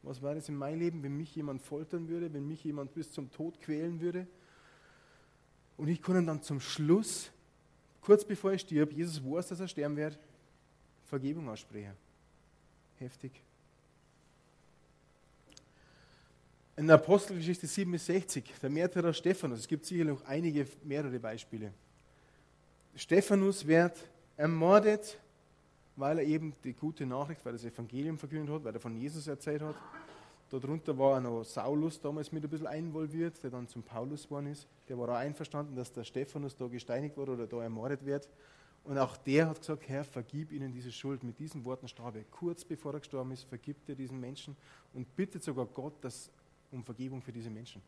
Was 0.04 0.22
wäre 0.22 0.36
das 0.36 0.50
in 0.50 0.56
meinem 0.56 0.80
Leben, 0.80 1.04
wenn 1.04 1.18
mich 1.18 1.36
jemand 1.36 1.62
foltern 1.62 2.08
würde, 2.08 2.32
wenn 2.32 2.48
mich 2.48 2.64
jemand 2.64 2.94
bis 2.94 3.12
zum 3.12 3.32
Tod 3.32 3.60
quälen 3.60 4.00
würde? 4.02 4.28
Und 5.78 5.88
ich 5.88 6.02
kann 6.02 6.26
dann 6.26 6.42
zum 6.42 6.60
Schluss, 6.60 7.32
kurz 8.02 8.24
bevor 8.24 8.52
er 8.52 8.58
stirbt, 8.58 8.94
Jesus 8.94 9.24
weiß, 9.24 9.48
dass 9.48 9.60
er 9.60 9.68
sterben 9.68 9.96
wird, 9.96 10.20
Vergebung 11.06 11.50
aussprechen. 11.50 11.94
Heftig. 12.98 13.42
In 16.78 16.88
der 16.88 16.96
Apostelgeschichte 16.96 17.68
67, 17.68 18.44
der 18.62 18.70
Märtyrer 18.70 19.14
Stephanus, 19.14 19.60
es 19.60 19.68
gibt 19.68 19.86
sicherlich 19.86 20.20
noch 20.20 20.26
einige, 20.26 20.68
mehrere 20.84 21.18
Beispiele. 21.20 21.72
Stephanus 22.96 23.66
wird 23.66 23.98
ermordet, 24.36 25.18
weil 25.96 26.20
er 26.20 26.26
eben 26.26 26.54
die 26.66 26.74
gute 26.74 27.06
Nachricht, 27.06 27.46
weil 27.46 27.54
er 27.54 27.60
das 27.60 27.64
Evangelium 27.64 28.18
verkündet 28.18 28.54
hat, 28.54 28.66
weil 28.66 28.74
er 28.74 28.82
von 28.82 28.94
Jesus 28.98 29.26
erzählt 29.26 29.62
hat. 29.62 29.76
Darunter 30.50 30.98
war 30.98 31.22
noch 31.22 31.44
Saulus 31.46 32.02
damals 32.02 32.34
mit 32.34 32.44
ein 32.44 32.50
bisschen 32.50 32.68
einvolviert, 32.68 33.42
der 33.42 33.52
dann 33.52 33.70
zum 33.70 33.82
Paulus 33.82 34.26
geworden 34.26 34.48
ist. 34.48 34.68
Der 34.90 34.98
war 34.98 35.08
auch 35.08 35.16
einverstanden, 35.16 35.78
dass 35.78 35.94
der 35.94 36.04
Stephanus 36.04 36.58
da 36.58 36.68
gesteinigt 36.68 37.16
wurde 37.16 37.32
oder 37.32 37.48
da 37.48 37.64
ermordet 37.64 38.06
wird. 38.06 38.28
Und 38.84 38.98
auch 38.98 39.16
der 39.16 39.48
hat 39.48 39.62
gesagt, 39.62 39.88
Herr, 39.88 40.04
vergib 40.04 40.52
ihnen 40.52 40.74
diese 40.74 40.92
Schuld. 40.92 41.24
Mit 41.24 41.40
diesen 41.40 41.64
Worten 41.64 41.88
starb 41.88 42.18
er. 42.18 42.24
Kurz 42.26 42.66
bevor 42.66 42.94
er 42.94 43.00
gestorben 43.00 43.32
ist, 43.32 43.44
vergibt 43.46 43.88
er 43.88 43.96
diesen 43.96 44.20
Menschen 44.20 44.58
und 44.94 45.16
bittet 45.16 45.42
sogar 45.42 45.66
Gott, 45.66 45.94
dass 46.02 46.30
um 46.72 46.84
Vergebung 46.84 47.22
für 47.22 47.32
diese 47.32 47.50
Menschen. 47.50 47.82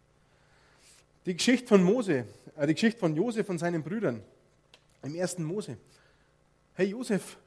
Die 1.25 1.35
Geschichte 1.35 1.67
von 1.67 1.83
Mose, 1.83 2.25
äh, 2.55 2.67
die 2.67 2.73
Geschichte 2.73 2.99
von 2.99 3.15
Josef 3.15 3.49
und 3.49 3.57
seinen 3.57 3.83
Brüdern 3.83 4.21
im 5.03 5.15
ersten 5.15 5.43
Mose. 5.43 5.77
Hey 6.73 6.87
Josef, 6.87 7.37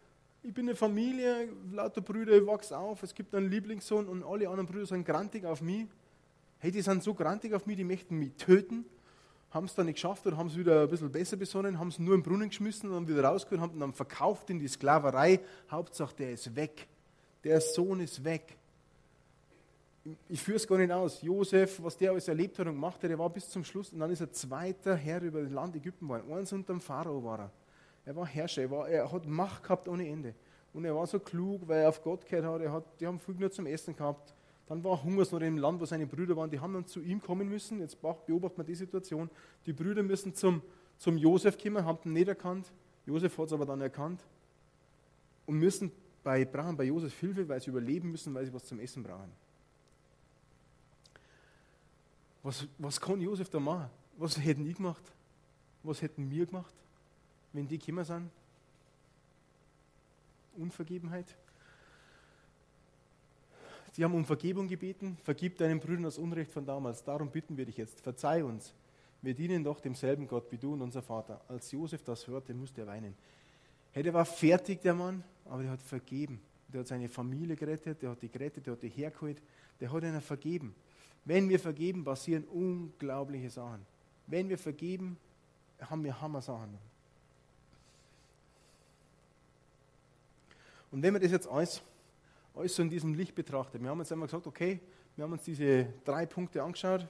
ich 0.42 0.52
bin 0.52 0.68
eine 0.68 0.76
Familie, 0.76 1.48
lauter 1.72 2.00
Brüder, 2.00 2.36
ich 2.36 2.46
wachse 2.46 2.76
auf, 2.76 3.02
es 3.02 3.14
gibt 3.14 3.34
einen 3.34 3.50
Lieblingssohn 3.50 4.06
und 4.06 4.22
alle 4.22 4.48
anderen 4.48 4.66
Brüder 4.66 4.86
sind 4.86 5.04
grantig 5.04 5.44
auf 5.44 5.60
mich. 5.62 5.86
Hey, 6.58 6.70
die 6.70 6.82
sind 6.82 7.02
so 7.02 7.14
grantig 7.14 7.54
auf 7.54 7.64
mich, 7.66 7.76
die 7.76 7.84
möchten 7.84 8.18
mich 8.18 8.32
töten. 8.34 8.84
Haben 9.50 9.64
es 9.64 9.74
dann 9.74 9.86
nicht 9.86 9.96
geschafft 9.96 10.26
oder 10.26 10.36
haben 10.36 10.48
es 10.48 10.56
wieder 10.56 10.82
ein 10.82 10.88
bisschen 10.88 11.10
besser 11.10 11.36
besonnen, 11.36 11.78
haben 11.78 11.88
es 11.88 11.98
nur 11.98 12.14
im 12.14 12.22
Brunnen 12.22 12.50
geschmissen 12.50 12.90
und 12.90 12.94
dann 12.94 13.08
wieder 13.08 13.24
rausgeholt, 13.26 13.60
haben 13.60 13.74
ihn 13.74 13.80
dann 13.80 13.94
verkauft 13.94 14.50
in 14.50 14.58
die 14.58 14.68
Sklaverei. 14.68 15.40
Hauptsache, 15.70 16.14
der 16.16 16.32
ist 16.32 16.54
weg. 16.54 16.86
Der 17.44 17.60
Sohn 17.60 18.00
ist 18.00 18.22
weg 18.22 18.58
ich 20.28 20.42
führe 20.42 20.56
es 20.56 20.66
gar 20.66 20.78
nicht 20.78 20.90
aus. 20.90 21.20
Josef, 21.20 21.82
was 21.82 21.96
der 21.96 22.12
alles 22.12 22.26
erlebt 22.28 22.58
hat 22.58 22.66
und 22.66 22.74
gemacht 22.74 23.02
hat, 23.02 23.10
der 23.10 23.18
war 23.18 23.28
bis 23.28 23.48
zum 23.50 23.64
Schluss 23.64 23.92
und 23.92 24.00
dann 24.00 24.10
ist 24.10 24.20
er 24.20 24.32
zweiter 24.32 24.96
Herr 24.96 25.20
über 25.20 25.42
das 25.42 25.50
Land 25.50 25.76
Ägypten 25.76 26.06
geworden. 26.06 26.32
Eins 26.32 26.52
unter 26.52 26.72
dem 26.72 26.80
Pharao 26.80 27.22
war 27.22 27.38
er. 27.38 27.50
Er 28.06 28.16
war 28.16 28.26
Herrscher, 28.26 28.62
er, 28.62 28.70
war, 28.70 28.88
er 28.88 29.12
hat 29.12 29.26
Macht 29.26 29.62
gehabt 29.62 29.88
ohne 29.88 30.08
Ende. 30.08 30.34
Und 30.72 30.84
er 30.84 30.94
war 30.94 31.06
so 31.06 31.18
klug, 31.18 31.66
weil 31.66 31.82
er 31.82 31.88
auf 31.88 32.02
Gott 32.02 32.24
gehört 32.24 32.46
hat. 32.46 32.60
Er 32.62 32.72
hat 32.72 32.84
die 33.00 33.06
haben 33.06 33.18
viel 33.18 33.34
nur 33.34 33.50
zum 33.50 33.66
Essen 33.66 33.94
gehabt. 33.94 34.34
Dann 34.66 34.82
war 34.84 35.02
Hungersnot 35.02 35.42
im 35.42 35.58
Land, 35.58 35.80
wo 35.80 35.84
seine 35.84 36.06
Brüder 36.06 36.36
waren. 36.36 36.48
Die 36.48 36.60
haben 36.60 36.72
dann 36.72 36.86
zu 36.86 37.00
ihm 37.00 37.20
kommen 37.20 37.48
müssen. 37.48 37.80
Jetzt 37.80 38.00
beobachtet 38.00 38.56
man 38.56 38.66
die 38.66 38.74
Situation. 38.76 39.28
Die 39.66 39.72
Brüder 39.72 40.02
müssen 40.02 40.34
zum, 40.34 40.62
zum 40.96 41.16
Josef 41.18 41.60
kommen, 41.60 41.84
haben 41.84 41.98
ihn 42.04 42.12
nicht 42.12 42.28
erkannt. 42.28 42.72
Josef 43.04 43.36
hat 43.36 43.46
es 43.46 43.52
aber 43.52 43.66
dann 43.66 43.80
erkannt. 43.80 44.22
Und 45.44 45.58
müssen 45.58 45.90
bei, 46.22 46.44
brauchen 46.44 46.76
bei 46.76 46.84
Josef 46.84 47.18
Hilfe, 47.18 47.48
weil 47.48 47.60
sie 47.60 47.70
überleben 47.70 48.12
müssen, 48.12 48.32
weil 48.32 48.46
sie 48.46 48.54
was 48.54 48.64
zum 48.64 48.78
Essen 48.78 49.02
brauchen. 49.02 49.32
Was, 52.42 52.66
was 52.78 53.00
kann 53.00 53.20
Josef 53.20 53.48
da 53.50 53.60
machen? 53.60 53.90
Was 54.16 54.38
hätten 54.38 54.64
die 54.64 54.74
gemacht? 54.74 55.02
Was 55.82 56.02
hätten 56.02 56.30
wir 56.30 56.46
gemacht, 56.46 56.74
wenn 57.52 57.66
die 57.66 57.78
gekommen 57.78 58.04
sind? 58.04 58.30
Unvergebenheit. 60.56 61.34
Sie 63.92 64.04
haben 64.04 64.14
um 64.14 64.24
Vergebung 64.24 64.68
gebeten. 64.68 65.16
Vergib 65.22 65.58
deinen 65.58 65.80
Brüdern 65.80 66.04
das 66.04 66.18
Unrecht 66.18 66.52
von 66.52 66.64
damals. 66.64 67.02
Darum 67.02 67.30
bitten 67.30 67.56
wir 67.56 67.64
dich 67.64 67.76
jetzt. 67.76 68.00
Verzeih 68.00 68.44
uns. 68.44 68.74
Wir 69.22 69.34
dienen 69.34 69.64
doch 69.64 69.80
demselben 69.80 70.26
Gott 70.26 70.50
wie 70.50 70.58
du 70.58 70.72
und 70.72 70.82
unser 70.82 71.02
Vater. 71.02 71.40
Als 71.48 71.72
Josef 71.72 72.02
das 72.02 72.26
hörte, 72.26 72.54
musste 72.54 72.82
er 72.82 72.86
weinen. 72.86 73.14
Hey, 73.92 74.02
der 74.02 74.14
war 74.14 74.24
fertig, 74.24 74.80
der 74.80 74.94
Mann, 74.94 75.24
aber 75.44 75.62
der 75.62 75.72
hat 75.72 75.82
vergeben. 75.82 76.40
Der 76.68 76.80
hat 76.80 76.86
seine 76.86 77.08
Familie 77.08 77.56
gerettet, 77.56 78.02
der 78.02 78.10
hat 78.10 78.22
die 78.22 78.28
gerettet, 78.28 78.66
der 78.66 78.74
hat 78.74 78.82
die 78.82 78.88
hergeholt, 78.88 79.42
der 79.80 79.92
hat 79.92 80.02
ihnen 80.04 80.20
vergeben. 80.20 80.74
Wenn 81.24 81.48
wir 81.48 81.60
vergeben, 81.60 82.04
passieren 82.04 82.44
unglaubliche 82.44 83.50
Sachen. 83.50 83.84
Wenn 84.26 84.48
wir 84.48 84.58
vergeben, 84.58 85.16
haben 85.80 86.04
wir 86.04 86.20
Hammer-Sachen. 86.20 86.78
Und 90.90 91.02
wenn 91.02 91.14
wir 91.14 91.20
das 91.20 91.30
jetzt 91.30 91.48
alles, 91.48 91.82
alles 92.54 92.74
so 92.74 92.82
in 92.82 92.90
diesem 92.90 93.14
Licht 93.14 93.34
betrachten, 93.34 93.82
wir 93.82 93.90
haben 93.90 93.98
jetzt 93.98 94.12
einmal 94.12 94.26
gesagt, 94.26 94.46
okay, 94.46 94.80
wir 95.16 95.24
haben 95.24 95.32
uns 95.32 95.44
diese 95.44 95.86
drei 96.04 96.26
Punkte 96.26 96.62
angeschaut. 96.62 97.06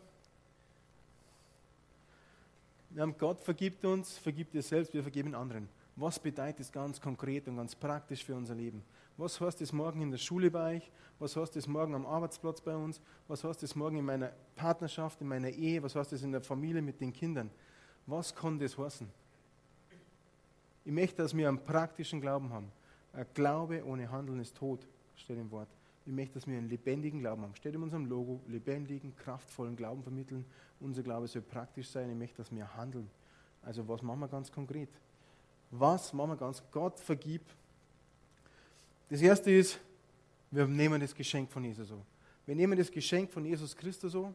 Wir 2.90 3.02
haben 3.02 3.16
Gott 3.16 3.40
vergibt 3.40 3.84
uns, 3.84 4.18
vergibt 4.18 4.52
dir 4.52 4.62
selbst, 4.62 4.92
wir 4.92 5.02
vergeben 5.02 5.34
anderen. 5.34 5.68
Was 5.96 6.18
bedeutet 6.18 6.60
das 6.60 6.72
ganz 6.72 7.00
konkret 7.00 7.46
und 7.46 7.56
ganz 7.56 7.74
praktisch 7.74 8.24
für 8.24 8.34
unser 8.34 8.54
Leben? 8.54 8.82
Was 9.20 9.38
heißt 9.38 9.60
das 9.60 9.70
morgen 9.70 10.00
in 10.00 10.10
der 10.10 10.16
Schule 10.16 10.50
bei 10.50 10.76
euch? 10.76 10.90
Was 11.18 11.36
heißt 11.36 11.54
das 11.54 11.66
morgen 11.66 11.94
am 11.94 12.06
Arbeitsplatz 12.06 12.62
bei 12.62 12.74
uns? 12.74 13.02
Was 13.28 13.44
heißt 13.44 13.62
das 13.62 13.74
morgen 13.74 13.98
in 13.98 14.04
meiner 14.06 14.32
Partnerschaft, 14.56 15.20
in 15.20 15.28
meiner 15.28 15.50
Ehe? 15.50 15.82
Was 15.82 15.94
heißt 15.94 16.12
das 16.12 16.22
in 16.22 16.32
der 16.32 16.40
Familie 16.40 16.80
mit 16.80 17.02
den 17.02 17.12
Kindern? 17.12 17.50
Was 18.06 18.34
kann 18.34 18.58
das 18.58 18.78
heißen? 18.78 19.06
Ich 20.86 20.92
möchte, 20.92 21.20
dass 21.20 21.36
wir 21.36 21.50
einen 21.50 21.62
praktischen 21.62 22.22
Glauben 22.22 22.50
haben. 22.50 22.72
Ein 23.12 23.26
Glaube 23.34 23.84
ohne 23.84 24.10
Handeln 24.10 24.40
ist 24.40 24.56
tot, 24.56 24.86
steht 25.16 25.36
im 25.36 25.50
Wort. 25.50 25.68
Ich 26.06 26.12
möchte, 26.14 26.34
dass 26.36 26.46
wir 26.46 26.56
einen 26.56 26.70
lebendigen 26.70 27.20
Glauben 27.20 27.42
haben. 27.42 27.54
Steht 27.56 27.74
in 27.74 27.82
unserem 27.82 28.06
Logo, 28.06 28.40
lebendigen, 28.48 29.14
kraftvollen 29.16 29.76
Glauben 29.76 30.02
vermitteln. 30.02 30.46
Unser 30.80 31.02
Glaube 31.02 31.28
soll 31.28 31.42
praktisch 31.42 31.90
sein. 31.90 32.08
Ich 32.08 32.16
möchte, 32.16 32.38
dass 32.38 32.50
wir 32.50 32.74
handeln. 32.74 33.10
Also 33.60 33.86
was 33.86 34.00
machen 34.00 34.20
wir 34.20 34.28
ganz 34.28 34.50
konkret? 34.50 34.88
Was 35.70 36.14
machen 36.14 36.30
wir 36.30 36.36
ganz? 36.38 36.62
Gott 36.70 36.98
vergib. 36.98 37.42
Das 39.10 39.20
erste 39.20 39.50
ist, 39.50 39.80
wir 40.52 40.68
nehmen 40.68 41.00
das 41.00 41.12
Geschenk 41.12 41.50
von 41.50 41.64
Jesus 41.64 41.88
so. 41.88 42.00
Wir 42.46 42.54
nehmen 42.54 42.78
das 42.78 42.90
Geschenk 42.90 43.30
von 43.30 43.44
Jesus 43.44 43.74
Christus 43.74 44.12
so. 44.12 44.32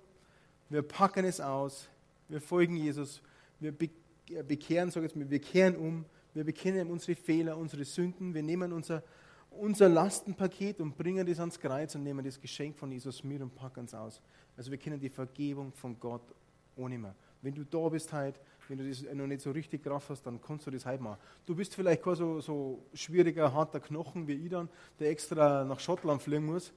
Wir 0.70 0.82
packen 0.82 1.24
es 1.24 1.40
aus. 1.40 1.88
Wir 2.28 2.42
folgen 2.42 2.76
Jesus. 2.76 3.22
Wir 3.58 3.72
bekehren, 3.72 4.92
sag 4.92 5.04
jetzt 5.04 5.16
mal, 5.16 5.30
wir 5.30 5.40
kehren 5.40 5.78
um. 5.78 6.06
Wir 6.34 6.44
bekennen 6.44 6.92
unsere 6.92 7.16
Fehler, 7.16 7.58
unsere 7.58 7.86
Sünden. 7.86 8.34
Wir 8.34 8.44
nehmen 8.44 8.74
unser, 8.74 9.02
unser 9.50 9.88
Lastenpaket 9.88 10.82
und 10.82 10.98
bringen 10.98 11.26
das 11.26 11.40
ans 11.40 11.58
Kreuz 11.58 11.96
und 11.96 12.04
nehmen 12.04 12.26
das 12.26 12.40
Geschenk 12.40 12.78
von 12.78 12.92
Jesus 12.92 13.24
mit 13.24 13.42
und 13.42 13.56
packen 13.56 13.86
es 13.86 13.94
aus. 13.94 14.22
Also 14.58 14.72
wir 14.72 14.78
kennen 14.78 15.00
die 15.00 15.10
Vergebung 15.10 15.72
von 15.72 15.98
Gott 15.98 16.36
ohne 16.76 16.98
mehr. 16.98 17.16
Wenn 17.42 17.56
du 17.56 17.64
da 17.64 17.88
bist 17.88 18.12
heute, 18.12 18.38
wenn 18.68 18.78
du 18.78 18.88
das 18.88 19.04
noch 19.14 19.28
nicht 19.28 19.42
so 19.42 19.52
richtig 19.52 19.84
drauf 19.84 20.10
hast, 20.10 20.24
dann 20.24 20.42
kannst 20.42 20.68
du 20.68 20.72
das 20.72 20.86
heute 20.86 21.02
machen. 21.02 21.20
Du 21.46 21.56
bist 21.56 21.76
vielleicht 21.76 22.02
kein 22.02 22.16
so, 22.16 22.40
so 22.42 22.80
schwieriger, 22.94 23.54
harter 23.54 23.80
Knochen 23.80 24.28
wie 24.28 24.34
ich 24.34 24.50
dann, 24.50 24.70
der 25.00 25.10
extra 25.10 25.64
nach 25.64 25.80
Schottland 25.80 26.22
fliegen 26.22 26.46
muss 26.46 26.74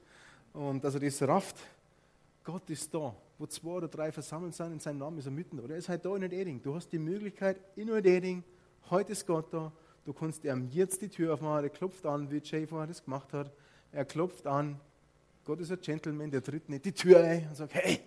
und 0.53 0.83
dass 0.83 0.93
er 0.93 0.99
das 0.99 1.21
rafft. 1.23 1.55
Gott 2.43 2.69
ist 2.69 2.93
da. 2.93 3.15
Wo 3.37 3.45
zwei 3.47 3.69
oder 3.69 3.87
drei 3.87 4.11
versammelt 4.11 4.53
sind, 4.53 4.73
in 4.73 4.79
seinem 4.79 4.97
Namen 4.97 5.17
ist 5.17 5.25
er 5.25 5.31
mitten. 5.31 5.59
Oder 5.59 5.75
er 5.75 5.79
ist 5.79 5.87
halt 5.87 6.03
da 6.03 6.15
in 6.15 6.23
Eding. 6.23 6.61
Du 6.61 6.75
hast 6.75 6.91
die 6.91 6.99
Möglichkeit, 6.99 7.57
in 7.75 7.87
Eding, 7.87 8.43
heute 8.89 9.13
ist 9.13 9.25
Gott 9.25 9.53
da. 9.53 9.71
Du 10.05 10.13
kannst 10.13 10.43
ihm 10.43 10.67
jetzt 10.71 11.01
die 11.01 11.09
Tür 11.09 11.35
aufmachen. 11.35 11.63
Er 11.63 11.69
klopft 11.69 12.05
an, 12.05 12.29
wie 12.31 12.41
Jay 12.43 12.67
vorher 12.67 12.87
das 12.87 13.03
gemacht 13.03 13.31
hat. 13.33 13.51
Er 13.91 14.05
klopft 14.05 14.45
an. 14.45 14.79
Gott 15.45 15.59
ist 15.61 15.71
ein 15.71 15.79
Gentleman, 15.79 16.31
der 16.31 16.43
tritt 16.43 16.67
nicht 16.67 16.85
die 16.85 16.91
Tür 16.91 17.23
ein 17.23 17.47
und 17.47 17.55
sagt: 17.55 17.73
Hey, 17.73 18.01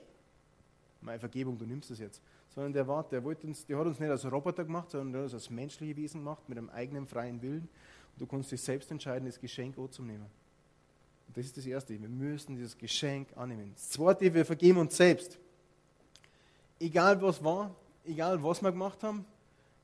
meine 1.01 1.19
Vergebung, 1.19 1.57
du 1.57 1.65
nimmst 1.65 1.91
das 1.91 1.99
jetzt 1.99 2.21
sondern 2.55 2.73
der, 2.73 2.87
war, 2.87 3.05
der, 3.05 3.25
uns, 3.25 3.65
der 3.67 3.79
hat 3.79 3.87
uns 3.87 3.99
nicht 3.99 4.11
als 4.11 4.31
Roboter 4.31 4.65
gemacht, 4.65 4.91
sondern 4.91 5.13
der 5.13 5.21
hat 5.21 5.25
uns 5.27 5.35
als 5.35 5.51
menschliche 5.51 5.97
Wesen 5.97 6.21
gemacht, 6.21 6.49
mit 6.49 6.59
einem 6.59 6.71
eigenen 6.71 7.07
freien 7.07 7.41
Willen. 7.41 7.69
Und 8.13 8.21
du 8.21 8.27
kannst 8.27 8.53
dich 8.53 8.61
selbst 8.61 8.91
entscheiden, 8.91 9.27
das 9.27 9.41
Geschenk 9.41 9.79
anzunehmen. 9.79 10.27
Und 11.27 11.37
das 11.37 11.47
ist 11.47 11.57
das 11.57 11.67
Erste. 11.67 11.99
Wir 11.99 12.09
müssen 12.09 12.57
dieses 12.57 12.77
Geschenk 12.77 13.29
annehmen. 13.37 13.73
Das 13.75 13.91
Zweite, 13.91 14.33
wir 14.33 14.45
vergeben 14.45 14.79
uns 14.79 14.97
selbst. 14.97 15.39
Egal 16.79 17.21
was 17.23 17.43
war, 17.43 17.75
egal 18.05 18.43
was 18.43 18.61
wir 18.61 18.71
gemacht 18.71 19.03
haben, 19.03 19.25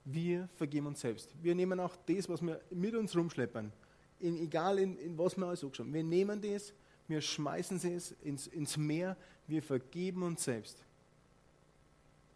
wir 0.05 0.49
vergeben 0.57 0.87
uns 0.87 1.01
selbst. 1.01 1.31
Wir 1.43 1.55
nehmen 1.55 1.81
auch 1.81 1.97
das, 2.07 2.29
was 2.29 2.43
wir 2.43 2.61
mit 2.71 2.95
uns 2.95 3.16
rumschleppen, 3.16 3.73
in, 4.21 4.37
egal 4.37 4.79
in, 4.79 4.97
in 4.99 5.16
was 5.16 5.37
wir 5.37 5.47
alles 5.47 5.62
angeschaut 5.62 5.93
Wir 5.93 6.03
nehmen 6.03 6.41
das, 6.41 6.73
wir 7.07 7.21
schmeißen 7.21 7.79
es 7.79 8.12
ins, 8.23 8.47
ins 8.47 8.77
Meer, 8.77 9.16
wir 9.47 9.62
vergeben 9.62 10.23
uns 10.23 10.45
selbst. 10.45 10.85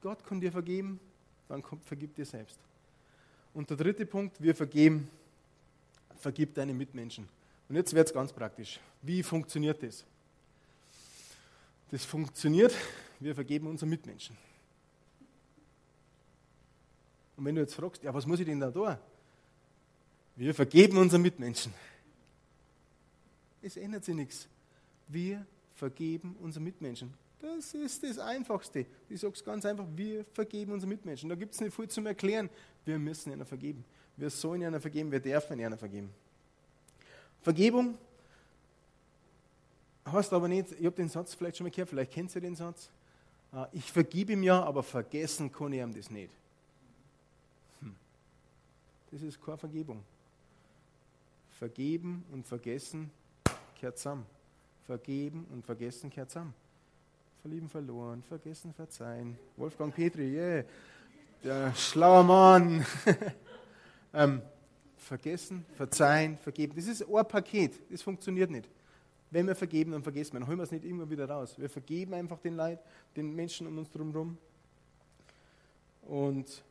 Gott 0.03 0.25
kann 0.27 0.41
dir 0.41 0.53
vergeben, 0.53 0.99
dann 1.49 1.63
vergib 1.85 2.15
dir 2.17 2.27
selbst. 2.27 2.59
Und 3.55 3.71
der 3.71 3.77
dritte 3.77 4.05
Punkt, 4.05 4.43
wir 4.43 4.55
vergeben, 4.55 5.09
vergib 6.19 6.55
deine 6.55 6.75
Mitmenschen. 6.75 7.29
Und 7.69 7.77
jetzt 7.77 7.95
wird 7.95 8.09
es 8.09 8.13
ganz 8.13 8.33
praktisch. 8.33 8.81
Wie 9.01 9.23
funktioniert 9.23 9.83
das? 9.83 10.05
Das 11.91 12.05
funktioniert, 12.05 12.75
wir 13.21 13.35
vergeben 13.35 13.67
unseren 13.67 13.91
Mitmenschen. 13.91 14.37
Und 17.37 17.45
wenn 17.45 17.55
du 17.55 17.61
jetzt 17.61 17.75
fragst, 17.75 18.03
ja, 18.03 18.13
was 18.13 18.27
muss 18.27 18.41
ich 18.41 18.47
denn 18.47 18.61
da 18.61 18.71
tun? 18.71 18.97
Wir 20.37 20.55
vergeben 20.55 20.97
unseren 20.99 21.23
Mitmenschen. 21.23 21.73
Es 23.61 23.77
ändert 23.77 24.05
sich 24.05 24.15
nichts. 24.15 24.49
Wir 25.07 25.47
vergeben 25.75 26.37
unseren 26.41 26.65
Mitmenschen. 26.65 27.15
Das 27.43 27.75
ist 27.75 28.05
das 28.05 28.21
Einfachste. 28.21 28.87
Ich 29.09 29.21
sage 29.21 29.35
es 29.35 29.45
ganz 29.45 29.67
einfach, 29.67 29.85
wir 29.97 30.25
vergeben 30.27 30.73
unseren 30.73 30.91
Mitmenschen. 30.91 31.29
Da 31.29 31.35
gibt 31.35 31.53
es 31.53 31.61
nicht 31.61 31.75
viel 31.75 31.89
zum 31.89 32.07
Erklären. 32.07 32.49
Wir 32.85 33.01
müssen 33.01 33.33
ihnen 33.33 33.45
vergeben. 33.45 33.85
Wir 34.17 34.31
sollen 34.31 34.63
ihnen 34.63 34.81
vergeben, 34.81 35.11
wir 35.11 35.19
dürfen 35.19 35.59
ihnen 35.59 35.77
vergeben. 35.77 36.15
Vergebung 37.41 37.99
heißt 40.07 40.33
aber 40.33 40.47
nicht, 40.47 40.71
ich 40.71 40.87
habe 40.87 40.95
den 40.95 41.09
Satz 41.09 41.35
vielleicht 41.35 41.57
schon 41.57 41.65
mal 41.65 41.71
gehört, 41.71 41.89
vielleicht 41.89 42.13
kennt 42.13 42.33
ihr 42.33 42.41
den 42.41 42.55
Satz. 42.55 42.91
Äh, 43.53 43.67
ich 43.73 43.91
vergib 43.91 44.31
ihm 44.31 44.45
ja, 44.45 44.63
aber 44.63 44.85
vergessen 44.85 45.51
kann 45.51 45.73
ich 45.73 45.81
ihm 45.81 45.93
das 45.93 46.11
nicht. 46.11 46.33
Hm. 47.81 47.97
Das 49.11 49.21
ist 49.21 49.45
keine 49.45 49.59
Vergebung. 49.59 50.05
Vergeben 51.59 52.25
und 52.31 52.47
vergessen 52.47 53.11
gehört 53.81 53.99
zusammen. 53.99 54.27
Vergeben 54.87 55.45
und 55.51 55.67
vergessen 55.67 56.09
gehört 56.09 56.31
zusammen 56.31 56.55
verlieben, 57.43 57.69
verloren, 57.69 58.23
vergessen, 58.23 58.73
verzeihen. 58.73 59.37
Wolfgang 59.57 59.93
Petri, 59.93 60.33
yeah, 60.33 60.65
der 61.43 61.75
schlaue 61.75 62.23
Mann. 62.23 62.87
ähm, 64.15 64.43
vergessen, 64.97 65.67
verzeihen, 65.75 66.39
vergeben. 66.39 66.75
Das 66.77 66.87
ist 66.87 67.03
ein 67.03 67.27
Paket, 67.27 67.81
das 67.91 68.01
funktioniert 68.01 68.49
nicht. 68.49 68.69
Wenn 69.33 69.49
wir 69.49 69.57
vergeben, 69.57 69.91
dann 69.91 70.05
vergessen 70.05 70.35
wir, 70.35 70.41
dann 70.41 70.49
holen 70.49 70.59
wir 70.59 70.63
es 70.63 70.71
nicht 70.71 70.85
immer 70.85 71.11
wieder 71.11 71.29
raus. 71.29 71.59
Wir 71.59 71.69
vergeben 71.69 72.15
einfach 72.15 72.39
den 72.39 72.55
Leid, 72.55 72.79
den 73.17 73.35
Menschen 73.35 73.67
um 73.67 73.77
uns 73.77 73.93
herum. 73.93 74.39
Und 76.03 76.63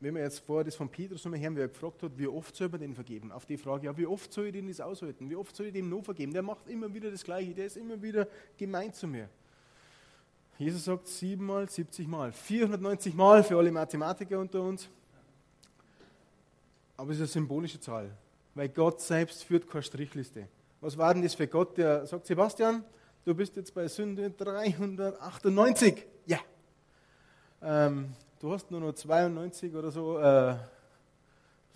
wenn 0.00 0.14
wir 0.14 0.22
jetzt 0.22 0.40
vorher 0.40 0.64
das 0.64 0.76
von 0.76 0.88
Petrus 0.88 1.24
nochmal 1.24 1.40
hören, 1.40 1.56
wie 1.56 1.60
er 1.60 1.68
gefragt 1.68 2.02
hat, 2.02 2.12
wie 2.16 2.28
oft 2.28 2.54
soll 2.54 2.68
man 2.68 2.80
den 2.80 2.94
vergeben? 2.94 3.32
Auf 3.32 3.46
die 3.46 3.56
Frage, 3.56 3.86
ja, 3.86 3.96
wie 3.96 4.06
oft 4.06 4.32
soll 4.32 4.46
ich 4.46 4.52
den 4.52 4.68
das 4.68 4.80
aushalten? 4.80 5.28
Wie 5.28 5.36
oft 5.36 5.54
soll 5.56 5.66
ich 5.66 5.72
dem 5.72 5.88
noch 5.88 6.04
vergeben? 6.04 6.32
Der 6.32 6.42
macht 6.42 6.68
immer 6.68 6.92
wieder 6.92 7.10
das 7.10 7.24
Gleiche, 7.24 7.52
der 7.54 7.66
ist 7.66 7.76
immer 7.76 8.00
wieder 8.00 8.28
gemein 8.56 8.92
zu 8.92 9.08
mir. 9.08 9.28
Jesus 10.56 10.84
sagt 10.84 11.06
siebenmal, 11.06 11.68
70 11.68 12.06
Mal, 12.06 12.32
490 12.32 13.14
Mal 13.14 13.42
für 13.42 13.56
alle 13.56 13.70
Mathematiker 13.70 14.38
unter 14.38 14.60
uns. 14.60 14.88
Aber 16.96 17.10
es 17.10 17.16
ist 17.16 17.22
eine 17.22 17.28
symbolische 17.28 17.80
Zahl, 17.80 18.10
weil 18.54 18.68
Gott 18.68 19.00
selbst 19.00 19.44
führt 19.44 19.68
keine 19.68 19.82
Strichliste. 19.82 20.48
Was 20.80 20.96
war 20.96 21.14
denn 21.14 21.22
das 21.22 21.34
für 21.34 21.46
Gott, 21.46 21.76
der 21.76 22.06
sagt, 22.06 22.26
Sebastian, 22.26 22.84
du 23.24 23.34
bist 23.34 23.56
jetzt 23.56 23.74
bei 23.74 23.86
Sünde 23.88 24.30
398. 24.30 26.04
Ja. 26.26 26.38
Ähm, 27.62 28.12
du 28.38 28.52
hast 28.52 28.70
nur 28.70 28.80
noch 28.80 28.92
92 28.92 29.74
oder 29.74 29.90
so 29.90 30.18
äh, 30.18 30.56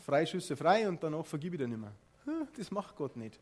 Freischüsse 0.01 0.57
frei 0.57 0.89
und 0.89 1.03
danach 1.03 1.25
vergib 1.25 1.55
ich 1.55 1.59
dir 1.59 1.69
nicht 1.69 1.81
mehr. 1.81 1.93
Das 2.57 2.71
macht 2.71 2.97
Gott 2.97 3.17
nicht. 3.17 3.39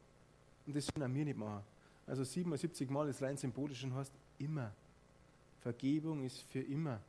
Und 0.67 0.77
das 0.77 0.87
sollen 0.87 1.11
auch 1.11 1.15
wir 1.15 1.25
nicht 1.25 1.39
machen. 1.39 1.63
Also 2.07 2.25
77 2.25 2.89
Mal 2.91 3.09
ist 3.09 3.23
rein 3.23 3.37
symbolisch 3.37 3.85
und 3.85 3.95
heißt 3.95 4.13
immer. 4.39 4.73
Vergebung 5.61 6.25
ist 6.25 6.41
für 6.51 6.61
immer. 6.61 7.01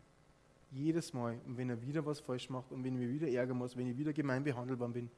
Jedes 0.72 1.14
Mal. 1.14 1.39
Und 1.45 1.57
wenn 1.57 1.70
er 1.70 1.82
wieder 1.82 2.05
was 2.05 2.20
falsch 2.20 2.49
macht 2.49 2.72
und 2.72 2.84
wenn 2.84 2.93
ich 2.93 3.07
mich 3.07 3.22
wieder 3.22 3.28
ärgern 3.28 3.57
muss, 3.57 3.76
wenn 3.76 3.88
ich 3.88 3.97
wieder 3.97 4.14
gemein 4.14 4.43
behandelt 4.43 4.80
worden 4.80 4.93
bin, 4.93 5.09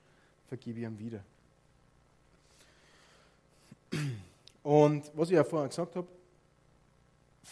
vergebe 0.48 0.80
ich 0.80 0.86
ihm 0.86 0.98
wieder. 0.98 1.24
Und 4.64 5.12
was 5.16 5.30
ich 5.30 5.36
ja 5.36 5.44
vorher 5.44 5.70
gesagt 5.70 5.96
habe, 5.96 6.08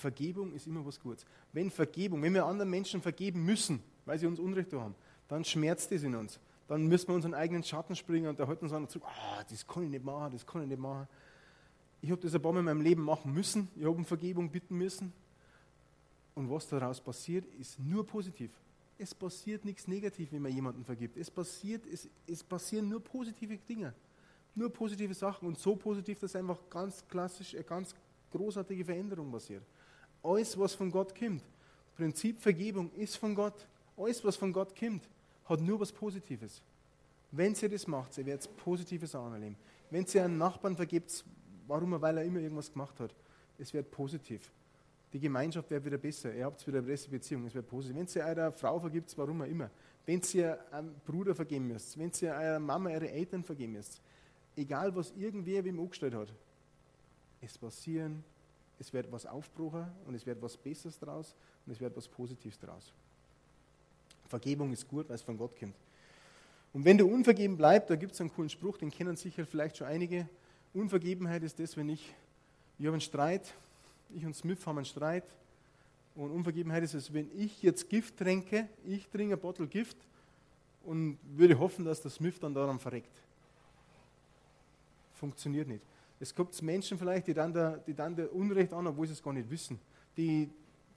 Vergebung 0.01 0.51
ist 0.53 0.67
immer 0.67 0.85
was 0.85 0.99
Gutes. 0.99 1.25
Wenn 1.53 1.71
Vergebung, 1.71 2.21
wenn 2.21 2.33
wir 2.33 2.45
anderen 2.45 2.69
Menschen 2.69 3.01
vergeben 3.01 3.45
müssen, 3.45 3.81
weil 4.05 4.19
sie 4.19 4.27
uns 4.27 4.39
Unrecht 4.39 4.73
haben, 4.73 4.95
dann 5.27 5.45
schmerzt 5.45 5.91
das 5.91 6.03
in 6.03 6.15
uns. 6.15 6.39
Dann 6.67 6.87
müssen 6.87 7.07
wir 7.07 7.15
unseren 7.15 7.33
eigenen 7.33 7.63
Schatten 7.63 7.95
springen 7.95 8.27
und 8.27 8.39
da 8.39 8.47
halten 8.47 8.65
uns 8.65 8.73
an 8.73 8.87
zurück, 8.87 9.07
ah, 9.07 9.43
das 9.49 9.65
kann 9.65 9.83
ich 9.83 9.89
nicht 9.89 10.03
machen, 10.03 10.31
das 10.33 10.45
kann 10.45 10.63
ich 10.63 10.67
nicht 10.67 10.81
machen. 10.81 11.07
Ich 12.01 12.09
habe 12.11 12.21
das 12.21 12.33
ein 12.33 12.41
paar 12.41 12.51
Mal 12.51 12.59
in 12.59 12.65
meinem 12.65 12.81
Leben 12.81 13.03
machen 13.03 13.33
müssen, 13.33 13.69
ich 13.75 13.83
habe 13.83 13.95
um 13.95 14.05
Vergebung 14.05 14.49
bitten 14.49 14.77
müssen. 14.77 15.13
Und 16.33 16.49
was 16.49 16.67
daraus 16.67 16.99
passiert, 16.99 17.45
ist 17.59 17.79
nur 17.79 18.05
positiv. 18.05 18.51
Es 18.97 19.13
passiert 19.13 19.65
nichts 19.65 19.87
Negatives, 19.87 20.31
wenn 20.31 20.41
man 20.41 20.53
jemanden 20.53 20.83
vergibt. 20.83 21.17
Es, 21.17 21.29
passiert, 21.29 21.85
es, 21.91 22.07
es 22.27 22.43
passieren 22.43 22.87
nur 22.87 23.03
positive 23.03 23.57
Dinge. 23.57 23.93
Nur 24.55 24.71
positive 24.71 25.13
Sachen 25.13 25.47
und 25.47 25.57
so 25.57 25.75
positiv, 25.75 26.19
dass 26.19 26.35
einfach 26.35 26.57
ganz 26.69 27.05
klassisch, 27.07 27.53
eine 27.53 27.63
ganz 27.63 27.93
großartige 28.31 28.85
Veränderung 28.85 29.31
passiert. 29.31 29.63
Alles, 30.23 30.57
was 30.57 30.73
von 30.73 30.91
Gott 30.91 31.17
kommt, 31.17 31.43
Prinzip 32.01 32.39
Vergebung 32.39 32.91
ist 32.93 33.17
von 33.17 33.35
Gott. 33.35 33.67
Alles, 33.95 34.23
was 34.25 34.35
von 34.35 34.51
Gott 34.51 34.75
kommt, 34.75 35.07
hat 35.45 35.61
nur 35.61 35.79
was 35.79 35.91
Positives. 35.91 36.61
Wenn 37.31 37.53
sie 37.53 37.69
das 37.69 37.85
macht, 37.85 38.15
sie 38.15 38.25
wird 38.25 38.49
Positives 38.57 39.13
erleben. 39.13 39.55
Wenn 39.91 40.05
sie 40.05 40.19
einen 40.19 40.37
Nachbarn 40.37 40.75
vergibt, 40.75 41.23
warum? 41.67 42.01
Weil 42.01 42.17
er 42.17 42.23
immer 42.23 42.39
irgendwas 42.39 42.71
gemacht 42.71 42.99
hat. 42.99 43.13
Es 43.59 43.71
wird 43.71 43.91
positiv. 43.91 44.49
Die 45.13 45.19
Gemeinschaft 45.19 45.69
wird 45.69 45.85
wieder 45.85 45.99
besser. 45.99 46.33
Ihr 46.33 46.45
habt 46.45 46.65
wieder 46.65 46.79
eine 46.79 46.87
bessere 46.87 47.11
Beziehung. 47.11 47.45
Es 47.45 47.53
wird 47.53 47.67
positiv. 47.67 47.95
Wenn 47.95 48.07
sie 48.07 48.21
einer 48.21 48.51
Frau 48.51 48.79
vergibt, 48.79 49.15
warum 49.17 49.43
auch 49.43 49.45
immer. 49.45 49.69
wenn 50.05 50.21
ihr 50.33 50.57
einem 50.71 50.95
Bruder 51.05 51.35
vergeben 51.35 51.67
müsst, 51.67 51.99
wenn 51.99 52.11
ihr 52.19 52.31
eurer 52.31 52.59
Mama, 52.59 52.89
eure 52.89 53.11
Eltern 53.11 53.43
vergeben 53.43 53.73
müsst, 53.73 54.01
egal 54.55 54.95
was 54.95 55.13
irgendwer 55.15 55.63
wem 55.63 55.79
angestellt 55.79 56.15
hat, 56.15 56.33
es 57.41 57.57
passieren, 57.57 58.23
es 58.81 58.91
wird 58.91 59.11
was 59.11 59.27
aufbrochen 59.27 59.85
und 60.07 60.15
es 60.15 60.25
wird 60.25 60.41
was 60.41 60.57
Besseres 60.57 60.97
draus 60.97 61.35
und 61.65 61.71
es 61.71 61.79
wird 61.79 61.95
was 61.95 62.07
Positives 62.07 62.57
draus. 62.57 62.91
Vergebung 64.27 64.73
ist 64.73 64.87
gut, 64.87 65.07
weil 65.07 65.15
es 65.15 65.21
von 65.21 65.37
Gott 65.37 65.57
kommt. 65.57 65.75
Und 66.73 66.83
wenn 66.83 66.97
du 66.97 67.05
unvergeben 67.05 67.57
bleibst, 67.57 67.91
da 67.91 67.95
gibt 67.95 68.13
es 68.13 68.21
einen 68.21 68.33
coolen 68.33 68.49
Spruch, 68.49 68.77
den 68.77 68.89
kennen 68.89 69.15
sicher 69.15 69.45
vielleicht 69.45 69.77
schon 69.77 69.85
einige. 69.85 70.27
Unvergebenheit 70.73 71.43
ist 71.43 71.59
das, 71.59 71.77
wenn 71.77 71.89
ich, 71.89 72.11
ich 72.79 72.85
habe 72.85 72.95
einen 72.95 73.01
Streit, 73.01 73.53
ich 74.15 74.25
und 74.25 74.35
Smith 74.35 74.65
haben 74.65 74.79
einen 74.79 74.85
Streit. 74.85 75.25
Und 76.15 76.31
Unvergebenheit 76.31 76.83
ist 76.83 76.95
es, 76.95 77.13
wenn 77.13 77.29
ich 77.37 77.61
jetzt 77.61 77.87
Gift 77.87 78.17
trinke, 78.17 78.67
ich 78.83 79.07
trinke 79.09 79.35
ein 79.35 79.39
Bottle 79.39 79.67
Gift 79.67 79.97
und 80.85 81.19
würde 81.35 81.59
hoffen, 81.59 81.85
dass 81.85 82.01
der 82.01 82.09
Smith 82.09 82.39
dann 82.39 82.55
daran 82.55 82.79
verreckt. 82.79 83.15
Funktioniert 85.13 85.67
nicht. 85.67 85.90
Es 86.21 86.35
gibt 86.35 86.61
Menschen 86.61 86.99
vielleicht, 86.99 87.25
die 87.25 87.33
dann, 87.33 87.51
der, 87.51 87.77
die 87.77 87.95
dann 87.95 88.15
der 88.15 88.31
Unrecht 88.31 88.71
an, 88.73 88.85
obwohl 88.85 89.07
sie 89.07 89.13
es 89.13 89.23
gar 89.23 89.33
nicht 89.33 89.49
wissen. 89.49 89.79
Die, 90.15 90.47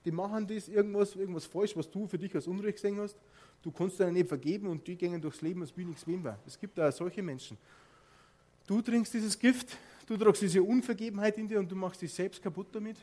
die 0.05 0.11
machen 0.11 0.45
das 0.45 0.67
irgendwas, 0.67 1.15
irgendwas 1.15 1.45
falsch, 1.45 1.75
was 1.75 1.89
du 1.89 2.05
für 2.05 2.19
dich 2.19 2.33
als 2.35 2.45
Unrecht 2.45 2.75
gesehen 2.75 2.99
hast. 2.99 3.17
Du 3.63 3.71
kannst 3.71 3.99
dir 3.99 4.11
nicht 4.11 4.27
vergeben 4.27 4.67
und 4.67 4.85
die 4.85 4.95
gehen 4.95 5.19
durchs 5.19 5.41
Leben, 5.41 5.61
als 5.61 5.75
wie 5.75 5.83
nichts 5.83 6.05
wem 6.05 6.23
war. 6.23 6.37
Es 6.45 6.59
gibt 6.59 6.77
da 6.77 6.91
solche 6.91 7.23
Menschen. 7.23 7.57
Du 8.67 8.83
trinkst 8.83 9.15
dieses 9.15 9.37
Gift, 9.39 9.75
du 10.05 10.15
tragst 10.15 10.43
diese 10.43 10.61
Unvergebenheit 10.61 11.39
in 11.39 11.47
dir 11.47 11.57
und 11.57 11.71
du 11.71 11.75
machst 11.75 12.03
dich 12.03 12.13
selbst 12.13 12.43
kaputt 12.43 12.67
damit 12.71 12.97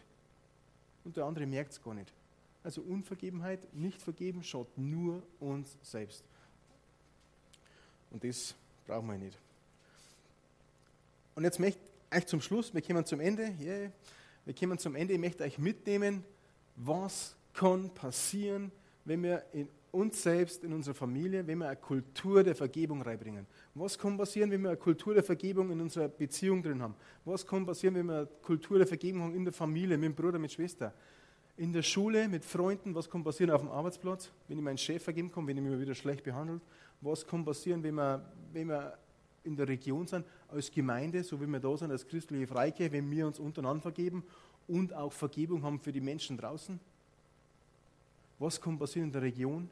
und 1.05 1.17
der 1.17 1.25
andere 1.25 1.45
merkt 1.45 1.73
es 1.73 1.83
gar 1.83 1.95
nicht. 1.95 2.13
Also 2.63 2.83
Unvergebenheit, 2.83 3.75
nicht 3.75 4.01
vergeben, 4.01 4.45
schaut 4.45 4.69
nur 4.79 5.25
uns 5.41 5.77
selbst. 5.83 6.23
Und 8.13 8.23
das 8.23 8.55
brauchen 8.87 9.09
wir 9.09 9.19
nicht. 9.19 9.37
Und 11.35 11.43
jetzt 11.43 11.59
möchte 11.59 11.81
euch 12.15 12.27
zum 12.27 12.41
Schluss, 12.41 12.73
wir 12.75 12.83
kommen 12.83 13.05
zum 13.05 13.21
Ende, 13.21 13.55
yeah, 13.61 13.91
wir 14.45 14.55
kommen 14.55 14.79
zum 14.79 14.95
Ende, 14.95 15.15
ich 15.15 15.21
möchte 15.21 15.45
euch 15.45 15.59
mitnehmen, 15.59 16.25
was 16.77 17.37
kann 17.53 17.91
passieren, 17.95 18.73
wenn 19.05 19.23
wir 19.23 19.45
in 19.53 19.69
uns 19.93 20.23
selbst, 20.23 20.65
in 20.65 20.73
unserer 20.73 20.95
Familie, 20.95 21.47
wenn 21.47 21.59
wir 21.59 21.67
eine 21.67 21.77
Kultur 21.77 22.43
der 22.43 22.55
Vergebung 22.55 23.03
reinbringen. 23.03 23.47
Was 23.75 23.99
kann 23.99 24.17
passieren, 24.17 24.51
wenn 24.51 24.63
wir 24.63 24.71
eine 24.71 24.79
Kultur 24.79 25.13
der 25.13 25.23
Vergebung 25.23 25.71
in 25.71 25.81
unserer 25.81 26.09
Beziehung 26.09 26.63
drin 26.63 26.81
haben? 26.81 26.95
Was 27.25 27.47
kann 27.47 27.67
passieren, 27.67 27.95
wenn 27.95 28.07
wir 28.07 28.17
eine 28.17 28.29
Kultur 28.41 28.79
der 28.79 28.87
Vergebung 28.87 29.23
haben 29.23 29.35
in 29.35 29.45
der 29.45 29.53
Familie, 29.53 29.99
mit 29.99 30.07
dem 30.07 30.15
Bruder, 30.15 30.39
mit 30.39 30.51
Schwester? 30.51 30.95
In 31.59 31.73
der 31.75 31.83
Schule, 31.83 32.27
mit 32.27 32.45
Freunden, 32.45 32.95
was 32.95 33.09
kann 33.09 33.23
passieren 33.23 33.51
auf 33.51 33.61
dem 33.61 33.71
Arbeitsplatz, 33.71 34.31
wenn 34.49 34.57
ich 34.57 34.65
meinen 34.65 34.79
Chef 34.79 35.05
vergeben 35.05 35.31
kann, 35.31 35.47
wenn 35.47 35.59
ich 35.59 35.63
mich 35.63 35.79
wieder 35.79 35.95
schlecht 35.95 36.25
behandelt? 36.25 36.63
Was 37.03 37.27
kann 37.27 37.45
passieren, 37.45 37.83
wenn 37.83 37.95
wir, 37.97 38.25
wenn 38.53 38.69
wir 38.69 38.97
in 39.45 39.57
der 39.57 39.69
Region 39.69 40.07
sind, 40.07 40.25
als 40.49 40.71
Gemeinde, 40.71 41.25
so 41.25 41.41
wie 41.41 41.47
wir 41.47 41.61
da 41.61 41.77
sind, 41.77 41.91
als 41.91 42.07
christliche 42.07 42.47
Freikirche, 42.47 42.93
wenn 42.93 43.11
wir 43.11 43.27
uns 43.27 43.39
untereinander 43.39 43.83
vergeben 43.83 44.25
und 44.69 44.95
auch 44.95 45.13
Vergebung 45.13 45.63
haben 45.63 45.81
für 45.81 45.93
die 45.93 46.01
Menschen 46.01 46.37
draußen? 46.37 46.79
Was 48.39 48.61
kann 48.61 48.79
passieren 48.79 49.07
in 49.07 49.13
der 49.13 49.23
Region? 49.23 49.69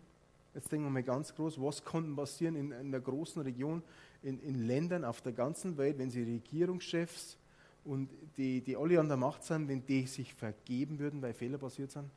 Jetzt 0.54 0.70
denken 0.70 0.86
wir 0.86 0.90
mal 0.90 1.02
ganz 1.02 1.34
groß, 1.34 1.60
was 1.60 1.84
kann 1.84 2.14
passieren 2.16 2.56
in, 2.56 2.72
in 2.72 2.86
einer 2.86 3.00
großen 3.00 3.42
Region, 3.42 3.82
in, 4.22 4.40
in, 4.40 4.66
Ländern 4.66 5.04
auf 5.04 5.20
der 5.22 5.32
ganzen 5.32 5.76
Welt, 5.76 5.98
wenn 5.98 6.10
sie 6.10 6.22
Regierungschefs 6.22 7.36
und 7.84 8.10
die, 8.36 8.60
die 8.60 8.76
alle 8.76 8.98
an 8.98 9.08
der 9.08 9.16
Macht 9.16 9.44
sind, 9.44 9.68
wenn 9.68 9.84
die 9.86 10.06
sich 10.06 10.34
vergeben 10.34 10.98
würden, 10.98 11.22
weil 11.22 11.34
Fehler 11.34 11.58
passiert 11.58 11.92
sind? 11.92 12.10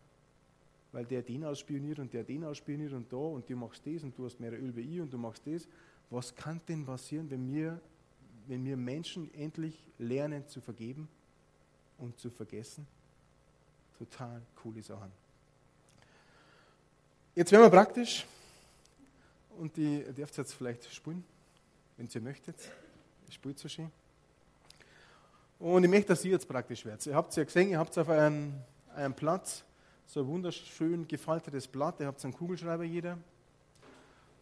Weil 0.92 1.06
der 1.06 1.22
den 1.22 1.44
ausspioniert 1.44 2.00
und 2.00 2.14
der 2.14 2.24
den 2.24 2.44
ausspioniert 2.44 2.94
und 2.94 3.12
da 3.12 3.18
und 3.18 3.50
du 3.50 3.56
machst 3.56 3.86
das 3.86 4.04
und 4.04 4.18
du 4.18 4.26
hast 4.26 4.40
mehr 4.40 4.54
Öl 4.54 4.76
wie 4.76 4.82
ich 4.82 5.02
und 5.02 5.14
du 5.14 5.18
machst 5.18 5.44
das. 5.46 5.68
Was 6.14 6.36
kann 6.36 6.62
denn 6.68 6.86
passieren, 6.86 7.28
wenn 7.32 7.52
wir, 7.52 7.82
wenn 8.46 8.64
wir 8.64 8.78
Menschen 8.78 9.34
endlich 9.34 9.76
lernen 9.98 10.48
zu 10.48 10.62
vergeben 10.62 11.10
und 11.98 12.20
zu 12.20 12.30
vergessen? 12.30 12.86
Total 13.98 14.40
coole 14.62 14.84
Sachen. 14.84 15.12
Jetzt 17.34 17.52
werden 17.52 17.64
wir 17.64 17.72
praktisch 17.72 18.28
und 19.58 19.76
die 19.76 20.04
dürft 20.14 20.38
jetzt 20.38 20.54
vielleicht 20.54 20.86
spulen, 20.94 21.24
wenn 21.98 22.08
ihr 22.14 22.22
möchtet. 22.22 22.58
Spult 23.30 23.58
so 23.58 23.68
schön. 23.68 23.90
Und 25.58 25.84
ich 25.84 25.90
möchte, 25.90 26.10
dass 26.10 26.24
ihr 26.26 26.34
jetzt 26.34 26.48
praktisch 26.48 26.86
werdet. 26.86 27.08
Ihr 27.08 27.16
habt 27.16 27.32
es 27.32 27.38
ja 27.38 27.44
gesehen, 27.44 27.70
ihr 27.70 27.80
habt 27.80 27.98
auf 27.98 28.10
einem, 28.10 28.54
einem 28.94 29.16
Platz 29.16 29.64
so 30.06 30.20
ein 30.20 30.28
wunderschön 30.28 31.08
gefaltetes 31.08 31.68
Blatt, 31.68 32.00
ihr 32.02 32.06
habt 32.06 32.24
einen 32.24 32.36
Kugelschreiber 32.36 32.84
jeder. 32.84 33.18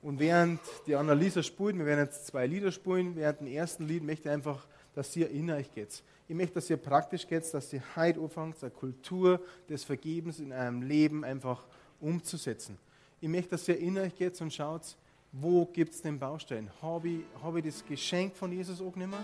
Und 0.02 0.20
während 0.20 0.60
die 0.88 0.96
Annalisa 0.96 1.44
spult, 1.44 1.78
wir 1.78 1.86
werden 1.86 2.06
jetzt 2.06 2.26
zwei 2.26 2.48
Lieder 2.48 2.72
spulen, 2.72 3.16
während 3.16 3.42
dem 3.42 3.48
ersten 3.48 3.88
Lied 3.88 4.04
möchte 4.04 4.30
ich 4.30 4.34
einfach, 4.34 4.68
dass 4.96 5.16
ihr 5.16 5.30
in 5.30 5.52
euch 5.52 5.72
geht. 5.72 6.04
Ich 6.28 6.36
möchte, 6.36 6.56
dass 6.56 6.70
ihr 6.70 6.78
praktisch 6.78 7.28
geht, 7.28 7.54
dass 7.54 7.72
ihr 7.72 7.84
heute 7.96 8.20
anfangt, 8.20 8.56
eine 8.62 8.72
Kultur 8.72 9.40
des 9.70 9.84
Vergebens 9.84 10.40
in 10.40 10.52
eurem 10.52 10.82
Leben 10.82 11.24
einfach 11.24 11.66
umzusetzen. 12.00 12.78
Ich 13.20 13.30
möchte, 13.30 13.52
dass 13.52 13.68
ihr 13.68 13.78
in 13.78 13.98
euch 14.00 14.16
geht 14.16 14.40
und 14.42 14.52
schaut, 14.52 14.98
wo 15.32 15.66
gibt 15.66 15.94
es 15.94 16.02
den 16.02 16.18
Baustein? 16.18 16.70
Habe 16.82 17.10
ich, 17.10 17.20
hab 17.42 17.56
ich 17.56 17.64
das 17.64 17.86
Geschenk 17.86 18.36
von 18.36 18.52
Jesus 18.52 18.82
angenommen? 18.82 19.24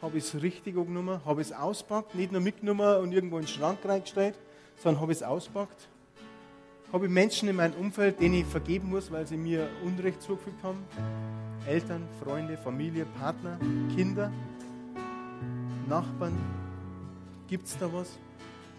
Habe 0.00 0.18
ich 0.18 0.24
es 0.24 0.40
richtig 0.40 0.76
angenommen? 0.76 1.24
Habe 1.24 1.42
ich 1.42 1.48
es 1.48 1.52
auspackt? 1.52 2.14
Nicht 2.14 2.32
nur 2.32 2.40
mitgenommen 2.40 3.02
und 3.02 3.12
irgendwo 3.12 3.38
in 3.38 3.42
den 3.42 3.48
Schrank 3.48 3.78
reingestellt, 3.84 4.38
sondern 4.76 5.00
habe 5.00 5.12
ich 5.12 5.18
es 5.18 5.22
auspackt? 5.22 5.88
Habe 6.92 7.06
ich 7.06 7.10
Menschen 7.10 7.48
in 7.48 7.56
meinem 7.56 7.72
Umfeld, 7.80 8.20
denen 8.20 8.34
ich 8.34 8.44
vergeben 8.44 8.90
muss, 8.90 9.10
weil 9.10 9.26
sie 9.26 9.38
mir 9.38 9.66
Unrecht 9.82 10.20
zugefügt 10.20 10.62
haben? 10.62 10.84
Eltern, 11.66 12.06
Freunde, 12.22 12.58
Familie, 12.58 13.06
Partner, 13.18 13.58
Kinder, 13.96 14.30
Nachbarn? 15.88 16.36
Gibt 17.48 17.66
es 17.66 17.78
da 17.78 17.90
was? 17.90 18.18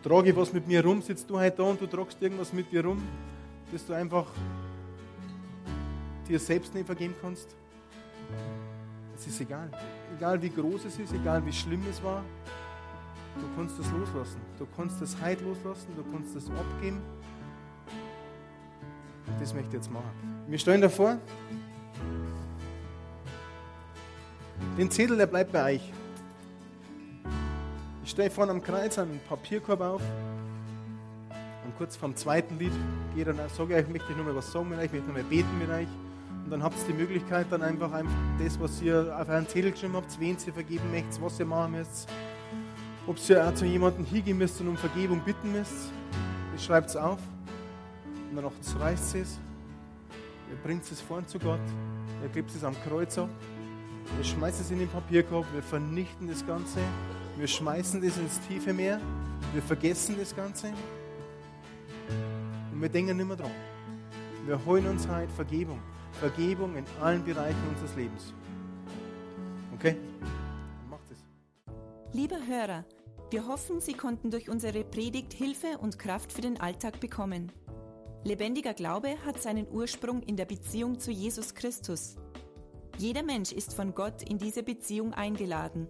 Trage 0.03 0.29
ich 0.29 0.35
was 0.35 0.53
mit 0.53 0.67
mir 0.67 0.85
rum? 0.85 1.01
Sitzt 1.01 1.27
du 1.27 1.39
heute 1.39 1.57
da 1.57 1.63
und 1.63 1.81
du 1.81 1.87
tragst 1.87 2.21
irgendwas 2.21 2.53
mit 2.53 2.71
dir 2.71 2.85
rum, 2.85 3.01
dass 3.71 3.83
du 3.83 3.93
einfach 3.93 4.27
dir 6.29 6.39
selbst 6.39 6.75
nicht 6.75 6.85
vergeben 6.85 7.15
kannst? 7.19 7.55
Es 9.15 9.25
ist 9.25 9.41
egal. 9.41 9.71
Egal 10.15 10.39
wie 10.39 10.49
groß 10.49 10.85
es 10.85 10.99
ist, 10.99 11.13
egal 11.13 11.43
wie 11.47 11.53
schlimm 11.53 11.81
es 11.89 12.03
war, 12.03 12.23
du 13.39 13.47
kannst 13.55 13.79
das 13.79 13.89
loslassen. 13.89 14.39
Du 14.59 14.67
kannst 14.77 15.01
das 15.01 15.19
Heid 15.19 15.41
loslassen, 15.41 15.87
du 15.95 16.03
kannst 16.11 16.35
das 16.35 16.47
abgeben. 16.51 17.01
Das 19.39 19.53
möchte 19.53 19.69
ich 19.69 19.73
jetzt 19.73 19.91
machen. 19.91 20.11
Wir 20.47 20.59
stellen 20.59 20.81
davor, 20.81 21.17
den 24.77 24.89
Zettel, 24.89 25.17
der 25.17 25.27
bleibt 25.27 25.51
bei 25.51 25.75
euch. 25.75 25.93
Ich 28.03 28.11
stelle 28.11 28.29
vorne 28.29 28.51
am 28.51 28.61
Kreuz 28.61 28.97
einen 28.97 29.19
Papierkorb 29.29 29.81
auf. 29.81 30.01
Und 31.65 31.77
kurz 31.77 31.95
vom 31.95 32.15
zweiten 32.15 32.57
Lied 32.59 32.73
gehe 33.15 33.23
dann, 33.23 33.37
sage 33.55 33.79
ich 33.79 33.87
möchte 33.87 34.11
ich 34.11 34.17
nochmal 34.17 34.35
was 34.35 34.51
sagen 34.51 34.69
mit 34.69 34.79
euch, 34.79 34.91
möchte 34.91 35.07
nochmal 35.07 35.23
beten 35.23 35.57
mit 35.59 35.69
euch. 35.69 35.87
Und 36.43 36.51
dann 36.51 36.61
habt 36.61 36.75
ihr 36.79 36.93
die 36.93 37.01
Möglichkeit, 37.01 37.47
dann 37.49 37.61
einfach, 37.61 37.91
einfach 37.93 38.13
das, 38.43 38.59
was 38.59 38.81
ihr 38.81 39.15
auf 39.17 39.29
einen 39.29 39.47
Zettel 39.47 39.71
geschrieben 39.71 39.95
habt, 39.95 40.19
wen 40.19 40.35
ihr 40.45 40.53
vergeben 40.53 40.91
möchtet, 40.91 41.21
was 41.21 41.39
ihr 41.39 41.45
machen 41.45 41.71
müsst. 41.73 42.09
Ob 43.07 43.17
ihr 43.29 43.47
auch 43.47 43.53
zu 43.53 43.65
jemandem 43.65 44.05
hingehen 44.05 44.37
müsst 44.37 44.59
und 44.59 44.67
um 44.69 44.77
Vergebung 44.77 45.21
bitten 45.21 45.51
müsst. 45.51 45.91
Ihr 46.53 46.59
schreibt 46.59 46.89
es 46.89 46.95
auf. 46.95 47.19
Und 48.35 48.43
dann 48.43 48.81
reißt 48.81 49.15
es. 49.15 49.39
Ihr 50.49 50.57
bringt 50.63 50.83
es 50.91 50.99
vorn 50.99 51.27
zu 51.27 51.37
Gott. 51.37 51.59
Ihr 52.23 52.29
klebt 52.29 52.49
es 52.49 52.63
am 52.63 52.75
Kreuz 52.83 53.17
ab. 53.17 53.29
Wir 54.15 54.23
schmeißen 54.23 54.61
es 54.61 54.71
in 54.71 54.79
den 54.79 54.89
Papierkorb. 54.89 55.45
Wir 55.53 55.61
vernichten 55.61 56.27
das 56.27 56.45
Ganze. 56.45 56.79
Wir 57.37 57.47
schmeißen 57.47 58.01
das 58.01 58.17
ins 58.17 58.39
tiefe 58.47 58.73
Meer. 58.73 58.99
Wir 59.53 59.61
vergessen 59.61 60.15
das 60.19 60.35
Ganze. 60.35 60.73
Und 62.71 62.81
wir 62.81 62.89
denken 62.89 63.17
nicht 63.17 63.27
mehr 63.27 63.37
dran. 63.37 63.51
Wir 64.45 64.63
holen 64.65 64.87
uns 64.87 65.07
heute 65.07 65.31
Vergebung. 65.33 65.79
Vergebung 66.13 66.75
in 66.75 66.85
allen 67.01 67.23
Bereichen 67.23 67.61
unseres 67.69 67.95
Lebens. 67.95 68.33
Okay? 69.75 69.95
Macht 70.89 71.09
es. 71.11 71.23
Lieber 72.13 72.37
Hörer, 72.45 72.83
wir 73.29 73.47
hoffen, 73.47 73.79
Sie 73.79 73.93
konnten 73.93 74.31
durch 74.31 74.49
unsere 74.49 74.83
Predigt 74.83 75.33
Hilfe 75.33 75.77
und 75.79 75.97
Kraft 75.97 76.31
für 76.31 76.41
den 76.41 76.59
Alltag 76.59 76.99
bekommen. 76.99 77.51
Lebendiger 78.25 78.73
Glaube 78.73 79.17
hat 79.25 79.41
seinen 79.41 79.69
Ursprung 79.69 80.23
in 80.23 80.37
der 80.37 80.45
Beziehung 80.45 80.97
zu 80.97 81.11
Jesus 81.11 81.53
Christus. 81.55 82.15
Jeder 82.97 83.21
Mensch 83.21 83.51
ist 83.51 83.73
von 83.73 83.93
Gott 83.93 84.23
in 84.23 84.37
diese 84.37 84.63
Beziehung 84.63 85.13
eingeladen. 85.13 85.89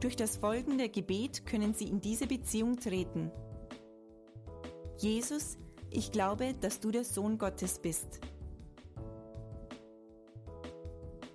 Durch 0.00 0.16
das 0.16 0.36
folgende 0.36 0.88
Gebet 0.88 1.44
können 1.44 1.74
Sie 1.74 1.84
in 1.84 2.00
diese 2.00 2.26
Beziehung 2.26 2.78
treten. 2.78 3.30
Jesus, 4.96 5.58
ich 5.90 6.10
glaube, 6.10 6.54
dass 6.54 6.80
du 6.80 6.90
der 6.90 7.04
Sohn 7.04 7.36
Gottes 7.36 7.78
bist. 7.78 8.20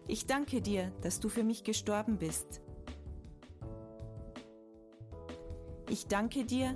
Ich 0.08 0.26
danke 0.26 0.62
dir, 0.62 0.92
dass 1.02 1.20
du 1.20 1.30
für 1.30 1.44
mich 1.44 1.64
gestorben 1.64 2.18
bist. 2.18 2.62
Ich 5.90 6.08
danke 6.08 6.44
dir, 6.44 6.76